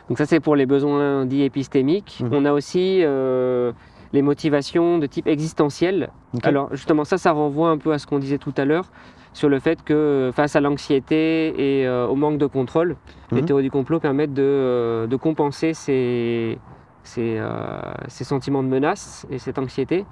Donc 0.09 0.17
ça 0.17 0.25
c'est 0.25 0.41
pour 0.41 0.57
les 0.57 0.65
besoins 0.65 1.25
dits 1.25 1.43
épistémiques. 1.43 2.19
Mhm. 2.21 2.29
On 2.33 2.43
a 2.43 2.51
aussi 2.51 3.01
les 4.15 4.21
motivations 4.31 4.97
de 5.03 5.07
type 5.07 5.27
existentiel. 5.27 5.97
Alors 6.43 6.67
justement 6.79 7.03
ça, 7.11 7.17
ça 7.17 7.31
renvoie 7.41 7.69
un 7.69 7.77
peu 7.77 7.91
à 7.93 7.97
ce 7.99 8.05
qu'on 8.07 8.19
disait 8.25 8.37
tout 8.47 8.53
à 8.57 8.65
l'heure 8.65 8.87
sur 9.33 9.49
le 9.49 9.59
fait 9.59 9.79
que 9.83 10.31
face 10.33 10.55
à 10.55 10.61
l'anxiété 10.61 11.21
et 11.67 11.77
au 11.89 12.15
manque 12.15 12.37
de 12.37 12.45
contrôle, 12.57 12.95
les 13.31 13.41
Mhm. 13.41 13.47
théories 13.47 13.63
du 13.63 13.71
complot 13.71 13.99
permettent 13.99 14.33
de, 14.33 15.05
de 15.13 15.15
compenser 15.17 15.73
ces, 15.73 16.57
ces, 17.03 17.41
ces 18.07 18.23
sentiments 18.23 18.63
de 18.63 18.69
menace 18.69 19.27
et 19.29 19.37
cette 19.37 19.59
anxiété 19.59 20.05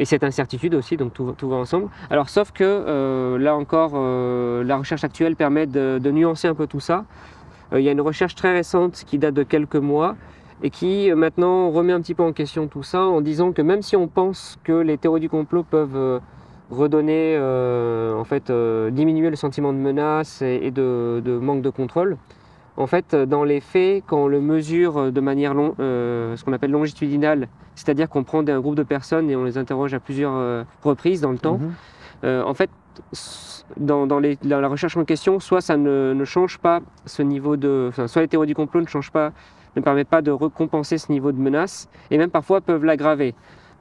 et 0.00 0.04
cette 0.04 0.24
incertitude 0.24 0.74
aussi, 0.74 0.96
donc 0.96 1.12
tout, 1.12 1.34
tout 1.38 1.48
va 1.48 1.56
ensemble. 1.56 1.88
Alors 2.10 2.28
sauf 2.28 2.50
que 2.52 2.64
euh, 2.64 3.38
là 3.38 3.52
encore, 3.56 3.92
euh, 3.94 4.62
la 4.64 4.76
recherche 4.76 5.04
actuelle 5.04 5.34
permet 5.36 5.66
de, 5.66 5.98
de 6.02 6.10
nuancer 6.10 6.46
un 6.48 6.54
peu 6.54 6.66
tout 6.66 6.80
ça. 6.80 7.04
Euh, 7.72 7.80
il 7.80 7.84
y 7.84 7.88
a 7.88 7.92
une 7.92 8.00
recherche 8.10 8.34
très 8.34 8.52
récente 8.52 8.94
qui 9.06 9.18
date 9.18 9.34
de 9.34 9.42
quelques 9.44 9.76
mois 9.92 10.16
et 10.62 10.70
qui 10.70 11.10
euh, 11.10 11.14
maintenant 11.16 11.70
remet 11.70 11.92
un 11.92 12.00
petit 12.00 12.14
peu 12.14 12.22
en 12.22 12.32
question 12.32 12.66
tout 12.66 12.82
ça 12.82 13.02
en 13.02 13.20
disant 13.20 13.52
que 13.52 13.62
même 13.62 13.82
si 13.82 13.96
on 13.96 14.08
pense 14.08 14.58
que 14.64 14.72
les 14.72 14.98
théories 14.98 15.20
du 15.20 15.28
complot 15.28 15.62
peuvent 15.62 15.96
euh, 15.96 16.18
redonner, 16.70 17.34
euh, 17.36 18.14
en 18.14 18.24
fait, 18.24 18.50
euh, 18.50 18.90
diminuer 18.90 19.30
le 19.30 19.36
sentiment 19.36 19.72
de 19.72 19.78
menace 19.78 20.42
et, 20.42 20.60
et 20.64 20.70
de, 20.70 21.22
de 21.24 21.38
manque 21.38 21.62
de 21.62 21.70
contrôle, 21.70 22.16
en 22.76 22.86
fait, 22.86 23.14
dans 23.14 23.42
les 23.42 23.60
faits, 23.60 24.04
quand 24.06 24.24
on 24.24 24.28
le 24.28 24.40
mesure 24.40 25.10
de 25.10 25.20
manière 25.20 25.54
long- 25.54 25.74
euh, 25.80 26.36
ce 26.36 26.44
qu'on 26.44 26.52
appelle 26.52 26.70
longitudinale, 26.70 27.48
c'est-à-dire 27.74 28.08
qu'on 28.08 28.22
prend 28.22 28.46
un 28.46 28.60
groupe 28.60 28.74
de 28.74 28.82
personnes 28.82 29.30
et 29.30 29.36
on 29.36 29.44
les 29.44 29.56
interroge 29.58 29.94
à 29.94 30.00
plusieurs 30.00 30.64
reprises 30.84 31.20
dans 31.20 31.32
le 31.32 31.38
temps, 31.38 31.58
Mhm. 32.22 32.42
en 32.44 32.54
fait, 32.54 32.70
dans, 33.76 34.06
dans 34.06 34.18
les- 34.18 34.36
dans 34.42 34.60
la 34.60 34.68
recherche 34.68 34.96
en 34.96 35.04
question, 35.04 35.40
soit 35.40 35.60
ça 35.60 35.76
ne, 35.76 36.12
ne 36.12 36.24
change 36.24 36.58
pas 36.58 36.80
ce 37.06 37.22
niveau 37.22 37.56
de. 37.56 37.86
Enfin, 37.88 38.06
soit 38.08 38.22
les 38.22 38.28
théories 38.28 38.46
du 38.48 38.54
complot 38.54 38.80
ne 38.80 38.86
changent 38.86 39.12
pas, 39.12 39.32
ne 39.78 39.84
permettent 39.84 40.08
pas 40.08 40.22
de 40.22 40.30
recompenser 40.30 40.98
ce 40.98 41.10
niveau 41.12 41.32
de 41.32 41.38
menace, 41.38 41.88
et 42.10 42.18
même 42.18 42.30
parfois 42.30 42.60
peuvent 42.60 42.84
l'aggraver. 42.84 43.34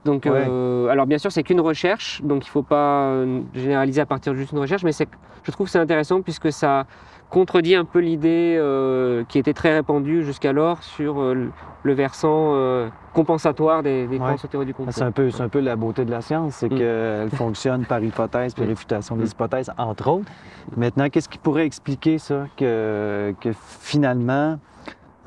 Donc, 0.05 0.23
Ouais. 0.25 0.31
euh, 0.47 0.87
alors 0.87 1.05
bien 1.05 1.17
sûr, 1.17 1.31
c'est 1.31 1.43
qu'une 1.43 1.59
recherche, 1.59 2.21
donc 2.23 2.45
il 2.45 2.49
ne 2.49 2.51
faut 2.51 2.63
pas 2.63 3.07
euh, 3.09 3.41
généraliser 3.53 3.99
à 4.01 4.05
partir 4.05 4.31
de 4.33 4.37
juste 4.37 4.51
une 4.53 4.59
recherche, 4.59 4.83
mais 4.83 4.91
je 4.93 5.51
trouve 5.51 5.65
que 5.67 5.71
c'est 5.71 5.79
intéressant 5.79 6.21
puisque 6.21 6.51
ça 6.51 6.85
contredit 7.29 7.75
un 7.75 7.83
peu 7.83 7.99
l'idée 7.99 8.55
euh, 8.57 9.25
qui 9.27 9.37
était 9.37 9.51
très 9.53 9.73
répandue 9.73 10.23
jusqu'alors 10.23 10.81
sur 10.81 11.19
euh, 11.21 11.49
le- 11.83 11.93
versant 11.93 12.53
compensatoire 13.13 13.83
des, 13.83 14.07
des 14.07 14.17
Ouais. 14.19 14.35
du 14.65 14.73
complot. 14.73 14.91
C'est 14.91 15.03
un, 15.03 15.11
peu, 15.11 15.29
un 15.39 15.49
peu 15.49 15.59
la 15.59 15.75
beauté 15.75 16.05
de 16.05 16.11
la 16.11 16.21
science, 16.21 16.55
c'est 16.55 16.71
Mm. 16.71 16.77
qu'elle 16.77 17.29
fonctionne 17.35 17.85
par 17.85 18.01
hypothèse 18.01 18.53
puis 18.53 18.63
Mm. 18.63 18.67
réfutation 18.69 19.15
des 19.17 19.23
Mm. 19.23 19.27
hypothèses, 19.27 19.71
entre 19.77 20.07
autres. 20.09 20.31
Maintenant, 20.77 21.09
qu'est-ce 21.09 21.27
qui 21.29 21.37
pourrait 21.37 21.65
expliquer 21.65 22.17
ça, 22.17 22.45
que, 22.55 23.33
que 23.41 23.49
finalement, 23.81 24.57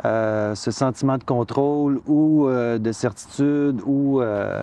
euh, 0.04 0.54
ce 0.54 0.70
sentiment 0.70 1.18
de 1.18 1.24
contrôle 1.24 2.00
ou 2.06 2.46
euh, 2.48 2.78
de 2.78 2.92
certitude 2.92 3.80
ou, 3.84 4.20
euh, 4.20 4.62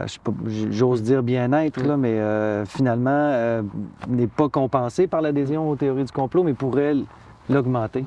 euh, 0.00 0.04
je 0.06 0.12
sais 0.12 0.18
pas, 0.22 0.32
j- 0.46 0.68
j'ose 0.70 1.02
dire 1.02 1.22
bien-être, 1.22 1.82
là, 1.82 1.96
mais 1.96 2.18
finalement, 2.66 3.62
n'est 4.08 4.26
pas 4.26 4.48
compensé 4.48 5.06
par 5.06 5.20
l'adhésion 5.22 5.68
aux 5.70 5.76
théories 5.76 6.04
du 6.04 6.12
complot, 6.12 6.42
mais 6.42 6.54
pourrait 6.54 6.94
l'augmenter? 7.48 8.04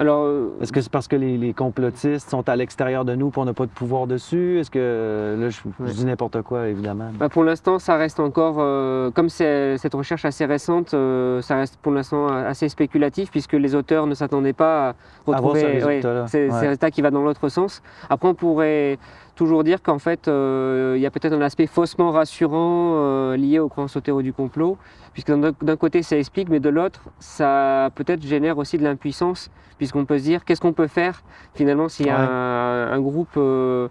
Alors, 0.00 0.24
euh, 0.24 0.56
Est-ce 0.60 0.72
que 0.72 0.80
c'est 0.80 0.90
parce 0.90 1.06
que 1.06 1.14
les, 1.14 1.38
les 1.38 1.52
complotistes 1.52 2.28
sont 2.28 2.48
à 2.48 2.56
l'extérieur 2.56 3.04
de 3.04 3.14
nous 3.14 3.28
et 3.28 3.38
on 3.38 3.44
n'a 3.44 3.52
pas 3.52 3.66
de 3.66 3.70
pouvoir 3.70 4.06
dessus? 4.06 4.58
Est-ce 4.58 4.70
que, 4.70 5.36
là, 5.38 5.48
je, 5.50 5.92
dis 5.92 6.04
n'importe 6.04 6.42
quoi, 6.42 6.66
évidemment. 6.66 7.10
Bah, 7.14 7.28
pour 7.28 7.44
l'instant, 7.44 7.78
ça 7.78 7.96
reste 7.96 8.18
encore, 8.18 8.56
euh, 8.58 9.10
comme 9.12 9.28
c'est 9.28 9.78
cette 9.78 9.94
recherche 9.94 10.24
assez 10.24 10.46
récente, 10.46 10.94
euh, 10.94 11.40
ça 11.42 11.56
reste 11.56 11.76
pour 11.80 11.92
l'instant 11.92 12.26
assez 12.26 12.68
spéculatif 12.68 13.30
puisque 13.30 13.52
les 13.52 13.74
auteurs 13.76 14.06
ne 14.06 14.14
s'attendaient 14.14 14.52
pas 14.52 14.88
à 14.88 14.94
Avoir 15.26 15.56
ce 15.56 15.64
retrouver 15.64 15.84
ouais, 15.84 16.04
ouais. 16.04 16.26
ces 16.26 16.48
résultats 16.48 16.90
qui 16.90 17.00
va 17.00 17.10
dans 17.10 17.22
l'autre 17.22 17.48
sens. 17.48 17.82
Après, 18.10 18.28
on 18.28 18.34
pourrait 18.34 18.98
toujours 19.34 19.64
dire 19.64 19.82
qu'en 19.82 19.98
fait, 19.98 20.28
euh, 20.28 20.94
il 20.96 21.02
y 21.02 21.06
a 21.06 21.10
peut-être 21.10 21.32
un 21.32 21.40
aspect 21.40 21.66
faussement 21.66 22.10
rassurant 22.10 22.94
euh, 22.96 23.36
lié 23.36 23.58
aux 23.58 23.68
croyances 23.68 23.98
théories 24.02 24.24
du 24.24 24.32
complot, 24.32 24.78
puisque 25.12 25.32
d'un 25.32 25.76
côté, 25.76 26.02
ça 26.02 26.16
explique, 26.16 26.48
mais 26.48 26.60
de 26.60 26.68
l'autre, 26.68 27.00
ça 27.18 27.90
peut-être 27.94 28.22
génère 28.22 28.58
aussi 28.58 28.78
de 28.78 28.84
l'impuissance, 28.84 29.50
puisqu'on 29.78 30.04
peut 30.04 30.18
se 30.18 30.24
dire 30.24 30.44
qu'est-ce 30.44 30.60
qu'on 30.60 30.72
peut 30.72 30.86
faire 30.86 31.22
finalement 31.54 31.88
s'il 31.88 32.06
y 32.06 32.10
a 32.10 32.18
Ouais. 32.18 32.26
un, 32.26 32.92
un 32.92 33.00
groupe. 33.00 33.36
euh, 33.36 33.88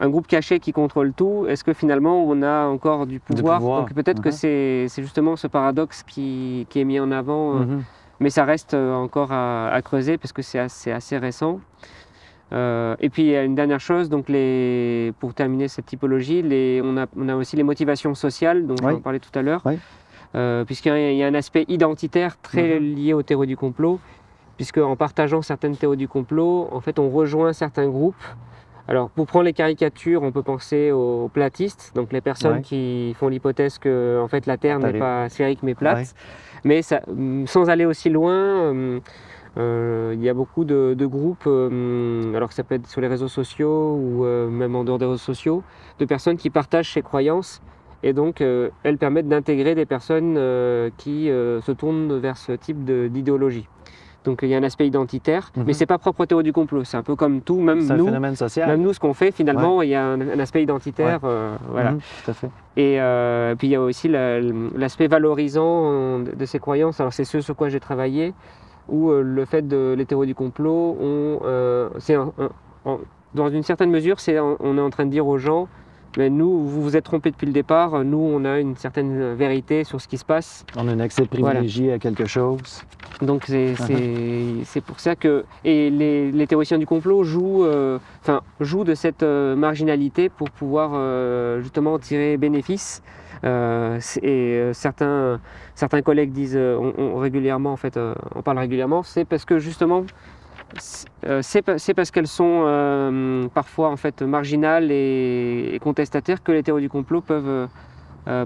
un 0.00 0.08
groupe 0.10 0.26
caché 0.26 0.58
qui 0.58 0.72
contrôle 0.72 1.12
tout, 1.14 1.46
est-ce 1.48 1.62
que 1.62 1.72
finalement 1.72 2.24
on 2.24 2.42
a 2.42 2.64
encore 2.66 3.06
du 3.06 3.20
pouvoir, 3.20 3.60
pouvoir. 3.60 3.78
Donc 3.82 3.94
peut-être 3.94 4.20
que 4.20 4.28
Mhm. 4.30 4.32
c'est 4.34 4.86
c'est 4.88 5.02
justement 5.02 5.36
ce 5.36 5.46
paradoxe 5.46 6.02
qui, 6.02 6.66
qui 6.68 6.80
est 6.80 6.84
mis 6.84 6.98
en 6.98 7.12
avant, 7.12 7.54
euh, 7.54 7.58
Mhm. 7.60 7.84
mais 8.18 8.28
ça 8.28 8.44
reste 8.44 8.74
encore 8.74 9.30
à, 9.30 9.68
à 9.68 9.82
creuser 9.82 10.18
parce 10.18 10.32
que 10.32 10.42
c'est 10.42 10.58
assez, 10.58 10.90
assez 10.90 11.16
récent. 11.16 11.60
Euh, 12.54 12.94
et 13.00 13.10
puis 13.10 13.22
il 13.22 13.28
y 13.30 13.36
a 13.36 13.42
une 13.42 13.54
dernière 13.56 13.80
chose, 13.80 14.08
donc 14.08 14.28
les, 14.28 15.12
pour 15.18 15.34
terminer 15.34 15.66
cette 15.68 15.86
typologie, 15.86 16.40
les, 16.42 16.80
on, 16.84 16.96
a, 16.96 17.06
on 17.16 17.28
a 17.28 17.34
aussi 17.34 17.56
les 17.56 17.62
motivations 17.64 18.14
sociales, 18.14 18.66
dont 18.66 18.76
Oui. 18.82 18.92
j'en 18.92 19.00
parlais 19.00 19.18
tout 19.18 19.36
à 19.36 19.42
l'heure, 19.42 19.62
Oui. 19.64 19.78
Euh, 20.36 20.64
puisqu'il 20.64 20.88
y 20.88 20.92
a- 20.92 21.10
il 21.12 21.16
y 21.16 21.22
a 21.22 21.28
un 21.28 21.34
aspect 21.34 21.64
identitaire 21.68 22.40
très 22.40 22.78
Mhm. 22.80 22.94
lié 22.96 23.12
aux 23.12 23.22
théories 23.22 23.46
du 23.46 23.56
complot, 23.56 24.00
puisque 24.56 24.78
en 24.78 24.96
partageant 24.96 25.42
certaines 25.42 25.76
théories 25.76 25.96
du 25.96 26.08
complot, 26.08 26.68
en 26.72 26.80
fait 26.80 26.98
on 26.98 27.08
rejoint 27.08 27.52
certains 27.52 27.88
groupes. 27.88 28.22
Alors 28.86 29.10
pour 29.10 29.26
prendre 29.26 29.44
les 29.46 29.52
caricatures, 29.52 30.22
on 30.22 30.30
peut 30.32 30.42
penser 30.42 30.90
aux 30.90 31.28
platistes, 31.32 31.92
donc 31.94 32.12
les 32.12 32.20
personnes 32.20 32.56
Ouais. 32.56 32.62
qui 32.62 33.14
font 33.18 33.28
l'hypothèse 33.28 33.78
que 33.78 34.20
en 34.22 34.28
fait 34.28 34.46
la 34.46 34.56
Terre 34.58 34.78
n'est 34.80 34.98
pas 34.98 35.28
sphérique 35.28 35.60
mais 35.62 35.74
plate. 35.74 36.14
Mais 36.64 36.82
ça, 36.82 37.00
hum, 37.08 37.46
sans 37.46 37.70
aller 37.70 37.84
aussi 37.86 38.10
loin, 38.10 38.34
euh, 38.34 39.00
il 39.56 40.22
y 40.22 40.28
a 40.28 40.34
beaucoup 40.34 40.64
de, 40.64 40.94
de 40.96 41.06
groupes, 41.06 41.46
hum, 41.46 42.32
alors 42.34 42.48
que 42.48 42.54
ça 42.54 42.64
peut 42.64 42.74
être 42.74 42.86
sur 42.88 43.00
les 43.00 43.08
réseaux 43.08 43.28
sociaux 43.28 43.94
ou 43.94 44.24
euh, 44.24 44.48
même 44.48 44.74
en 44.76 44.84
dehors 44.84 44.98
des 44.98 45.04
réseaux 45.06 45.16
sociaux, 45.18 45.62
de 45.98 46.04
personnes 46.04 46.36
qui 46.36 46.50
partagent 46.50 46.92
ces 46.92 47.02
croyances. 47.02 47.60
Et 48.02 48.12
donc, 48.12 48.40
euh, 48.40 48.68
elles 48.82 48.98
permettent 48.98 49.28
d'intégrer 49.28 49.74
des 49.74 49.86
personnes 49.86 50.34
euh, 50.36 50.90
qui 50.98 51.30
euh, 51.30 51.60
se 51.62 51.72
tournent 51.72 52.18
vers 52.18 52.36
ce 52.36 52.52
type 52.52 52.84
d'idéologie. 52.84 53.66
Donc, 54.24 54.40
il 54.42 54.48
y 54.48 54.54
a 54.54 54.58
un 54.58 54.62
aspect 54.62 54.86
identitaire, 54.86 55.50
Mhm. 55.56 55.64
mais 55.66 55.72
c'est 55.74 55.86
pas 55.86 55.98
propre 55.98 56.20
aux 56.22 56.26
théories 56.26 56.44
du 56.44 56.52
complot. 56.52 56.84
C'est 56.84 56.96
un 56.96 57.02
peu 57.02 57.14
comme 57.14 57.40
tout, 57.42 57.60
même 57.60 57.90
un 57.90 57.96
nous, 57.96 58.06
phénomène 58.06 58.36
social. 58.36 58.68
même 58.68 58.80
nous, 58.82 58.92
ce 58.92 59.00
qu'on 59.00 59.12
fait, 59.14 59.30
finalement, 59.32 59.82
il 59.82 59.90
y 59.90 59.94
a 59.94 60.02
un, 60.04 60.20
un 60.20 60.38
aspect 60.38 60.62
identitaire. 60.62 61.20
euh, 61.24 61.56
voilà. 61.70 61.92
Mhm, 61.92 61.98
tout 62.24 62.30
à 62.30 62.34
fait. 62.34 62.50
Et 62.76 63.00
euh, 63.00 63.54
puis 63.54 63.68
il 63.68 63.70
y 63.70 63.76
a 63.76 63.80
aussi 63.82 64.08
la- 64.08 64.40
l'aspect 64.40 65.06
valorisant 65.08 65.82
euh, 65.84 66.24
de 66.24 66.44
ces 66.46 66.58
croyances. 66.58 67.00
Alors 67.00 67.12
c'est 67.12 67.24
ce 67.24 67.40
sur 67.40 67.54
quoi 67.54 67.68
j'ai 67.68 67.80
travaillé, 67.80 68.32
où 68.88 69.10
euh, 69.10 69.22
le 69.22 69.44
fait 69.44 69.66
de 69.66 69.94
les 69.96 70.06
théories 70.06 70.26
du 70.26 70.34
complot, 70.34 70.96
on, 71.00 71.40
euh, 71.44 71.88
c'est 71.98 72.14
un- 72.14 72.32
un- 72.38 72.50
en- 72.84 73.00
dans 73.34 73.48
une 73.50 73.62
certaine 73.62 73.90
mesure, 73.90 74.20
c'est 74.20 74.38
on 74.38 74.78
est 74.78 74.80
en 74.80 74.90
train 74.90 75.06
de 75.06 75.10
dire 75.10 75.26
aux 75.26 75.38
gens, 75.38 75.66
mais 76.16 76.30
nous, 76.30 76.64
vous 76.68 76.80
vous 76.82 76.96
êtes 76.96 77.02
trompés 77.04 77.32
depuis 77.32 77.46
le 77.46 77.52
départ. 77.52 78.04
Nous, 78.04 78.16
on 78.18 78.44
a 78.44 78.60
une 78.60 78.76
certaine 78.76 79.34
vérité 79.34 79.82
sur 79.82 80.00
ce 80.00 80.06
qui 80.06 80.16
se 80.18 80.24
passe. 80.24 80.64
On 80.76 80.86
a 80.86 80.92
un 80.92 81.00
accès 81.00 81.26
privilégié 81.26 81.92
à 81.92 81.98
quelque 81.98 82.26
chose. 82.26 82.84
Donc 83.22 83.44
c'est 83.46 83.72
Uh-huh. 83.74 84.80
pour 84.82 85.00
ça 85.00 85.16
que 85.16 85.44
et 85.64 85.90
les, 85.90 86.30
les 86.30 86.46
théoriciens 86.46 86.78
du 86.78 86.86
complot 86.86 87.24
jouent, 87.24 87.64
euh, 87.64 87.98
jouent 88.60 88.84
de 88.84 88.94
cette 88.94 89.22
euh, 89.24 89.56
marginalité 89.56 90.28
pour 90.28 90.50
pouvoir 90.50 90.90
euh, 90.94 91.60
justement 91.60 91.98
tirer 91.98 92.36
bénéfice. 92.36 93.02
Euh, 93.44 93.98
et 94.22 94.54
euh, 94.58 94.72
certains 94.72 95.40
certains 95.74 96.00
collègues 96.02 96.32
disent 96.32 96.56
euh, 96.56 96.76
on, 96.98 97.16
régulièrement 97.16 97.72
en 97.72 97.76
fait 97.76 97.98
on 98.34 98.42
parle 98.42 98.58
régulièrement. 98.58 99.02
C'est 99.02 99.24
parce 99.24 99.44
que 99.44 99.58
justement 99.58 100.04
c'est 100.78 101.08
c'est 101.42 101.62
pa- 101.62 101.78
c'est 101.78 101.94
parce 101.94 102.10
qu'elles 102.10 102.26
sont 102.26 103.48
parfois 103.52 103.90
en 103.90 103.96
fait 103.96 104.22
marginales 104.22 104.90
et, 104.90 105.70
et 105.74 105.78
contestataires 105.78 106.42
que 106.42 106.52
les 106.52 106.62
théories 106.62 106.82
du 106.82 106.88
complot 106.88 107.20
peuvent 107.20 107.68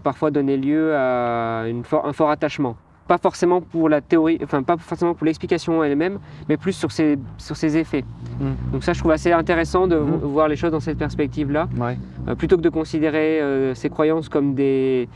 parfois 0.02 0.30
donner 0.30 0.56
lieu 0.56 0.94
à 0.96 1.62
un 1.62 1.82
fort 2.12 2.30
attachement 2.30 2.76
pas 3.08 3.18
forcément 3.18 3.60
pour 3.60 3.88
la 3.88 4.00
théorie, 4.00 4.38
enfin 4.44 4.62
pas 4.62 4.76
forcément 4.76 5.14
pour 5.14 5.24
l'explication 5.26 5.82
elle-même, 5.82 6.18
mais 6.48 6.56
plus 6.56 6.74
sur 6.74 6.92
ses, 6.92 7.18
sur 7.38 7.56
ses 7.56 7.76
effets. 7.76 8.04
Mm. 8.38 8.72
Donc 8.72 8.84
ça, 8.84 8.92
je 8.92 9.00
trouve 9.00 9.10
assez 9.12 9.32
intéressant 9.32 9.86
de 9.88 9.96
Mm. 9.96 10.04
vo- 10.04 10.28
voir 10.28 10.46
les 10.48 10.56
choses 10.56 10.70
dans 10.70 10.80
cette 10.88 10.98
perspective-là, 10.98 11.68
Ouais. 11.76 11.96
Euh, 12.28 12.34
plutôt 12.36 12.56
que 12.56 12.62
de 12.62 12.68
considérer 12.68 13.40
euh, 13.40 13.74
ces 13.74 13.88
croyances 13.88 14.28
comme 14.28 14.54
des, 14.54 15.08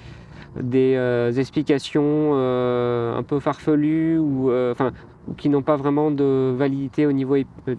des 0.61 0.95
euh, 0.97 1.31
explications 1.33 2.33
euh, 2.35 3.17
un 3.17 3.23
peu 3.23 3.39
farfelues 3.39 4.19
ou, 4.19 4.51
euh, 4.51 4.73
enfin, 4.73 4.91
qui 5.37 5.49
n'ont 5.51 5.63
pas 5.63 5.77
vraiment 5.77 6.11
de 6.11 6.53
validité 6.57 7.07
au 7.07 7.13
niveau, 7.13 7.37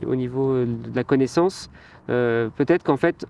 au 0.08 0.16
niveau 0.16 0.52
euh, 0.52 0.66
de 0.66 0.96
la 0.96 1.04
connaissance. 1.04 1.70
Euh, 2.10 2.50
Peut-être 2.56 2.84
qu'en 2.84 2.98
fait, 2.98 3.26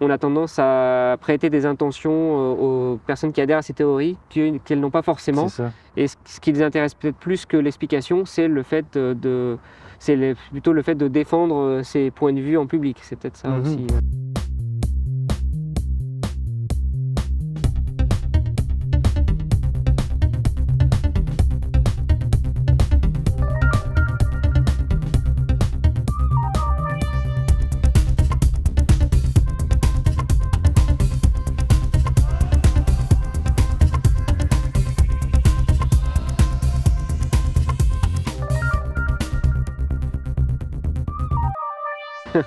on 0.00 0.10
a 0.10 0.18
tendance 0.18 0.58
à 0.58 1.16
prêter 1.20 1.50
des 1.50 1.66
intentions 1.66 2.10
euh, 2.12 2.54
aux 2.94 2.98
personnes 3.06 3.32
qui 3.32 3.40
adhèrent 3.40 3.58
à 3.58 3.62
ces 3.62 3.74
théories 3.74 4.16
que- 4.34 4.56
qu'elles 4.58 4.80
n'ont 4.80 4.90
pas 4.90 5.02
forcément. 5.02 5.46
Et 5.96 6.06
ce 6.08 6.40
qui 6.40 6.52
les 6.52 6.62
intéresse 6.62 6.94
peut-être 6.94 7.16
plus 7.16 7.44
que 7.46 7.56
l'explication, 7.56 8.24
c'est 8.24 8.48
le 8.48 8.62
fait 8.62 8.84
de, 8.94 9.12
de- 9.14 9.58
c'est 9.98 10.34
plutôt 10.50 10.72
le 10.72 10.82
fait 10.82 10.94
de 10.94 11.08
défendre 11.08 11.56
euh, 11.56 11.82
ses 11.82 12.10
points 12.10 12.32
de 12.32 12.40
vue 12.40 12.56
en 12.56 12.66
public. 12.66 12.98
C'est 13.02 13.16
peut-être 13.18 13.36
ça 13.36 13.48
Mhm. 13.48 13.60
aussi. 13.60 13.86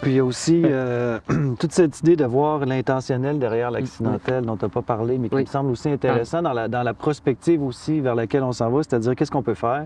Puis 0.01 0.11
il 0.11 0.15
y 0.15 0.19
a 0.19 0.25
aussi 0.25 0.61
euh, 0.65 1.19
toute 1.59 1.71
cette 1.71 1.99
idée 1.99 2.15
de 2.15 2.25
voir 2.25 2.65
l'intentionnel 2.65 3.39
derrière 3.39 3.71
l'accidentel 3.71 4.45
dont 4.45 4.57
tu 4.57 4.65
n'as 4.65 4.69
pas 4.69 4.81
parlé, 4.81 5.17
mais 5.17 5.29
qui 5.29 5.35
Oui. 5.35 5.41
me 5.41 5.47
semble 5.47 5.71
aussi 5.71 5.89
intéressant 5.89 6.41
dans, 6.41 6.53
la, 6.53 6.67
dans 6.67 6.83
la 6.83 6.93
prospective 6.93 7.61
aussi 7.63 7.99
vers 7.99 8.15
laquelle 8.15 8.43
on 8.43 8.51
s'en 8.51 8.69
va, 8.69 8.83
c'est-à-dire 8.83 9.15
qu'est-ce 9.15 9.31
qu'on 9.31 9.43
peut 9.43 9.53
faire 9.53 9.85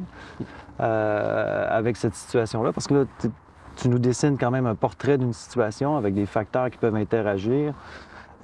euh, 0.80 1.68
avec 1.70 1.97
cette 1.97 2.16
situation-là? 2.16 2.72
Parce 2.74 2.88
que 2.88 2.93
là, 2.93 3.03
tu- 3.20 3.89
nous 3.89 3.99
dessines 3.99 4.38
quand 4.39 4.49
même 4.49 4.66
un 4.66 4.74
portrait 4.76 5.18
d'une 5.20 5.34
situation 5.34 5.97
avec 5.97 6.16
des 6.16 6.26
facteurs 6.26 6.70
qui 6.72 6.78
peuvent 6.80 6.95
interagir, 6.95 7.74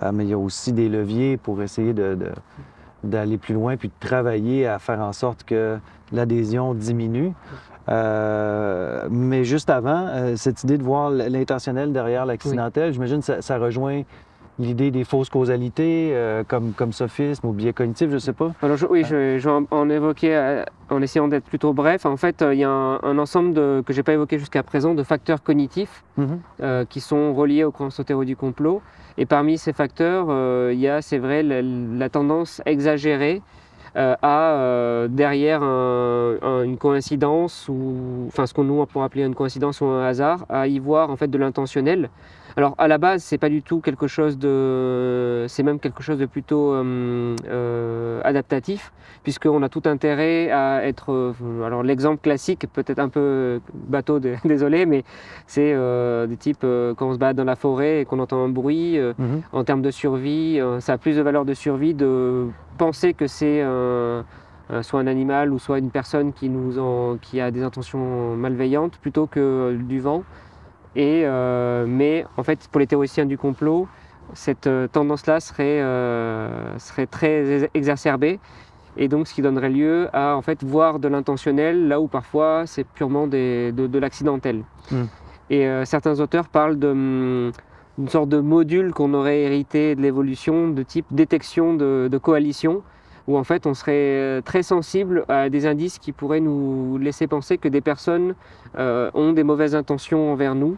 euh, 0.04 0.12
mais 0.14 0.26
il 0.26 0.30
y 0.30 0.34
a 0.34 0.38
aussi 0.38 0.74
des 0.74 0.90
leviers 0.90 1.38
pour 1.38 1.62
essayer 1.64 1.94
de- 1.94 2.14
de- 2.16 2.32
d'aller 3.04 3.38
plus 3.38 3.54
loin 3.56 3.76
puis 3.76 3.88
de 3.90 4.08
travailler 4.08 4.68
à 4.68 4.78
faire 4.80 5.00
en 5.02 5.12
sorte 5.12 5.44
que 5.44 5.78
l'adhésion 6.12 6.74
diminue. 6.76 7.34
Euh, 7.90 9.08
mais 9.10 9.44
juste 9.44 9.70
avant, 9.70 10.08
euh, 10.08 10.36
cette 10.36 10.64
idée 10.64 10.78
de 10.78 10.84
voir 10.84 11.10
l'intentionnel 11.10 11.92
derrière 11.92 12.26
l'accidentel, 12.26 12.94
j'imagine 12.94 13.20
que 13.20 13.26
ça, 13.26 13.42
ça 13.42 13.58
rejoint 13.58 14.04
l'idée 14.60 14.92
des 14.92 15.04
fausses 15.04 15.30
causalités 15.30 16.12
euh, 16.14 16.44
comme, 16.48 16.74
comme 16.74 16.94
sophisme 16.94 17.48
ou 17.48 17.54
biais 17.54 17.74
cognitif, 17.74 18.12
je 18.12 18.20
sais 18.20 18.34
pas. 18.34 18.52
Alors 18.62 18.78
je- 18.78 18.86
oui, 18.86 19.04
je, 19.04 19.40
je 19.40 19.50
vais 19.50 19.56
en- 19.56 19.90
euh, 19.90 20.64
en 20.92 21.02
essayant 21.02 21.28
d'être 21.28 21.46
plutôt 21.46 21.74
bref. 21.74 22.06
En 22.06 22.18
fait, 22.18 22.46
il 22.52 22.60
y 22.60 22.64
a 22.64 22.70
un, 22.70 23.00
un 23.02 23.18
ensemble 23.18 23.54
de, 23.54 23.84
que 23.86 23.94
j'ai 23.94 24.04
pas 24.04 24.14
évoqué 24.14 24.38
jusqu'à 24.38 24.62
présent 24.62 24.94
de 24.94 25.02
facteurs 25.04 25.42
cognitifs 25.42 26.04
euh, 26.62 26.86
qui 26.86 27.00
sont 27.02 27.34
reliés 27.34 27.64
aux 27.64 27.72
croyances 27.72 28.00
théories 28.06 28.28
du 28.28 28.36
complot. 28.36 28.82
Et 29.18 29.26
parmi 29.26 29.58
ces 29.58 29.74
facteurs, 29.74 30.28
euh, 30.30 30.70
il 30.72 30.80
y 30.80 30.88
a, 30.88 31.02
c'est 31.02 31.18
vrai, 31.20 31.42
la, 31.44 31.62
la 31.64 32.10
tendance 32.10 32.62
exagérée 32.68 33.42
euh, 33.96 34.16
à, 34.22 34.54
euh, 34.54 35.08
derrière 35.08 35.62
un- 35.64 36.36
un- 36.42 36.64
une 36.64 36.78
coïncidence, 36.78 37.68
ou 37.70 38.26
enfin 38.28 38.46
ce 38.48 38.54
qu'on 38.54 38.64
nous 38.64 38.80
on 38.80 38.86
pourrait 38.86 39.06
appeler 39.06 39.24
une 39.24 39.36
coïncidence 39.36 39.82
ou 39.82 39.86
un 39.86 40.04
hasard, 40.06 40.46
à 40.50 40.68
y 40.68 40.80
voir 40.80 41.10
en 41.10 41.16
fait 41.16 41.28
de 41.28 41.38
l'intentionnel. 41.38 42.10
Alors 42.56 42.76
à 42.78 42.88
la 42.88 42.98
base, 43.00 43.24
c'est 43.24 43.38
pas 43.40 43.50
du 43.50 43.64
tout 43.64 43.82
quelque 43.82 44.06
chose 44.08 44.38
de, 44.38 45.46
c'est 45.48 45.64
même 45.64 45.80
quelque 45.80 46.04
chose 46.04 46.18
de 46.20 46.26
plutôt 46.28 46.74
euh, 46.74 47.36
euh, 47.48 48.22
adaptatif, 48.24 48.92
puisqu'on 49.24 49.64
a 49.64 49.70
tout 49.70 49.82
intérêt 49.86 50.52
à 50.52 50.86
être. 50.86 51.12
euh, 51.12 51.64
alors 51.66 51.82
l'exemple 51.82 52.22
classique, 52.22 52.68
peut-être 52.72 53.00
un 53.00 53.10
peu 53.10 53.60
bateau, 53.74 54.20
de- 54.20 54.36
désolé, 54.46 54.86
mais 54.86 55.04
c'est 55.48 55.74
euh, 55.74 56.28
des 56.28 56.38
types 56.38 56.62
quand 56.98 57.08
on 57.10 57.14
se 57.14 57.18
balade 57.18 57.38
dans 57.38 57.44
la 57.44 57.56
forêt 57.56 58.02
et 58.02 58.06
qu'on 58.06 58.20
entend 58.20 58.44
un 58.46 58.50
bruit. 58.50 59.00
Mhm. 59.18 59.42
en 59.52 59.64
termes 59.64 59.82
de 59.82 59.92
survie, 59.92 60.60
ça 60.80 60.94
a 60.94 60.98
plus 60.98 61.16
de 61.18 61.22
valeur 61.22 61.46
de 61.46 61.54
survie 61.54 61.94
de 61.94 62.48
penser 62.78 63.14
que 63.14 63.28
c'est 63.28 63.62
un- 63.62 64.24
soit 64.82 65.00
un 65.00 65.08
animal 65.08 65.52
ou 65.52 65.60
soit 65.60 65.80
une 65.80 65.92
personne 65.92 66.34
qui, 66.34 66.50
nous 66.50 66.80
en- 66.80 67.18
qui 67.18 67.40
a 67.42 67.52
des 67.52 67.64
intentions 67.64 68.36
malveillantes 68.36 68.98
plutôt 69.00 69.28
que 69.28 69.76
du 69.76 70.00
vent. 70.00 70.24
Et, 70.96 71.24
euh, 71.26 71.86
mais 71.88 72.26
en 72.38 72.44
fait, 72.44 72.68
pour 72.72 72.80
les 72.80 72.88
théoriciens 72.88 73.26
du 73.26 73.38
complot, 73.38 73.88
cette 74.34 74.68
euh, 74.68 74.88
tendance-là 74.88 75.40
serait, 75.40 75.82
euh, 75.82 76.78
serait 76.80 77.08
très 77.08 77.64
ex- 77.64 77.70
exacerbée. 77.74 78.40
Et 78.96 79.08
donc, 79.08 79.28
ce 79.28 79.34
qui 79.34 79.42
donnerait 79.42 79.70
lieu 79.72 80.08
à 80.14 80.36
en 80.36 80.42
fait, 80.44 80.64
voir 80.64 81.00
de 81.00 81.08
l'intentionnel 81.08 81.88
là 81.88 82.00
où 82.00 82.08
parfois 82.08 82.64
c'est 82.68 82.84
purement 82.84 83.26
des- 83.28 83.72
de, 83.72 83.88
de 83.88 84.00
l'accidentel. 84.00 84.64
Mm. 84.92 85.04
Et 85.50 85.68
euh, 85.68 85.84
certains 85.86 86.20
auteurs 86.20 86.48
parlent 86.48 86.78
hum, 86.84 87.52
d'une 87.98 88.08
sorte 88.10 88.30
de 88.30 88.40
module 88.40 88.94
qu'on 88.94 89.14
aurait 89.14 89.42
hérité 89.42 89.96
de 89.96 90.02
l'évolution 90.02 90.68
de 90.70 90.84
type 90.84 91.06
détection 91.12 91.74
de, 91.74 92.08
de 92.12 92.18
coalition, 92.20 92.84
où 93.28 93.38
en 93.38 93.44
fait 93.44 93.66
on 93.66 93.74
serait 93.74 93.94
euh, 93.94 94.42
très 94.42 94.64
sensible 94.64 95.26
à 95.28 95.50
des 95.50 95.66
indices 95.66 96.00
qui 96.00 96.12
pourraient 96.12 96.40
nous 96.40 96.98
laisser 96.98 97.28
penser 97.28 97.58
que 97.58 97.68
des 97.68 97.82
personnes 97.82 98.36
euh, 98.78 99.10
ont 99.14 99.34
des 99.34 99.44
mauvaises 99.44 99.76
intentions 99.76 100.32
envers 100.32 100.56
nous. 100.56 100.78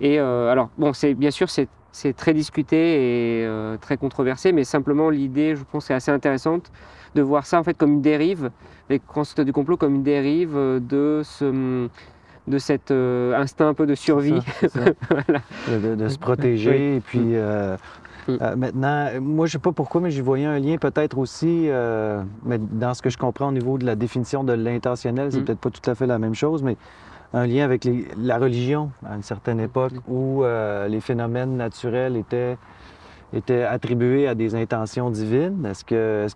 Et 0.00 0.18
euh, 0.18 0.50
alors, 0.50 0.68
bon, 0.78 0.92
c'est 0.92 1.14
bien 1.14 1.30
sûr, 1.30 1.48
c'est 1.48 2.16
très 2.16 2.34
discuté 2.34 2.76
et 2.76 3.46
euh, 3.46 3.76
très 3.76 3.96
controversé, 3.96 4.52
mais 4.52 4.64
simplement 4.64 5.10
l'idée, 5.10 5.54
je 5.54 5.62
pense, 5.70 5.90
est 5.90 5.94
assez 5.94 6.10
intéressante 6.10 6.72
de 7.14 7.22
voir 7.22 7.46
ça 7.46 7.58
en 7.58 7.62
fait 7.62 7.74
comme 7.74 7.92
une 7.92 8.02
dérive, 8.02 8.50
les 8.88 8.98
concepts 8.98 9.42
du 9.42 9.52
complot 9.52 9.76
comme 9.76 9.96
une 9.96 10.02
dérive 10.02 10.54
de 10.54 11.20
ce 11.24 11.88
de 12.48 12.58
cet 12.58 12.90
euh, 12.90 13.34
instinct 13.34 13.68
un 13.68 13.74
peu 13.74 13.86
de 13.86 13.94
survie. 13.94 14.40
Ça. 14.68 14.80
Voilà. 15.10 15.96
de, 15.96 16.08
se 16.08 16.18
protéger. 16.18 16.96
Et 16.96 17.00
puis 17.00 17.34
euh, 17.34 17.76
Mm. 18.28 18.32
euh, 18.40 18.56
maintenant, 18.56 19.06
moi, 19.20 19.46
je 19.46 19.52
sais 19.52 19.58
pas 19.58 19.72
pourquoi, 19.72 20.00
mais 20.00 20.10
j'y 20.10 20.20
voyais 20.20 20.46
un 20.46 20.58
lien 20.58 20.76
peut-être 20.76 21.18
aussi, 21.18 21.66
euh, 21.68 22.22
mais 22.44 22.58
dans 22.58 22.94
ce 22.94 23.02
que 23.02 23.10
je 23.10 23.18
comprends 23.18 23.48
au 23.48 23.52
niveau 23.52 23.78
de 23.78 23.84
la 23.86 23.96
définition 23.96 24.44
de 24.44 24.52
l'intentionnel, 24.52 25.32
c'est 25.32 25.40
Mm. 25.40 25.44
peut-être 25.44 25.60
pas 25.60 25.70
tout 25.70 25.90
à 25.90 25.94
fait 25.94 26.06
la 26.06 26.18
même 26.18 26.34
chose, 26.34 26.62
mais 26.62 26.76
un 27.34 27.46
lien 27.46 27.64
avec 27.64 27.84
les- 27.84 28.06
la 28.18 28.38
religion 28.38 28.90
à 29.08 29.16
une 29.16 29.22
certaine 29.22 29.58
époque 29.60 29.92
où 30.06 30.44
euh, 30.44 30.86
les 30.88 31.00
phénomènes 31.00 31.56
naturels 31.56 32.16
étaient 32.16 32.56
étaient 33.34 33.62
attribués 33.62 34.28
à 34.28 34.34
des 34.34 34.54
intentions 34.54 35.08
divines. 35.08 35.64
Est-ce 35.64 35.86
que 35.86 36.26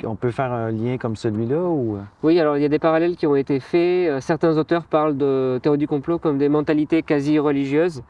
qu'on 0.00 0.14
peut 0.14 0.30
faire 0.30 0.52
un 0.52 0.70
lien 0.70 0.96
comme 0.96 1.16
celui-là 1.16 1.58
ou 1.60 1.98
Oui, 2.22 2.38
alors 2.38 2.56
il 2.56 2.62
y 2.62 2.64
a 2.64 2.68
des 2.68 2.78
parallèles 2.78 3.16
qui 3.16 3.26
ont 3.26 3.34
été 3.34 3.58
faits. 3.58 4.20
Certains 4.22 4.56
auteurs 4.56 4.84
parlent 4.84 5.16
de 5.16 5.58
théorie 5.60 5.78
du 5.78 5.88
complot 5.88 6.20
comme 6.20 6.38
des 6.38 6.48
mentalités 6.48 7.02
quasi 7.02 7.40
religieuses. 7.40 8.04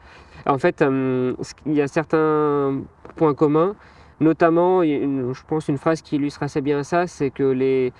En 0.47 0.57
fait, 0.57 0.81
euh, 0.81 1.33
il 1.65 1.73
y 1.73 1.81
a 1.81 1.87
certains 1.87 2.81
points 3.15 3.33
communs. 3.33 3.75
Notamment, 4.19 4.81
une- 4.81 5.31
je 5.33 5.41
pense 5.47 5.67
une 5.67 5.77
phrase 5.77 6.01
qui 6.01 6.15
illustre 6.15 6.41
assez 6.41 6.61
bien 6.61 6.83
ça, 6.83 7.05
c'est 7.05 7.29
que 7.29 7.43
les 7.43 7.93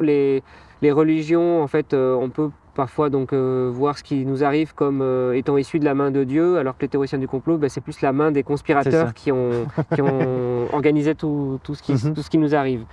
les, 0.00 0.42
les 0.82 0.92
religions, 0.92 1.62
en 1.62 1.66
fait, 1.68 1.94
euh, 1.94 2.14
on 2.14 2.30
peut 2.30 2.50
parfois 2.74 3.08
donc 3.10 3.32
euh, 3.32 3.70
voir 3.72 3.96
ce 3.96 4.02
qui 4.02 4.26
nous 4.26 4.42
arrive 4.44 4.74
comme 4.74 5.00
euh, 5.02 5.32
étant 5.34 5.56
issu 5.56 5.78
de 5.78 5.84
la 5.84 5.94
main 5.94 6.10
de 6.10 6.24
Dieu, 6.24 6.58
alors 6.58 6.76
que 6.76 6.82
les 6.82 6.88
théoriciens 6.88 7.18
du 7.18 7.28
complot, 7.28 7.56
ben, 7.58 7.70
c'est 7.70 7.80
plus 7.80 8.00
la 8.02 8.12
main 8.12 8.32
des 8.32 8.42
conspirateurs 8.42 9.14
qui 9.14 9.30
ont, 9.32 9.66
qui 9.94 10.02
ont 10.02 10.66
organisé 10.72 11.14
tout, 11.14 11.58
tout 11.62 11.74
ce 11.74 11.82
qui, 11.82 11.92
Mhm. 11.92 12.14
tout 12.14 12.22
ce 12.22 12.28
qui 12.30 12.38
nous 12.38 12.54
arrive. 12.54 12.84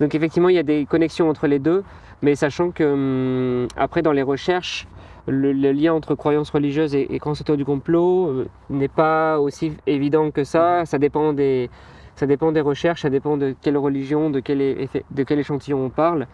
Donc 0.00 0.14
effectivement, 0.14 0.48
il 0.48 0.56
y 0.56 0.58
a 0.58 0.62
des 0.64 0.86
connexions 0.86 1.28
entre 1.28 1.46
les 1.46 1.58
deux, 1.58 1.84
mais 2.22 2.34
sachant 2.34 2.70
que 2.70 2.84
hum, 3.62 3.68
après 3.76 4.00
dans 4.02 4.12
les 4.12 4.22
recherches, 4.22 4.86
le, 5.30 5.52
le 5.52 5.72
lien 5.72 5.94
entre 5.94 6.14
croyances 6.14 6.50
religieuses 6.50 6.94
et, 6.94 7.06
et 7.14 7.18
croyances 7.18 7.40
autour 7.40 7.56
du 7.56 7.64
complot 7.64 8.28
euh, 8.28 8.46
n'est 8.68 8.88
pas 8.88 9.38
aussi 9.40 9.72
évident 9.86 10.30
que 10.30 10.44
ça. 10.44 10.84
Ça 10.86 10.98
dépend 10.98 11.32
des, 11.32 11.70
ça 12.16 12.26
dépend 12.26 12.52
des 12.52 12.60
recherches, 12.60 13.02
ça 13.02 13.10
dépend 13.10 13.36
de 13.36 13.54
quelle 13.62 13.78
religion, 13.78 14.30
de 14.30 14.40
quel, 14.40 14.60
effet- 14.60 15.04
de 15.10 15.22
quel 15.22 15.38
échantillon 15.38 15.84
on 15.86 15.90
parle. 15.90 16.26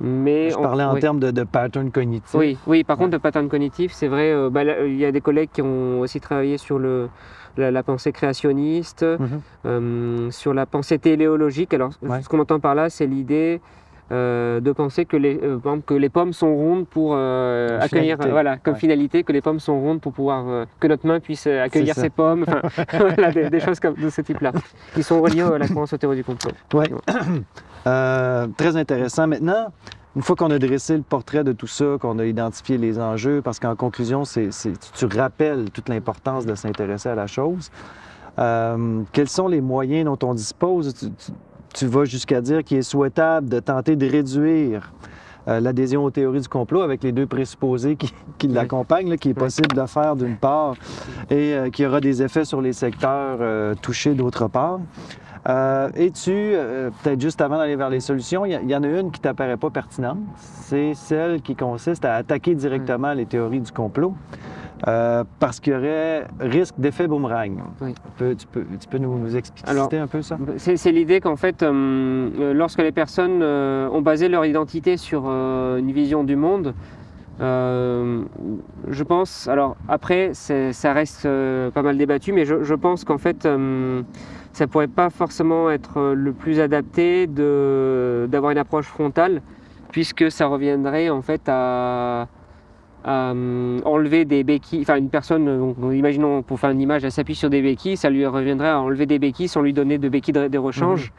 Mais 0.00 0.50
je 0.50 0.56
on- 0.56 0.62
parlais 0.62 0.84
en 0.84 0.96
termes 0.96 1.20
de, 1.20 1.30
de 1.30 1.44
pattern 1.44 1.90
cognitif. 1.92 2.34
Oui, 2.34 2.58
oui, 2.66 2.82
par 2.82 2.96
contre, 2.96 3.10
de 3.10 3.18
pattern 3.18 3.48
cognitif, 3.48 3.92
c'est 3.92 4.08
vrai, 4.08 4.32
euh, 4.32 4.50
bah, 4.50 4.64
là, 4.64 4.84
il 4.84 4.96
y 4.96 5.04
a 5.04 5.12
des 5.12 5.20
collègues 5.20 5.50
qui 5.52 5.62
ont 5.62 6.00
aussi 6.00 6.18
travaillé 6.20 6.58
sur 6.58 6.78
le, 6.78 7.08
la, 7.56 7.70
la 7.70 7.82
pensée 7.84 8.10
créationniste, 8.10 9.04
Mhm. 9.04 9.40
euh, 9.66 10.30
sur 10.30 10.54
la 10.54 10.66
pensée 10.66 10.98
téléologique. 10.98 11.72
Alors, 11.74 11.90
Ouais. 12.02 12.20
ce 12.22 12.28
qu'on 12.28 12.40
entend 12.40 12.58
par 12.58 12.74
là, 12.74 12.90
c'est 12.90 13.06
l'idée 13.06 13.60
euh, 14.12 14.60
de 14.60 14.72
penser 14.72 15.06
que 15.06 15.16
les, 15.16 15.40
euh, 15.42 15.58
que 15.86 15.94
les 15.94 16.08
pommes 16.10 16.32
sont 16.32 16.54
rondes 16.54 16.86
pour 16.86 17.12
euh, 17.14 17.80
accueillir, 17.80 18.18
voilà, 18.18 18.58
comme 18.58 18.74
Ouais. 18.74 18.78
finalité, 18.80 19.22
que 19.24 19.32
les 19.32 19.40
pommes 19.40 19.60
sont 19.60 19.80
rondes 19.80 20.00
pour 20.00 20.12
pouvoir, 20.12 20.66
que 20.78 20.86
notre 20.86 21.06
main 21.06 21.18
puisse 21.18 21.46
accueillir 21.46 21.94
ces 21.94 22.10
pommes, 22.10 22.44
voilà, 22.92 23.32
des, 23.32 23.48
des 23.48 23.60
choses 23.60 23.80
comme, 23.80 23.94
de 23.94 24.10
ce 24.10 24.20
type-là, 24.20 24.52
qui 24.94 25.02
sont 25.02 25.20
reliées 25.22 25.42
à 25.42 25.56
la 25.58 25.66
croyance 25.66 25.92
aux 25.92 25.96
théories 25.96 26.16
du 26.18 26.24
complot. 26.24 26.50
Oui. 26.74 26.86
Très 27.84 28.76
intéressant. 28.76 29.26
Maintenant, 29.26 29.66
une 30.14 30.22
fois 30.22 30.36
qu'on 30.36 30.50
a 30.50 30.58
dressé 30.58 30.96
le 30.96 31.02
portrait 31.02 31.42
de 31.42 31.52
tout 31.52 31.66
ça, 31.66 31.96
qu'on 32.00 32.18
a 32.18 32.24
identifié 32.26 32.76
les 32.76 32.98
enjeux, 33.00 33.40
parce 33.42 33.58
qu'en 33.58 33.76
conclusion, 33.76 34.24
c'est, 34.24 34.50
tu 34.94 35.06
rappelles 35.06 35.70
toute 35.70 35.88
l'importance 35.88 36.44
de 36.44 36.54
s'intéresser 36.54 37.08
à 37.08 37.14
la 37.14 37.26
chose. 37.26 37.70
quels 38.36 39.28
sont 39.28 39.48
les 39.48 39.60
moyens 39.62 40.04
dont 40.04 40.18
on 40.28 40.34
dispose? 40.34 40.92
Tu, 40.94 41.06
tu- 41.12 41.32
tu 41.72 41.86
vas 41.86 42.04
jusqu'à 42.04 42.40
dire 42.40 42.62
qu'il 42.64 42.78
est 42.78 42.82
souhaitable 42.82 43.48
de 43.48 43.60
tenter 43.60 43.96
de 43.96 44.08
réduire 44.08 44.92
euh, 45.48 45.58
l'adhésion 45.58 46.04
aux 46.04 46.10
théories 46.10 46.40
du 46.40 46.48
complot 46.48 46.82
avec 46.82 47.02
les 47.02 47.10
deux 47.10 47.26
présupposés 47.26 47.96
qui, 47.96 48.12
qui 48.38 48.46
l'accompagnent, 48.46 49.10
là, 49.10 49.16
qui 49.16 49.30
est 49.30 49.34
possible 49.34 49.74
de 49.74 49.86
faire 49.86 50.14
d'une 50.14 50.36
part 50.36 50.74
et 51.30 51.54
euh, 51.54 51.70
qui 51.70 51.84
aura 51.84 52.00
des 52.00 52.22
effets 52.22 52.44
sur 52.44 52.60
les 52.60 52.72
secteurs 52.72 53.38
euh, 53.40 53.74
touchés 53.74 54.14
d'autre 54.14 54.46
part. 54.48 54.80
Et 55.96 56.12
tu, 56.12 56.54
peut-être 57.02 57.20
juste 57.20 57.40
avant 57.40 57.56
d'aller 57.56 57.74
vers 57.74 57.90
les 57.90 57.98
solutions, 57.98 58.46
il 58.46 58.52
y, 58.52 58.70
y 58.70 58.76
en 58.76 58.82
a 58.84 58.86
une 58.86 59.10
qui 59.10 59.20
t'apparaît 59.20 59.56
pas 59.56 59.70
pertinente. 59.70 60.18
C'est 60.36 60.94
celle 60.94 61.42
qui 61.42 61.56
consiste 61.56 62.04
à 62.04 62.14
attaquer 62.14 62.54
directement 62.54 63.12
les 63.12 63.26
théories 63.26 63.60
du 63.60 63.72
complot. 63.72 64.14
Euh, 64.88 65.24
parce 65.38 65.60
qu'il 65.60 65.72
y 65.72 65.76
aurait 65.76 66.26
risque 66.40 66.74
d'effet 66.78 67.06
boomerang. 67.06 67.62
Oui. 67.80 67.94
Tu 67.94 68.10
peux, 68.16 68.34
tu 68.34 68.46
peux, 68.46 68.64
tu 68.80 68.88
peux 68.88 68.98
nous, 68.98 69.36
expliquer 69.36 69.70
Alors, 69.70 69.88
un 69.92 70.06
peu 70.06 70.22
ça? 70.22 70.36
C'est 70.56 70.76
c'est 70.76 70.92
l'idée 70.92 71.20
qu'en 71.20 71.36
fait, 71.36 71.62
euh, 71.62 72.28
euh, 72.38 72.52
lorsque 72.52 72.80
les 72.82 72.92
personnes 72.92 73.40
euh, 73.42 73.88
ont 73.90 74.02
basé 74.02 74.28
leur 74.28 74.44
identité 74.44 74.96
sur 74.96 75.26
une 75.26 75.92
vision 75.92 76.24
du 76.24 76.36
monde, 76.36 76.74
euh, 77.40 78.22
je 78.88 79.02
pense, 79.04 79.48
alors 79.48 79.76
après, 79.88 80.32
ça 80.34 80.92
reste 80.92 81.26
euh, 81.26 81.70
pas 81.70 81.82
mal 81.82 81.96
débattu, 81.96 82.32
mais 82.32 82.44
je, 82.44 82.62
je 82.62 82.74
pense 82.74 83.04
qu'en 83.04 83.18
fait, 83.18 83.46
euh, 83.46 84.02
ça 84.52 84.66
pourrait 84.66 84.86
pas 84.86 85.10
forcément 85.10 85.70
être 85.70 86.12
le 86.14 86.32
plus 86.32 86.60
adapté 86.60 87.26
d'avoir 87.26 88.52
une 88.52 88.58
approche 88.58 88.86
frontale, 88.86 89.42
puisque 89.90 90.30
ça 90.30 90.46
reviendrait 90.46 91.08
en 91.10 91.22
fait 91.22 91.42
à, 91.48 92.28
euh, 93.06 93.78
enlever 93.84 94.24
des 94.24 94.44
béquilles, 94.44 94.82
enfin 94.82 94.96
une 94.96 95.10
personne, 95.10 95.48
euh, 95.48 95.58
donc, 95.58 95.76
imaginons 95.94 96.42
pour 96.42 96.58
faire 96.60 96.70
une 96.70 96.80
image, 96.80 97.04
elle 97.04 97.12
s'appuie 97.12 97.34
sur 97.34 97.50
des 97.50 97.62
béquilles, 97.62 97.96
ça 97.96 98.10
lui 98.10 98.24
reviendrait 98.26 98.68
à 98.70 98.80
enlever 98.80 99.06
des 99.06 99.18
béquilles 99.18 99.48
sans 99.48 99.62
lui 99.62 99.72
donner 99.72 99.98
de 99.98 100.08
béquilles 100.08 100.34
de, 100.34 100.48
de 100.48 100.58
rechange. 100.58 101.12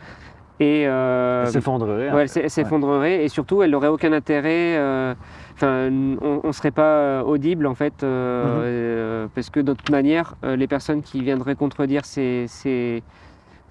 Et 0.59 0.81
Elle 0.83 1.47
s'effondrerait. 1.47 2.09
en 2.11 2.15
Ouais, 2.15 2.25
elle 2.35 2.49
s'effondrerait 2.49 3.25
et 3.25 3.27
surtout 3.27 3.63
elle 3.63 3.71
n'aurait 3.71 3.87
aucun 3.87 4.13
intérêt. 4.13 4.77
euh, 4.77 5.13
Enfin, 5.55 5.89
on 6.21 6.47
ne 6.47 6.51
serait 6.51 6.71
pas 6.71 6.81
euh, 6.97 7.21
audible 7.21 7.67
en 7.67 7.75
fait, 7.75 8.01
euh, 8.03 8.43
Mhm. 8.43 8.61
euh, 8.65 9.27
parce 9.35 9.49
que 9.51 9.59
de 9.59 9.73
toute 9.73 9.89
manière, 9.91 10.33
euh, 10.43 10.55
les 10.55 10.65
personnes 10.67 11.01
qui 11.03 11.21
viendraient 11.21 11.55
contredire 11.55 12.05
ces, 12.05 12.45
ces, 12.47 13.03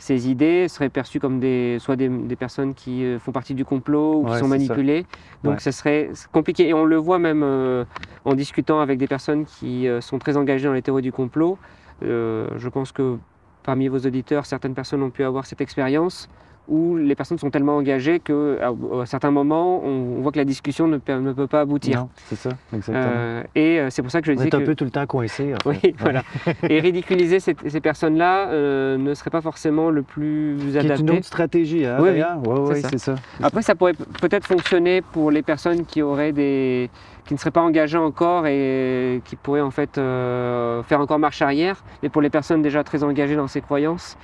ces 0.02 0.28
idées 0.28 0.66
seraient 0.66 0.88
perçues 0.88 1.20
comme 1.20 1.38
des, 1.38 1.76
soit 1.78 1.94
des, 1.94 2.08
des 2.08 2.34
personnes 2.34 2.74
qui 2.74 3.04
euh, 3.04 3.20
font 3.20 3.30
partie 3.30 3.54
du 3.54 3.64
complot 3.64 4.22
ou 4.22 4.24
qui 4.24 4.32
Ouais, 4.32 4.38
sont 4.40 4.46
ça. 4.46 4.48
manipulées. 4.48 5.06
Donc 5.44 5.54
Ouais. 5.54 5.60
ce 5.60 5.70
serait 5.70 6.10
compliqué. 6.32 6.66
Et 6.66 6.74
on 6.74 6.84
le 6.84 6.96
voit 6.96 7.20
même 7.20 7.44
euh, 7.44 7.84
en 8.24 8.34
discutant 8.34 8.80
avec 8.80 8.98
des 8.98 9.06
personnes 9.06 9.44
qui 9.44 9.86
euh, 9.86 10.00
sont 10.00 10.18
très 10.18 10.36
engagées 10.36 10.66
dans 10.66 10.72
les 10.72 10.82
théories 10.82 11.02
du 11.02 11.12
complot. 11.12 11.56
Euh, 12.02 12.48
je 12.56 12.68
pense 12.68 12.90
que 12.90 13.16
parmi 13.62 13.86
vos 13.86 13.98
auditeurs, 14.00 14.44
certaines 14.44 14.74
personnes 14.74 15.04
ont 15.04 15.10
pu 15.10 15.22
avoir 15.22 15.46
cette 15.46 15.60
expérience 15.60 16.28
où 16.68 16.96
les 16.96 17.14
personnes 17.14 17.38
sont 17.38 17.50
tellement 17.50 17.76
engagées 17.76 18.20
qu'à 18.20 18.32
à 18.68 19.06
certains 19.06 19.30
moments, 19.30 19.82
on, 19.84 20.18
on 20.18 20.20
voit 20.20 20.32
que 20.32 20.38
la 20.38 20.44
discussion 20.44 20.86
ne, 20.86 20.98
peut 20.98 21.46
pas 21.46 21.60
aboutir. 21.60 22.00
Non, 22.00 22.08
c'est 22.28 22.36
ça, 22.36 22.50
exactement. 22.72 23.04
Euh, 23.06 23.42
et 23.54 23.80
euh, 23.80 23.88
c'est 23.90 24.02
pour 24.02 24.10
ça 24.10 24.20
que 24.20 24.26
je 24.26 24.32
On 24.32 24.36
disais 24.36 24.48
est 24.48 24.54
un 24.54 24.60
que... 24.60 24.64
peu 24.64 24.74
tout 24.74 24.84
le 24.84 24.90
temps 24.90 25.06
coincé. 25.06 25.54
en 25.54 25.68
Oui, 25.68 25.76
fait. 25.76 25.94
Voilà. 25.98 26.22
Et 26.68 26.80
ridiculiser 26.80 27.40
ces, 27.40 27.56
ces 27.66 27.80
personnes-là 27.80 28.48
euh, 28.50 28.96
ne 28.96 29.14
serait 29.14 29.30
pas 29.30 29.40
forcément 29.40 29.90
le 29.90 30.02
plus 30.02 30.76
adapté. 30.76 31.02
une 31.02 31.10
autre 31.10 31.24
stratégie, 31.24 31.84
hein, 31.84 31.98
Oui, 32.00 32.10
oui, 32.10 32.74
c'est 32.74 32.80
ça. 32.82 32.88
c'est 32.90 32.98
ça. 32.98 33.14
Après, 33.42 33.62
ça 33.62 33.74
pourrait 33.74 33.94
peut-être 34.20 34.46
fonctionner 34.46 35.02
pour 35.02 35.30
les 35.30 35.42
personnes 35.42 35.84
qui 35.84 36.00
auraient 36.02 36.32
des, 36.32 36.90
qui 37.26 37.34
ne 37.34 37.38
seraient 37.38 37.50
pas 37.50 37.60
engagées 37.62 37.98
encore 37.98 38.46
et 38.46 39.20
qui 39.24 39.36
pourraient 39.36 39.60
en 39.60 39.70
fait 39.70 39.98
euh, 39.98 40.82
faire 40.84 41.00
encore 41.00 41.18
marche 41.18 41.42
arrière. 41.42 41.82
Mais 42.02 42.08
pour 42.08 42.22
les 42.22 42.30
personnes 42.30 42.62
déjà 42.62 42.84
très 42.84 43.02
engagées 43.02 43.36
dans 43.36 43.46
ces 43.48 43.60
croyances, 43.60 44.16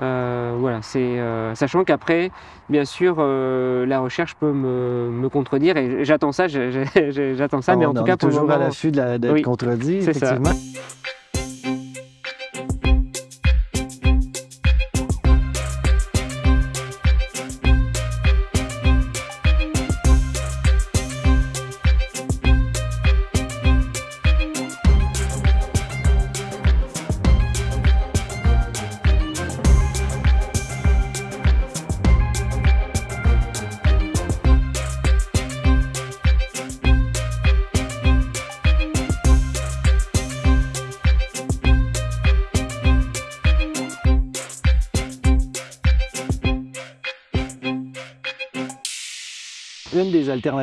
euh, 0.00 0.54
voilà, 0.58 0.80
c'est 0.82 0.98
euh, 1.00 1.54
sachant 1.54 1.84
qu'après, 1.84 2.30
bien 2.68 2.84
sûr, 2.84 3.16
euh, 3.18 3.86
la 3.86 4.00
recherche 4.00 4.34
peut 4.34 4.52
me, 4.52 5.10
me 5.10 5.28
contredire 5.28 5.76
et 5.76 6.04
j'attends 6.04 6.32
ça, 6.32 6.46
j'attends 6.48 7.62
ça. 7.62 7.76
mais 7.76 7.86
On- 7.86 7.90
en 7.90 7.94
tout 7.94 8.04
cas, 8.04 8.14
est 8.14 8.16
pour 8.16 8.28
toujours 8.30 8.50
à 8.50 8.58
l'affût 8.58 8.90
de 8.92 8.96
la- 8.96 9.18
d'être 9.18 9.32
Oui, 9.32 9.42
contredit, 9.42 10.02
c'est 10.02 10.14
ça. 10.14 10.38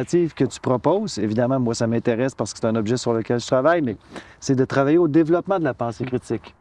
Alternatives 0.06 0.34
que 0.34 0.46
tu 0.46 0.60
proposes, 0.60 1.18
évidemment, 1.18 1.60
moi, 1.60 1.74
ça 1.74 1.88
m'intéresse 1.88 2.36
parce 2.36 2.54
que 2.54 2.60
c'est 2.60 2.68
un 2.68 2.76
objet 2.76 2.98
sur 2.98 3.14
lequel 3.14 3.40
je 3.40 3.48
travaille, 3.48 3.82
mais 3.82 3.98
c'est 4.40 4.56
de 4.56 4.66
travailler 4.66 4.98
au 4.98 5.08
développement 5.08 5.60
de 5.60 5.64
la 5.64 5.74
pensée 5.74 6.06
critique. 6.06 6.54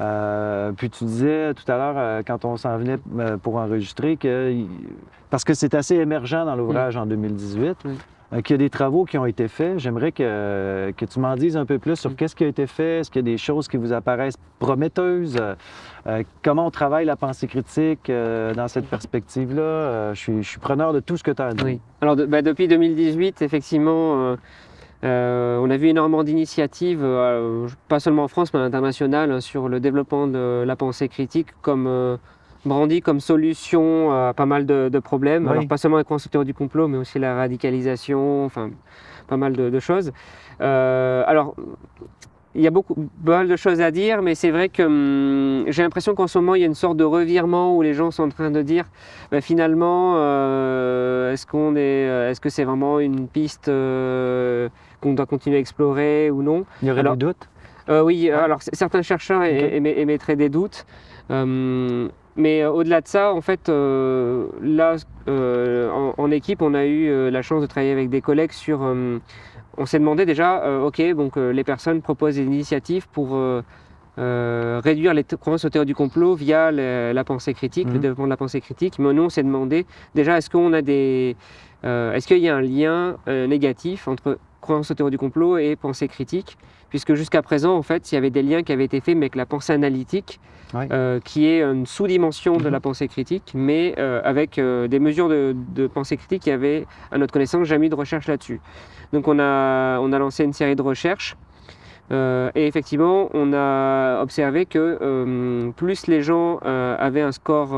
Euh, 0.00 0.72
puis 0.72 0.88
tu 0.88 1.04
disais 1.04 1.52
tout 1.54 1.70
à 1.70 1.76
l'heure, 1.76 1.94
euh, 1.96 2.22
quand 2.26 2.44
on 2.44 2.56
s'en 2.56 2.78
venait 2.78 2.96
euh, 3.18 3.36
pour 3.36 3.56
enregistrer, 3.56 4.16
que, 4.16 4.54
parce 5.28 5.44
que 5.44 5.54
c'est 5.54 5.74
assez 5.74 5.96
émergent 5.96 6.44
dans 6.44 6.56
l'ouvrage 6.56 6.96
en 6.96 7.04
2018, 7.06 7.76
Oui. 7.84 7.98
Euh, 8.32 8.40
qu'il 8.40 8.54
y 8.54 8.56
a 8.56 8.58
des 8.58 8.70
travaux 8.70 9.04
qui 9.04 9.18
ont 9.18 9.26
été 9.26 9.48
faits. 9.48 9.78
J'aimerais 9.78 10.12
que, 10.12 10.92
que 10.96 11.04
tu 11.04 11.20
m'en 11.20 11.34
dises 11.36 11.56
un 11.56 11.66
peu 11.66 11.78
plus 11.78 11.96
sur 11.96 12.10
Mm. 12.10 12.14
qu'est-ce 12.14 12.36
qui 12.36 12.44
a 12.44 12.48
été 12.48 12.66
fait, 12.66 13.00
est-ce 13.00 13.10
qu'il 13.10 13.20
y 13.26 13.28
a 13.28 13.32
des 13.32 13.38
choses 13.38 13.68
qui 13.68 13.76
vous 13.76 13.92
apparaissent 13.92 14.36
prometteuses, 14.58 15.36
euh, 15.40 15.54
euh, 16.06 16.22
comment 16.44 16.66
on 16.66 16.70
travaille 16.70 17.04
la 17.04 17.16
pensée 17.16 17.46
critique 17.46 18.08
euh, 18.10 18.54
dans 18.54 18.68
cette 18.68 18.86
perspective-là? 18.86 19.62
Euh, 19.62 20.14
je, 20.14 20.20
suis, 20.20 20.42
je 20.42 20.48
suis 20.48 20.60
preneur 20.60 20.92
de 20.92 21.00
tout 21.00 21.16
ce 21.16 21.22
que 21.24 21.30
tu 21.30 21.42
as 21.42 21.52
dit. 21.52 21.64
Oui. 21.64 21.80
Alors 22.00 22.16
de- 22.16 22.24
bah, 22.26 22.42
depuis 22.42 22.68
2018, 22.68 23.42
effectivement, 23.42 24.36
on 25.04 25.70
a 25.70 25.76
vu 25.76 25.88
énormément 25.88 26.22
d'initiatives, 26.22 27.04
pas 27.88 27.98
seulement 28.00 28.24
en 28.24 28.28
France, 28.28 28.54
mais 28.54 28.60
à 28.60 28.62
l'international, 28.62 29.32
hein, 29.32 29.40
sur 29.40 29.68
le 29.68 29.80
développement 29.80 30.26
de 30.28 30.62
la 30.64 30.76
pensée 30.76 31.08
critique 31.08 31.48
comme 31.60 32.18
euh, 32.66 32.68
brandi 32.68 33.00
comme 33.02 33.20
solution 33.20 34.10
à 34.12 34.32
pas 34.34 34.46
mal 34.46 34.66
de, 34.66 34.88
de 34.88 34.98
problèmes. 34.98 35.44
Oui. 35.44 35.50
Alors 35.52 35.66
pas 35.68 35.76
seulement 35.76 35.98
les 35.98 36.04
théories 36.04 36.46
du 36.46 36.54
complot, 36.54 36.88
mais 36.88 36.98
aussi 36.98 37.18
la 37.18 37.34
radicalisation, 37.34 38.44
enfin 38.44 38.70
pas 39.28 39.36
mal 39.36 39.54
de, 39.54 39.70
de 39.70 39.80
choses. 39.80 40.12
Euh, 40.60 41.24
alors 41.26 41.54
il 42.54 42.60
y 42.60 42.66
a 42.66 42.70
beaucoup 42.70 42.94
pas 43.24 43.38
mal 43.38 43.48
de 43.48 43.56
choses 43.56 43.80
à 43.80 43.90
dire, 43.90 44.20
mais 44.20 44.34
c'est 44.34 44.50
vrai 44.50 44.68
que 44.68 44.82
hum, 44.82 45.64
j'ai 45.68 45.82
l'impression 45.82 46.14
qu'en 46.14 46.26
ce 46.26 46.38
moment 46.38 46.54
il 46.54 46.60
y 46.60 46.64
a 46.64 46.66
une 46.66 46.74
sorte 46.74 46.98
de 46.98 47.04
revirement 47.04 47.74
où 47.74 47.80
les 47.80 47.94
gens 47.94 48.10
sont 48.10 48.24
en 48.24 48.28
train 48.28 48.50
de 48.50 48.60
dire 48.60 48.84
bah, 49.30 49.40
finalement, 49.40 50.14
euh, 50.16 51.32
est-ce 51.32 51.46
qu'on 51.46 51.76
est, 51.76 52.08
euh, 52.08 52.30
est-ce 52.30 52.40
que 52.42 52.50
c'est 52.50 52.64
vraiment 52.64 53.00
une 53.00 53.26
piste 53.26 53.68
euh, 53.68 54.68
qu'on 55.00 55.14
doit 55.14 55.24
continuer 55.24 55.56
à 55.56 55.60
explorer 55.60 56.30
ou 56.30 56.42
non? 56.42 56.66
Il 56.82 56.88
y 56.88 56.90
aurait 56.90 57.00
Alors, 57.00 57.16
des 57.16 57.24
doutes? 57.24 57.48
Euh, 57.88 58.02
Oui, 58.02 58.30
alors 58.30 58.58
certains 58.60 59.02
chercheurs 59.02 59.42
émettraient 59.44 60.36
des 60.36 60.50
doutes. 60.50 60.84
Mais 62.36 62.62
euh, 62.62 62.70
au-delà 62.70 63.00
de 63.00 63.08
ça, 63.08 63.32
en 63.34 63.40
fait, 63.40 63.68
euh, 63.68 64.46
là, 64.62 64.96
euh, 65.28 65.90
en, 65.90 66.14
en 66.16 66.30
équipe, 66.30 66.62
on 66.62 66.74
a 66.74 66.84
eu 66.86 67.30
la 67.30 67.42
chance 67.42 67.60
de 67.62 67.66
travailler 67.66 67.92
avec 67.92 68.08
des 68.10 68.20
collègues 68.20 68.52
sur. 68.52 68.80
on 69.78 69.86
s'est 69.86 69.98
demandé 69.98 70.26
déjà, 70.26 70.80
ok, 70.82 71.00
donc 71.14 71.36
les 71.36 71.64
personnes 71.64 72.02
proposent 72.02 72.36
des 72.36 72.44
initiatives 72.44 73.06
pour 73.08 73.36
euh, 74.18 74.80
réduire 74.84 75.14
les 75.14 75.24
croyances 75.24 75.64
aux 75.64 75.70
théories 75.70 75.86
du 75.86 75.94
complot 75.94 76.34
via 76.34 76.70
le- 76.70 77.12
la 77.14 77.24
pensée 77.24 77.54
critique, 77.54 77.88
le 77.88 77.94
Mhm. 77.94 78.00
développement 78.00 78.24
de 78.26 78.30
la 78.30 78.36
pensée 78.36 78.60
critique. 78.60 78.98
Mais 78.98 79.12
nous, 79.14 79.22
on 79.22 79.28
s'est 79.30 79.42
demandé 79.42 79.86
déjà, 80.14 80.36
est-ce 80.36 80.50
qu'on 80.50 80.74
a 80.74 80.82
des, 80.82 81.34
euh, 81.84 82.12
est-ce 82.12 82.26
qu'il 82.26 82.38
y 82.38 82.48
a 82.50 82.54
un 82.56 82.60
lien 82.60 83.16
euh, 83.28 83.46
négatif 83.46 84.08
entre 84.08 84.36
croyances 84.62 84.90
aux 84.90 84.94
théories 84.94 85.10
du 85.10 85.18
complot 85.18 85.58
et 85.58 85.76
pensée 85.76 86.08
critique 86.08 86.56
Puisque 86.88 87.14
jusqu'à 87.14 87.40
présent, 87.40 87.74
en 87.74 87.80
fait, 87.80 88.12
il 88.12 88.16
y 88.16 88.18
avait 88.18 88.28
des 88.28 88.42
liens 88.42 88.62
qui 88.62 88.70
avaient 88.70 88.84
été 88.84 89.00
faits, 89.00 89.16
mais 89.16 89.24
avec 89.24 89.34
la 89.34 89.46
pensée 89.46 89.72
analytique, 89.72 90.38
euh, 90.74 91.20
qui 91.20 91.46
est 91.46 91.62
une 91.62 91.86
sous-dimension 91.86 92.58
de 92.58 92.64
Mhm. 92.64 92.70
la 92.70 92.80
pensée 92.80 93.08
critique, 93.08 93.52
mais 93.54 93.94
euh, 93.98 94.20
avec 94.24 94.58
euh, 94.58 94.88
des 94.88 94.98
mesures 94.98 95.30
de, 95.30 95.56
de 95.74 95.86
pensée 95.86 96.18
critique, 96.18 96.46
il 96.46 96.50
y 96.50 96.52
avait, 96.52 96.86
à 97.10 97.16
notre 97.16 97.32
connaissance, 97.32 97.66
jamais 97.66 97.86
eu 97.86 97.88
de 97.88 97.94
recherche 97.94 98.26
là-dessus. 98.26 98.60
Donc 99.14 99.26
on 99.26 99.38
a, 99.38 100.00
on 100.00 100.12
a 100.12 100.18
lancé 100.18 100.44
une 100.44 100.52
série 100.52 100.76
de 100.76 100.82
recherches. 100.82 101.34
et 102.10 102.66
effectivement, 102.66 103.30
on 103.32 103.54
a 103.54 104.20
observé 104.20 104.66
que 104.66 105.70
plus 105.76 106.06
les 106.08 106.20
gens 106.20 106.58
avaient 106.58 107.22
un 107.22 107.32
score 107.32 107.70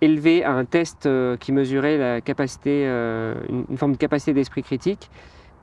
élevé 0.00 0.44
à 0.44 0.52
un 0.52 0.64
test 0.64 1.08
qui 1.40 1.50
mesurait 1.50 1.98
la 1.98 2.20
capacité, 2.20 2.84
une, 2.84 3.64
une 3.70 3.76
forme 3.76 3.92
de 3.92 3.96
capacité 3.98 4.32
d'esprit 4.34 4.62
critique, 4.62 5.10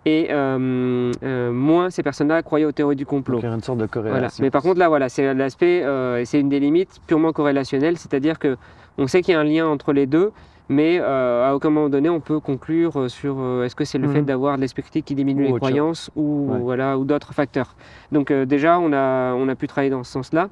et 0.06 0.28
euh, 0.32 1.12
euh, 1.24 1.52
moins 1.52 1.90
ces 1.90 2.02
personnes-là 2.04 2.42
croyaient 2.44 2.66
aux 2.66 2.72
théories 2.72 2.96
du 2.96 3.06
complot. 3.06 3.36
Donc, 3.36 3.44
il 3.44 3.50
y 3.50 3.52
a 3.52 3.56
une 3.56 3.62
sorte 3.62 3.78
de 3.80 3.88
Voilà. 3.94 4.10
corrélation. 4.10 4.44
Mais 4.44 4.50
par 4.50 4.62
contre, 4.64 4.80
là, 4.80 4.90
voilà, 4.90 5.10
c'est 5.10 5.34
l'aspect, 5.34 5.84
euh, 5.84 6.24
c'est 6.26 6.40
une 6.40 6.50
des 6.50 6.60
limites 6.60 7.00
purement 7.08 7.32
corrélationnelles, 7.34 7.98
c'est-à-dire 7.98 8.40
que 8.40 8.58
on 8.98 9.08
sait 9.08 9.22
qu'il 9.22 9.34
y 9.34 9.38
a 9.38 9.40
un 9.40 9.44
lien 9.44 9.68
entre 9.68 9.94
les 9.94 10.06
deux, 10.08 10.32
mais 10.70 11.00
à 11.00 11.54
aucun 11.54 11.70
moment 11.70 11.90
donné, 11.90 12.10
on 12.10 12.20
peut 12.20 12.40
conclure 12.40 13.10
sur 13.10 13.64
est-ce 13.64 13.76
que 13.76 13.84
c'est 13.86 13.98
le 13.98 14.08
Mhm. 14.08 14.14
fait 14.14 14.22
d'avoir 14.24 14.56
de 14.56 14.62
l'esprit 14.62 14.82
critique 14.84 15.06
qui 15.06 15.16
diminue 15.16 15.42
Ou 15.42 15.46
les 15.46 15.50
chose. 15.52 15.60
croyances 15.60 16.12
ou 16.16 16.50
Ouais. 16.52 16.60
voilà 16.60 16.98
ou 16.98 17.04
d'autres 17.06 17.34
facteurs. 17.34 17.76
Donc 18.12 18.32
déjà, 18.32 18.80
on 18.80 18.92
a 18.94 19.34
on 19.34 19.48
a 19.50 19.56
pu 19.56 19.68
travailler 19.68 19.90
dans 19.92 20.04
ce 20.04 20.12
sens-là. 20.12 20.50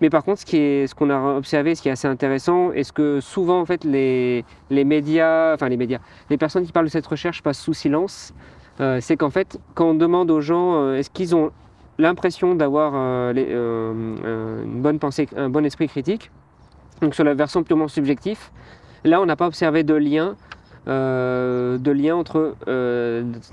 Mais 0.00 0.10
par 0.10 0.24
contre, 0.24 0.40
ce 0.40 0.44
qui 0.46 0.56
est, 0.56 0.86
ce 0.88 0.96
qu'on 0.96 1.10
a 1.10 1.36
observé, 1.36 1.76
ce 1.76 1.82
qui 1.82 1.88
est 1.88 1.92
assez 1.92 2.08
intéressant, 2.08 2.72
et 2.72 2.82
ce 2.82 2.92
que 2.92 3.20
souvent 3.20 3.60
en 3.60 3.64
fait 3.66 3.84
les, 3.84 4.44
les 4.70 4.82
médias, 4.84 5.54
enfin 5.54 5.68
les 5.68 5.76
médias, 5.76 5.98
les 6.28 6.36
personnes 6.36 6.64
qui 6.66 6.72
parlent 6.72 6.86
de 6.86 6.90
cette 6.90 7.06
recherche 7.06 7.40
passent 7.42 7.60
sous 7.60 7.72
silence, 7.74 8.34
euh, 8.80 8.98
c'est 9.00 9.16
qu'en 9.16 9.30
fait, 9.30 9.58
quand 9.74 9.86
on 9.90 9.94
demande 9.94 10.30
aux 10.30 10.40
gens, 10.40 10.74
euh, 10.76 10.96
est-ce 10.96 11.10
qu'ils 11.10 11.34
ont 11.36 11.50
l'impression 11.98 12.54
d'avoir 12.54 12.92
euh, 12.94 13.32
les- 13.32 13.52
une 13.52 14.80
bonne 14.82 14.98
pensée, 14.98 15.28
un 15.36 15.50
bon 15.50 15.64
esprit 15.64 15.88
critique, 15.88 16.30
donc 17.00 17.14
sur 17.14 17.24
la 17.24 17.34
version 17.34 17.62
purement 17.62 17.88
subjective, 17.88 18.38
là 19.04 19.20
on 19.20 19.26
n'a 19.26 19.36
pas 19.36 19.46
observé 19.46 19.82
de 19.84 19.94
lien, 19.94 20.36
de 20.86 21.90
lien 21.92 22.16
entre 22.16 22.56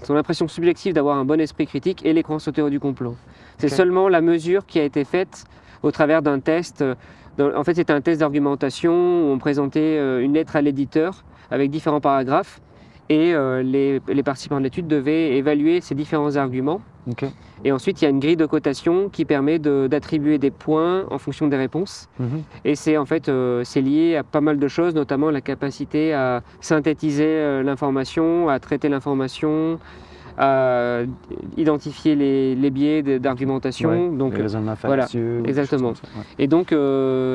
son 0.04 0.16
impression 0.16 0.48
subjective 0.48 0.94
d'avoir 0.94 1.18
un 1.18 1.26
bon 1.26 1.40
esprit 1.40 1.68
critique 1.68 2.06
et 2.06 2.14
les 2.14 2.24
croyances 2.24 2.50
théories 2.54 2.72
du 2.72 2.80
complot. 2.80 3.16
C'est 3.58 3.68
seulement 3.70 4.08
la 4.10 4.22
mesure 4.22 4.66
qui 4.66 4.80
a 4.80 4.84
été 4.84 5.04
faite 5.04 5.44
au 5.84 5.92
travers 5.92 6.22
d'un 6.22 6.40
test. 6.40 6.84
en 7.40 7.64
fait, 7.64 7.76
c'était 7.76 7.94
un 7.94 8.02
test 8.02 8.22
d'argumentation 8.22 8.94
où 8.94 9.32
on 9.34 9.38
présentait 9.38 10.24
une 10.24 10.34
lettre 10.34 10.56
à 10.56 10.62
l'éditeur 10.62 11.24
avec 11.52 11.70
différents 11.70 12.02
paragraphes. 12.02 12.62
Et 13.12 13.34
euh, 13.34 13.64
les, 13.64 14.00
les 14.08 14.24
participants 14.24 14.60
de 14.60 14.64
l'étude 14.66 14.88
devaient 14.88 15.36
évaluer 15.36 15.82
ces 15.82 15.96
différents 15.96 16.36
arguments. 16.36 16.82
Et 17.66 17.72
ensuite, 17.72 18.00
il 18.02 18.06
y 18.06 18.08
a 18.08 18.12
une 18.12 18.20
grille 18.20 18.36
de 18.38 18.46
cotation 18.46 19.10
qui 19.10 19.26
permet 19.26 19.58
de- 19.58 19.88
d'attribuer 19.90 20.38
des 20.38 20.52
points 20.52 21.06
en 21.10 21.18
fonction 21.18 21.48
des 21.48 21.58
réponses. 21.58 22.08
Mhm. 22.20 22.44
Et 22.66 22.76
c'est 22.76 22.98
en 22.98 23.06
fait 23.06 23.28
euh, 23.28 23.64
c'est 23.64 23.82
lié 23.82 24.16
à 24.16 24.24
pas 24.24 24.42
mal 24.42 24.60
de 24.60 24.68
choses, 24.68 24.94
notamment 24.94 25.32
la 25.32 25.42
capacité 25.42 26.14
à 26.14 26.44
synthétiser 26.62 27.26
euh, 27.26 27.64
l'information, 27.64 28.48
à 28.48 28.60
traiter 28.60 28.90
l'information, 28.90 29.80
à 30.38 31.00
identifier 31.58 32.16
les, 32.16 32.54
les 32.56 32.70
biais 32.70 33.02
d'argumentation. 33.20 33.90
Ouais, 34.12 34.18
Donc, 34.18 34.38
le 34.38 34.44
raisonnement 34.44 34.76
voilà, 34.84 35.06
exactement. 35.46 35.96
ça, 35.96 36.04
ouais. 36.16 36.24
et 36.38 36.48
donc, 36.48 36.68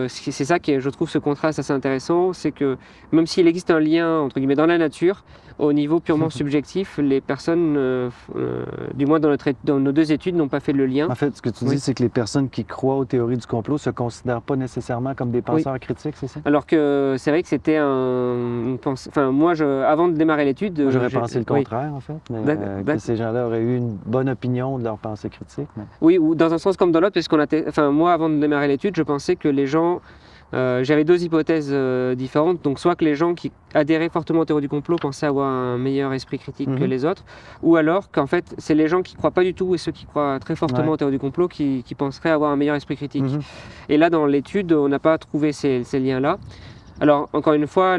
c'est 0.08 0.44
ça 0.44 0.58
qui 0.58 0.70
est, 0.72 0.80
je 0.80 0.88
trouve, 0.88 1.10
ce 1.10 1.18
contraste 1.18 1.58
assez 1.58 1.72
intéressant, 1.72 2.32
c'est 2.32 2.52
que 2.52 2.78
même 3.12 3.26
s'il 3.26 3.46
existe 3.46 3.70
un 3.70 3.80
lien 3.80 4.20
entre 4.20 4.36
guillemets 4.36 4.54
dans 4.54 4.64
la 4.66 4.78
nature, 4.78 5.24
au 5.58 5.72
niveau 5.72 6.00
purement 6.00 6.30
subjectif, 6.30 6.98
les 6.98 7.20
personnes, 7.20 7.74
euh, 7.76 8.10
euh, 8.36 8.64
du 8.94 9.06
moins 9.06 9.20
dans, 9.20 9.28
notre, 9.28 9.48
é- 9.48 9.56
dans 9.64 9.78
nos 9.78 9.92
deux 9.92 10.12
études, 10.12 10.34
n'ont 10.34 10.48
pas 10.48 10.60
fait 10.60 10.72
le 10.72 10.86
lien. 10.86 11.08
En 11.10 11.14
fait, 11.14 11.36
ce 11.36 11.42
que 11.42 11.50
tu 11.50 11.64
Oui. 11.64 11.70
dis, 11.76 11.80
c'est 11.80 11.94
que 11.94 12.02
les 12.02 12.08
personnes 12.08 12.48
qui 12.48 12.64
croient 12.64 12.96
aux 12.96 13.04
théories 13.04 13.36
du 13.36 13.46
complot 13.46 13.78
se 13.78 13.90
considèrent 13.90 14.42
pas 14.42 14.56
nécessairement 14.56 15.14
comme 15.14 15.30
des 15.30 15.42
penseurs 15.42 15.78
critiques, 15.78 16.14
c'est 16.16 16.26
ça? 16.26 16.40
Alors 16.44 16.66
que 16.66 17.14
c'est 17.18 17.30
vrai 17.30 17.42
que 17.42 17.48
c'était 17.48 17.76
un, 17.76 18.34
une. 18.64 18.78
Enfin, 18.84 19.30
moi, 19.30 19.54
je, 19.54 19.64
avant 19.82 20.08
de 20.08 20.14
démarrer 20.14 20.44
l'étude, 20.44 20.86
J'aurais 20.90 21.10
pensé 21.10 21.38
le 21.38 21.44
oui. 21.50 21.62
contraire, 21.62 21.92
en 21.94 22.00
fait. 22.00 22.14
mais, 22.30 22.38
euh, 22.46 22.82
que 22.82 22.98
ces 22.98 23.16
gens-là 23.16 23.46
auraient 23.46 23.62
eu 23.62 23.76
une 23.76 23.96
bonne 24.06 24.28
opinion 24.28 24.78
de 24.78 24.84
leur 24.84 24.98
pensée 24.98 25.28
critique. 25.30 25.68
mais- 25.76 25.84
Oui, 26.00 26.18
ou 26.18 26.34
dans 26.34 26.52
un 26.52 26.58
sens 26.58 26.76
comme 26.76 26.92
dans 26.92 27.00
l'autre, 27.00 27.14
parce 27.14 27.28
qu'on 27.28 27.40
a. 27.40 27.46
Enfin, 27.68 27.90
moi, 27.90 28.12
avant 28.12 28.28
de 28.28 28.36
démarrer 28.38 28.68
l'étude, 28.68 28.96
je 28.96 29.02
pensais 29.02 29.36
que 29.36 29.48
les 29.48 29.66
gens. 29.66 30.00
Euh, 30.54 30.84
J'avais 30.84 31.04
deux 31.04 31.22
hypothèses 31.24 31.70
euh, 31.72 32.14
différentes. 32.14 32.62
Donc, 32.62 32.78
soit 32.78 32.94
que 32.96 33.04
les 33.04 33.14
gens 33.14 33.34
qui 33.34 33.50
adhéraient 33.74 34.08
fortement 34.08 34.40
aux 34.40 34.44
théories 34.44 34.62
du 34.62 34.68
complot 34.68 34.96
pensaient 34.96 35.26
avoir 35.26 35.48
un 35.48 35.76
meilleur 35.78 36.12
esprit 36.12 36.38
critique 36.38 36.68
que 36.74 36.84
Mhm. 36.84 36.90
les 36.90 37.04
autres, 37.04 37.24
ou 37.62 37.76
alors 37.76 38.10
qu'en 38.10 38.26
fait, 38.26 38.54
c'est 38.58 38.74
les 38.74 38.88
gens 38.88 39.02
qui 39.02 39.14
croient 39.16 39.32
pas 39.32 39.42
du 39.44 39.52
tout 39.52 39.74
et 39.74 39.78
ceux 39.78 39.92
qui 39.92 40.06
croient 40.06 40.38
très 40.38 40.54
fortement 40.56 40.86
Ouais. 40.88 40.92
aux 40.92 40.96
théories 40.96 41.12
du 41.12 41.18
complot 41.18 41.48
qui, 41.48 41.82
qui 41.84 41.94
penseraient 41.94 42.30
avoir 42.30 42.50
un 42.52 42.56
meilleur 42.56 42.76
esprit 42.76 42.96
critique. 42.96 43.24
Mhm. 43.24 43.40
Et 43.88 43.96
là, 43.98 44.10
dans 44.10 44.26
l'étude, 44.26 44.72
on 44.72 44.88
n'a 44.88 44.98
pas 45.00 45.18
trouvé 45.18 45.52
ces, 45.52 45.82
ces 45.84 45.98
liens-là. 45.98 46.38
Alors, 47.00 47.28
encore 47.32 47.54
une 47.54 47.66
fois, 47.66 47.96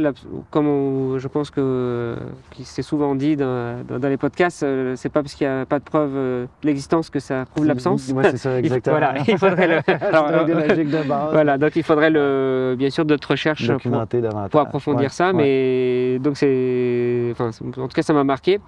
comme 0.52 0.68
on- 0.68 1.20
je 1.20 1.28
pense 1.28 1.50
que 1.52 2.16
qui 2.52 2.64
s'est 2.64 2.82
souvent 2.82 3.14
dit 3.14 3.36
dans, 3.36 3.84
dans- 3.86 4.00
dans 4.00 4.08
les 4.08 4.16
podcasts, 4.18 4.64
euh, 4.64 4.96
c'est 4.96 5.10
pas 5.10 5.22
parce 5.22 5.34
qu'il 5.36 5.46
n'y 5.48 5.54
a 5.54 5.66
pas 5.66 5.80
de 5.80 5.84
preuve 5.84 6.12
euh, 6.16 6.46
de 6.62 6.68
l'existence 6.68 7.10
que 7.10 7.20
ça 7.20 7.44
prouve 7.46 7.66
l'absence. 7.66 8.12
Oui, 8.16 8.24
c'est 8.32 8.38
ça, 8.38 8.58
exactement. 8.60 8.98
voilà, 8.98 9.16
il 9.28 9.38
faudrait 9.38 9.68
le. 9.68 9.76
alors, 10.02 10.30
c'est 10.30 10.80
euh, 10.96 11.30
voilà, 11.32 11.58
donc 11.58 11.76
il 11.76 11.84
faudrait 11.84 12.10
le, 12.10 12.76
bien 12.78 12.90
sûr 12.90 13.04
d'autres 13.04 13.32
recherches 13.32 13.70
pour, 14.50 14.62
approfondir 14.62 15.04
Ouais, 15.04 15.10
ça, 15.10 15.28
ouais. 15.28 15.34
mais 15.34 16.20
donc 16.20 16.38
c'est, 16.38 17.30
enfin, 17.34 17.50
en 17.78 17.88
tout 17.88 17.96
cas, 17.96 18.02
ça 18.02 18.14
m'a 18.14 18.24
marqué. 18.24 18.60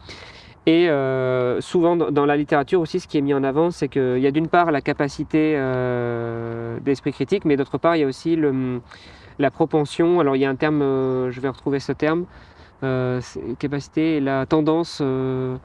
Et 0.66 0.90
euh, 0.90 1.62
souvent 1.62 1.96
dans 1.96 2.12
dans 2.12 2.26
la 2.26 2.36
littérature 2.36 2.82
aussi, 2.82 3.00
ce 3.00 3.08
qui 3.08 3.18
est 3.18 3.22
mis 3.22 3.34
en 3.34 3.46
avant, 3.46 3.72
c'est 3.72 3.88
qu'il 3.88 4.20
y 4.20 4.28
a 4.28 4.32
d'une 4.32 4.50
part 4.50 4.72
la 4.72 4.82
capacité 4.82 5.54
euh, 5.56 6.78
d'esprit 6.82 7.14
critique, 7.14 7.46
mais 7.46 7.56
d'autre 7.56 7.78
part, 7.78 7.96
il 7.96 8.00
y 8.00 8.04
a 8.04 8.08
aussi 8.08 8.36
le, 8.36 8.82
la 9.40 9.52
propension. 9.52 10.20
Alors, 10.20 10.36
il 10.36 10.40
y 10.42 10.46
a 10.46 10.50
un 10.50 10.56
terme, 10.56 10.82
euh, 10.82 11.32
je 11.32 11.40
vais 11.42 11.50
retrouver 11.50 11.80
ce 11.80 11.92
terme. 11.92 12.26
euh, 12.84 13.20
capacité 13.58 14.18
et 14.18 14.20
la 14.20 14.46
tendance, 14.46 15.00
euh, 15.02 15.56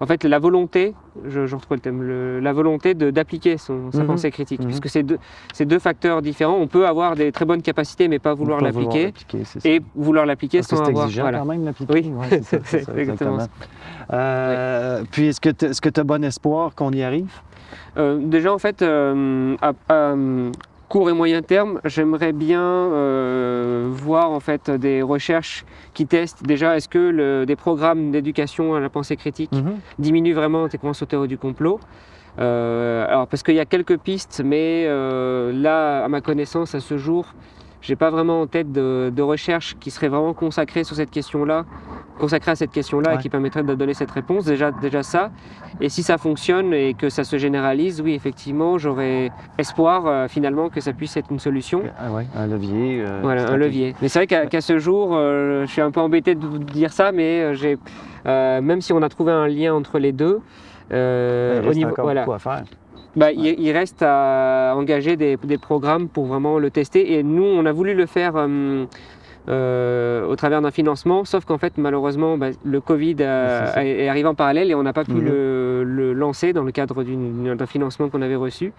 en 0.00 0.06
fait 0.06 0.24
la 0.24 0.40
volonté, 0.40 0.94
je, 1.24 1.46
je 1.46 1.54
retrouve 1.54 1.76
le 1.76 1.80
thème, 1.80 2.02
le- 2.02 2.40
la 2.40 2.52
volonté 2.52 2.92
d'appliquer 2.94 3.56
sa 3.56 3.72
Mhm. 3.72 4.04
pensée 4.04 4.32
critique, 4.32 4.58
Mhm. 4.58 4.66
puisque 4.66 4.88
c'est 4.88 5.04
deux, 5.04 5.18
deux 5.60 5.78
facteurs 5.78 6.22
différents. 6.22 6.56
On 6.56 6.66
peut 6.66 6.88
avoir 6.88 7.14
des 7.14 7.30
très 7.30 7.44
bonnes 7.44 7.62
capacités 7.62 8.08
mais 8.08 8.18
pas 8.18 8.34
vouloir 8.34 8.60
l'appliquer, 8.60 9.14
et 9.64 9.80
vouloir 9.94 10.26
l'appliquer 10.26 10.58
que 10.58 10.64
sans 10.66 10.78
c'est 10.84 10.90
avoir. 10.90 11.08
voilà. 11.08 11.38
quand 11.38 11.44
même 11.44 11.64
l'appliquer. 11.64 11.92
Oui, 11.94 12.12
Ouais, 12.12 12.40
c'est 12.64 12.98
exactement 12.98 13.38
ça. 13.38 13.46
Euh, 14.12 15.04
Puis 15.12 15.26
est-ce 15.28 15.40
que 15.80 15.88
tu 15.88 16.00
as 16.00 16.04
bon 16.04 16.24
espoir 16.24 16.74
qu'on 16.74 16.90
y 16.90 17.04
arrive? 17.04 17.30
Euh, 17.96 18.18
déjà, 18.20 18.52
en 18.52 18.58
fait, 18.58 18.82
à, 18.82 19.72
à, 19.88 20.14
court 20.88 21.10
et 21.10 21.12
moyen 21.12 21.42
terme, 21.42 21.80
j'aimerais 21.84 22.32
bien 22.32 22.62
euh, 22.62 23.88
voir 23.90 24.30
en 24.30 24.40
fait 24.40 24.70
des 24.70 25.02
recherches 25.02 25.64
qui 25.94 26.06
testent 26.06 26.44
déjà 26.44 26.76
est-ce 26.76 26.88
que 26.88 26.98
le- 26.98 27.44
des 27.46 27.56
programmes 27.56 28.10
d'éducation 28.10 28.74
à 28.74 28.80
la 28.80 28.88
pensée 28.88 29.16
critique 29.16 29.50
diminuent 29.98 30.34
vraiment 30.34 30.68
tes 30.68 30.78
théories 31.08 31.28
du 31.28 31.38
complot? 31.38 31.80
Euh, 32.38 33.06
alors 33.08 33.26
parce 33.26 33.42
qu'il 33.42 33.54
y 33.54 33.60
a 33.60 33.64
quelques 33.64 33.98
pistes, 33.98 34.42
mais 34.44 34.84
euh, 34.86 35.52
là, 35.52 36.04
à 36.04 36.08
ma 36.08 36.20
connaissance, 36.20 36.74
à 36.74 36.80
ce 36.80 36.98
jour, 36.98 37.34
j'ai 37.80 37.96
pas 37.96 38.10
vraiment 38.10 38.42
en 38.42 38.46
tête 38.46 38.72
de, 38.72 39.10
de 39.14 39.22
recherche 39.22 39.76
qui 39.80 39.90
serait 39.90 40.08
vraiment 40.08 40.34
consacrée 40.34 40.84
sur 40.84 40.96
cette 40.96 41.10
question-là, 41.10 41.64
consacrée 42.18 42.50
à 42.52 42.54
cette 42.56 42.70
question-là 42.70 43.14
et 43.14 43.18
qui 43.18 43.28
permettrait 43.28 43.62
de 43.62 43.74
donner 43.74 43.94
cette 43.94 44.10
réponse. 44.10 44.44
Déjà, 44.44 44.70
déjà 44.72 45.02
ça. 45.02 45.30
Et 45.80 45.88
si 45.88 46.02
ça 46.02 46.18
fonctionne 46.18 46.72
et 46.72 46.94
que 46.94 47.08
ça 47.08 47.24
se 47.24 47.36
généralise, 47.38 48.00
oui, 48.00 48.14
effectivement, 48.14 48.78
j'aurais 48.78 49.30
espoir 49.58 50.06
euh, 50.06 50.28
finalement 50.28 50.68
que 50.68 50.80
ça 50.80 50.92
puisse 50.92 51.16
être 51.16 51.30
une 51.30 51.38
solution. 51.38 51.82
Ah 51.98 52.10
ouais, 52.12 52.26
un 52.36 52.46
levier. 52.46 53.02
euh, 53.06 53.20
Voilà, 53.22 53.48
un 53.50 53.56
levier. 53.56 53.94
Mais 54.00 54.08
c'est 54.08 54.18
vrai 54.24 54.48
qu'à 54.48 54.60
ce 54.60 54.78
jour, 54.78 55.10
euh, 55.14 55.66
je 55.66 55.70
suis 55.70 55.82
un 55.82 55.90
peu 55.90 56.00
embêté 56.00 56.34
de 56.34 56.46
vous 56.46 56.58
dire 56.58 56.92
ça, 56.92 57.12
mais 57.12 57.54
j'ai, 57.54 57.76
même 58.24 58.80
si 58.80 58.92
on 58.92 59.02
a 59.02 59.08
trouvé 59.08 59.32
un 59.32 59.46
lien 59.48 59.74
entre 59.74 59.98
les 59.98 60.12
deux, 60.12 60.40
Il 60.90 60.96
au 60.96 61.66
reste 61.66 61.74
niveau, 61.76 61.90
encore 61.90 62.04
voilà, 62.04 62.20
beaucoup 62.22 62.32
à 62.34 62.38
faire. 62.38 62.62
bah, 63.16 63.32
il, 63.32 63.44
il 63.58 63.72
reste 63.72 64.02
à 64.02 64.72
engager 64.76 65.16
des, 65.16 65.36
des 65.36 65.58
programmes 65.58 66.08
pour 66.08 66.26
vraiment 66.26 66.58
le 66.58 66.70
tester. 66.70 67.14
Et 67.14 67.22
nous, 67.22 67.44
on 67.44 67.66
a 67.66 67.72
voulu 67.72 67.94
le 67.94 68.06
faire 68.06 68.32
euh, 68.36 68.84
euh, 69.48 70.26
au 70.26 70.34
travers 70.36 70.60
d'un 70.60 70.70
financement, 70.70 71.24
sauf 71.24 71.44
qu'en 71.44 71.58
fait, 71.58 71.74
malheureusement, 71.78 72.36
bah, 72.36 72.48
le 72.64 72.80
Covid 72.80 73.16
a- 73.22 73.84
est 73.84 74.08
arrivé 74.08 74.28
en 74.28 74.34
parallèle 74.34 74.70
et 74.70 74.74
on 74.74 74.82
n'a 74.82 74.92
pas 74.92 75.04
pu 75.04 75.12
Mhm. 75.14 75.24
le, 75.24 75.84
le 75.84 76.12
lancer 76.12 76.52
dans 76.52 76.64
le 76.64 76.72
cadre 76.72 77.02
d'un 77.04 77.66
financement 77.66 78.08
qu'on 78.08 78.22
avait 78.22 78.34
reçu. 78.36 78.72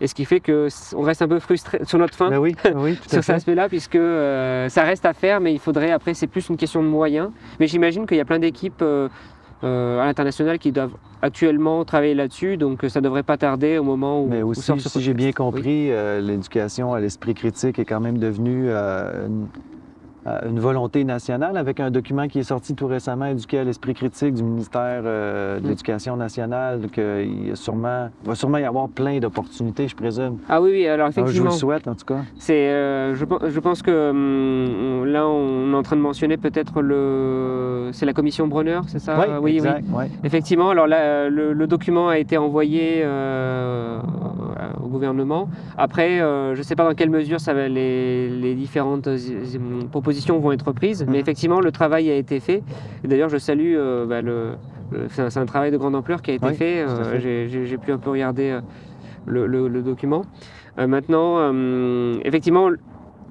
Et 0.00 0.06
ce 0.06 0.14
qui 0.14 0.24
fait 0.24 0.40
que 0.40 0.66
s- 0.66 0.94
on 0.96 1.02
reste 1.02 1.22
un 1.22 1.28
peu 1.28 1.38
frustré 1.38 1.80
sur 1.84 1.98
notre 1.98 2.14
fin 2.14 2.36
oui, 2.38 2.54
oui, 2.74 2.96
sur 3.08 3.22
cet 3.22 3.36
aspect-là, 3.36 3.68
puisque 3.68 3.96
euh, 3.96 4.68
ça 4.68 4.82
reste 4.82 5.04
à 5.06 5.12
faire, 5.12 5.40
mais 5.40 5.52
il 5.52 5.58
faudrait, 5.58 5.90
après, 5.90 6.14
c'est 6.14 6.26
plus 6.28 6.48
une 6.48 6.56
question 6.56 6.82
de 6.82 6.88
moyens. 6.88 7.30
Mais 7.60 7.66
j'imagine 7.66 8.06
qu'il 8.06 8.16
y 8.16 8.20
a 8.20 8.24
plein 8.24 8.38
d'équipes 8.38 8.82
euh, 8.82 9.08
à 9.62 10.06
l'international 10.06 10.58
qui 10.58 10.72
doivent 10.72 10.94
actuellement 11.20 11.84
travailler 11.84 12.14
là-dessus, 12.14 12.56
donc 12.56 12.84
ça 12.88 13.00
ne 13.00 13.04
devrait 13.04 13.22
pas 13.22 13.36
tarder 13.36 13.78
au 13.78 13.84
moment 13.84 14.22
où. 14.24 14.28
Mais 14.28 14.42
aussi, 14.42 14.72
si 14.80 15.00
j'ai 15.00 15.14
bien 15.14 15.30
compris, 15.32 15.92
euh, 15.92 16.20
l'éducation 16.20 16.94
à 16.94 17.00
l'esprit 17.00 17.34
critique 17.34 17.78
est 17.78 17.84
quand 17.84 18.00
même 18.00 18.18
devenue 18.18 18.64
euh, 18.68 19.28
une, 19.28 19.46
une 20.46 20.60
volonté 20.60 21.04
nationale 21.04 21.56
avec 21.56 21.80
un 21.80 21.90
document 21.90 22.28
qui 22.28 22.38
est 22.38 22.42
sorti 22.44 22.74
tout 22.74 22.86
récemment, 22.86 23.26
Éduquer 23.26 23.58
à 23.60 23.64
l'esprit 23.64 23.94
critique 23.94 24.34
du 24.34 24.42
ministère 24.42 25.02
euh, 25.04 25.58
de 25.58 25.64
Mm. 25.66 25.68
l'Éducation 25.68 26.16
nationale. 26.16 26.80
Donc, 26.80 26.96
euh, 26.98 27.24
il, 27.26 27.48
y 27.48 27.50
a 27.50 27.56
sûrement, 27.56 28.08
va 28.24 28.34
sûrement 28.34 28.58
y 28.58 28.64
avoir 28.64 28.88
plein 28.88 29.18
d'opportunités, 29.18 29.88
je 29.88 29.96
présume. 29.96 30.38
Ah 30.48 30.60
oui, 30.60 30.70
oui, 30.72 30.86
alors 30.86 31.08
Ah, 31.08 31.10
je 31.10 31.20
vous 31.20 31.26
effectivement, 31.26 31.50
le 31.50 31.56
souhaite, 31.56 31.88
en 31.88 31.94
tout 31.94 32.04
cas. 32.04 32.20
c'est, 32.38 32.68
euh, 32.68 33.14
je, 33.14 33.24
je 33.48 33.60
pense 33.60 33.82
que 33.82 34.10
hum, 34.10 35.04
là, 35.06 35.26
on 35.26 35.72
est 35.72 35.76
en 35.76 35.82
train 35.82 35.96
de 35.96 36.00
mentionner 36.02 36.36
peut-être 36.36 36.82
le. 36.82 37.90
C'est 37.92 38.06
la 38.06 38.12
commission 38.12 38.46
Brunner, 38.46 38.80
c'est 38.86 38.98
ça? 39.00 39.18
Oui, 39.18 39.26
oui, 39.28 39.38
oui. 39.42 39.52
exact, 39.56 39.84
ouais. 39.92 40.08
Effectivement, 40.24 40.70
alors 40.70 40.86
là, 40.86 41.28
le, 41.28 41.52
le 41.52 41.66
document 41.66 42.08
a 42.08 42.18
été 42.18 42.36
envoyé 42.38 43.02
euh, 43.04 43.98
gouvernement. 44.92 45.48
Après, 45.76 46.20
euh, 46.20 46.54
je 46.54 46.58
ne 46.58 46.62
sais 46.62 46.76
pas 46.76 46.84
dans 46.88 46.94
quelle 46.94 47.10
mesure 47.10 47.40
ça 47.40 47.52
va, 47.54 47.66
les, 47.68 48.28
les 48.28 48.54
différentes 48.54 49.08
euh, 49.08 49.18
propositions 49.90 50.38
vont 50.38 50.52
être 50.52 50.70
prises, 50.72 51.04
mais 51.08 51.14
Mhm. 51.14 51.20
effectivement, 51.22 51.60
le 51.60 51.72
travail 51.72 52.10
a 52.10 52.14
été 52.14 52.38
fait. 52.38 52.62
D'ailleurs, 53.02 53.28
je 53.30 53.38
salue 53.38 53.74
euh, 53.74 54.06
bah, 54.06 54.22
le. 54.22 54.52
le- 54.92 55.08
C'est 55.08 55.36
un, 55.38 55.46
travail 55.46 55.70
de 55.72 55.78
grande 55.78 55.94
ampleur 55.96 56.20
qui 56.22 56.30
a 56.30 56.34
été 56.34 56.46
Oui, 56.46 56.54
fait. 56.54 56.86
J'ai 57.48 57.78
pu 57.78 57.90
un 57.92 57.98
peu 57.98 58.10
regarder 58.10 58.58
le, 59.26 59.46
le- 59.46 59.68
le 59.68 59.82
document. 59.82 60.22
Euh, 60.78 60.86
maintenant, 60.86 61.36
euh, 61.38 62.14
effectivement, 62.24 62.68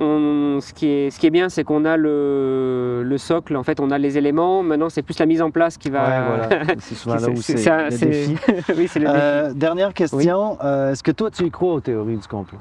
on- 0.02 0.60
ce, 0.62 0.74
qui 0.74 0.88
est, 0.88 1.10
ce 1.12 1.20
qui 1.20 1.28
est 1.28 1.32
bien, 1.32 1.48
c'est 1.50 1.64
qu'on 1.64 1.86
a 1.86 1.96
le, 1.98 3.04
le 3.04 3.18
socle, 3.18 3.56
en 3.56 3.64
fait, 3.64 3.80
on 3.80 3.92
a 3.92 3.98
les 3.98 4.18
éléments. 4.18 4.64
Maintenant, 4.64 4.90
c'est 4.90 5.02
plus 5.04 5.18
la 5.20 5.26
mise 5.26 5.42
en 5.42 5.52
place 5.52 5.78
qui 5.78 5.90
va. 5.90 6.04
Ouais, 6.04 6.26
voilà. 6.50 6.66
C'est 6.80 6.96
souvent 6.96 7.16
là 7.16 7.30
où 7.30 7.36
C'est- 7.42 7.58
oui. 8.76 8.88
Euh, 9.16 9.54
dernière 9.54 9.94
question. 9.94 10.58
Euh, 10.64 10.92
Est-ce 10.92 11.04
que 11.04 11.12
toi, 11.12 11.30
tu 11.32 11.46
y 11.46 11.52
crois 11.52 11.74
aux 11.74 11.80
théories 11.82 12.18
du 12.18 12.28
complot? 12.28 12.58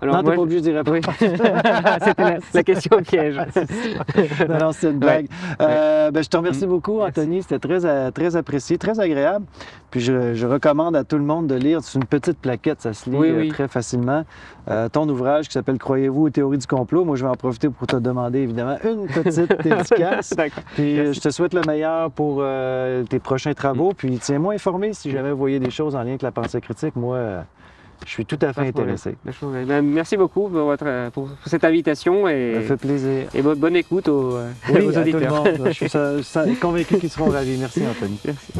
Alors, 0.00 0.16
non, 0.16 0.22
t'es 0.22 0.36
pas 0.36 0.42
obligé 0.42 0.60
d'y 0.60 0.70
répondre. 0.72 0.98
oui. 0.98 1.14
C'était 2.04 2.22
la, 2.22 2.38
la 2.54 2.62
question 2.62 3.02
piège. 3.02 3.36
non, 4.48 4.58
non, 4.60 4.72
c'est 4.72 4.90
une 4.90 4.98
blague. 4.98 5.26
Euh, 5.60 6.10
ben, 6.10 6.22
je 6.22 6.28
te 6.28 6.36
remercie 6.36 6.66
beaucoup, 6.66 7.00
Anthony. 7.00 7.42
C'était 7.42 7.58
très, 7.58 7.84
euh, 7.84 8.10
très 8.10 8.36
apprécié, 8.36 8.78
très 8.78 9.00
agréable. 9.00 9.44
Puis 9.90 10.00
je, 10.00 10.34
je 10.34 10.46
recommande 10.46 10.94
à 10.94 11.04
tout 11.04 11.16
le 11.16 11.24
monde 11.24 11.46
de 11.46 11.54
lire. 11.54 11.80
C'est 11.82 11.98
une 11.98 12.04
petite 12.04 12.38
plaquette, 12.38 12.80
ça 12.82 12.92
se 12.92 13.08
lit 13.10 13.16
Oui, 13.16 13.30
euh, 13.30 13.38
oui. 13.40 13.48
très 13.48 13.68
facilement. 13.68 14.24
Euh, 14.70 14.88
ton 14.88 15.08
ouvrage 15.08 15.46
qui 15.48 15.54
s'appelle 15.54 15.78
Croyez-vous 15.78 16.26
aux 16.26 16.30
théories 16.30 16.58
du 16.58 16.66
complot. 16.66 17.04
Moi, 17.04 17.16
je 17.16 17.24
vais 17.24 17.30
en 17.30 17.34
profiter 17.36 17.68
pour 17.68 17.86
te 17.86 17.96
demander, 17.96 18.40
évidemment, 18.40 18.76
une 18.84 19.06
petite 19.06 19.62
dédicace. 19.62 20.34
Puis 20.74 20.94
Merci. 20.94 21.14
je 21.14 21.20
te 21.20 21.30
souhaite 21.30 21.54
le 21.54 21.62
meilleur 21.66 22.10
pour 22.10 22.38
euh, 22.40 23.02
tes 23.04 23.18
prochains 23.18 23.54
travaux. 23.54 23.92
Puis 23.96 24.18
tiens-moi 24.18 24.54
informé 24.54 24.92
si 24.92 25.10
jamais 25.10 25.30
vous 25.32 25.38
voyez 25.38 25.58
des 25.58 25.70
choses 25.70 25.96
en 25.96 26.00
lien 26.02 26.10
avec 26.10 26.22
la 26.22 26.30
pensée 26.32 26.60
critique. 26.60 26.94
Moi, 26.94 27.18
je 28.06 28.10
suis 28.10 28.26
tout 28.26 28.38
à 28.42 28.52
fait 28.52 28.68
intéressé. 28.68 29.16
Ben, 29.42 29.82
merci 29.82 30.16
beaucoup 30.16 30.50
euh, 30.54 31.10
pour, 31.10 31.28
cette 31.46 31.64
invitation. 31.64 32.28
Et, 32.28 32.54
ça 32.54 32.62
fait 32.62 32.76
plaisir. 32.76 33.28
Et 33.34 33.42
bonne, 33.42 33.76
écoute 33.76 34.08
aux, 34.08 34.36
euh, 34.36 34.50
oui, 34.70 34.86
auditeurs. 34.86 35.44
Tout 35.44 35.50
le 35.52 35.58
monde. 35.58 35.72
Je 35.72 36.22
suis 36.22 36.56
convaincu 36.60 36.98
qu'ils 36.98 37.10
seront 37.10 37.30
ravis. 37.30 37.58
Merci 37.58 37.82
Anthony. 37.86 38.18
Merci. 38.24 38.52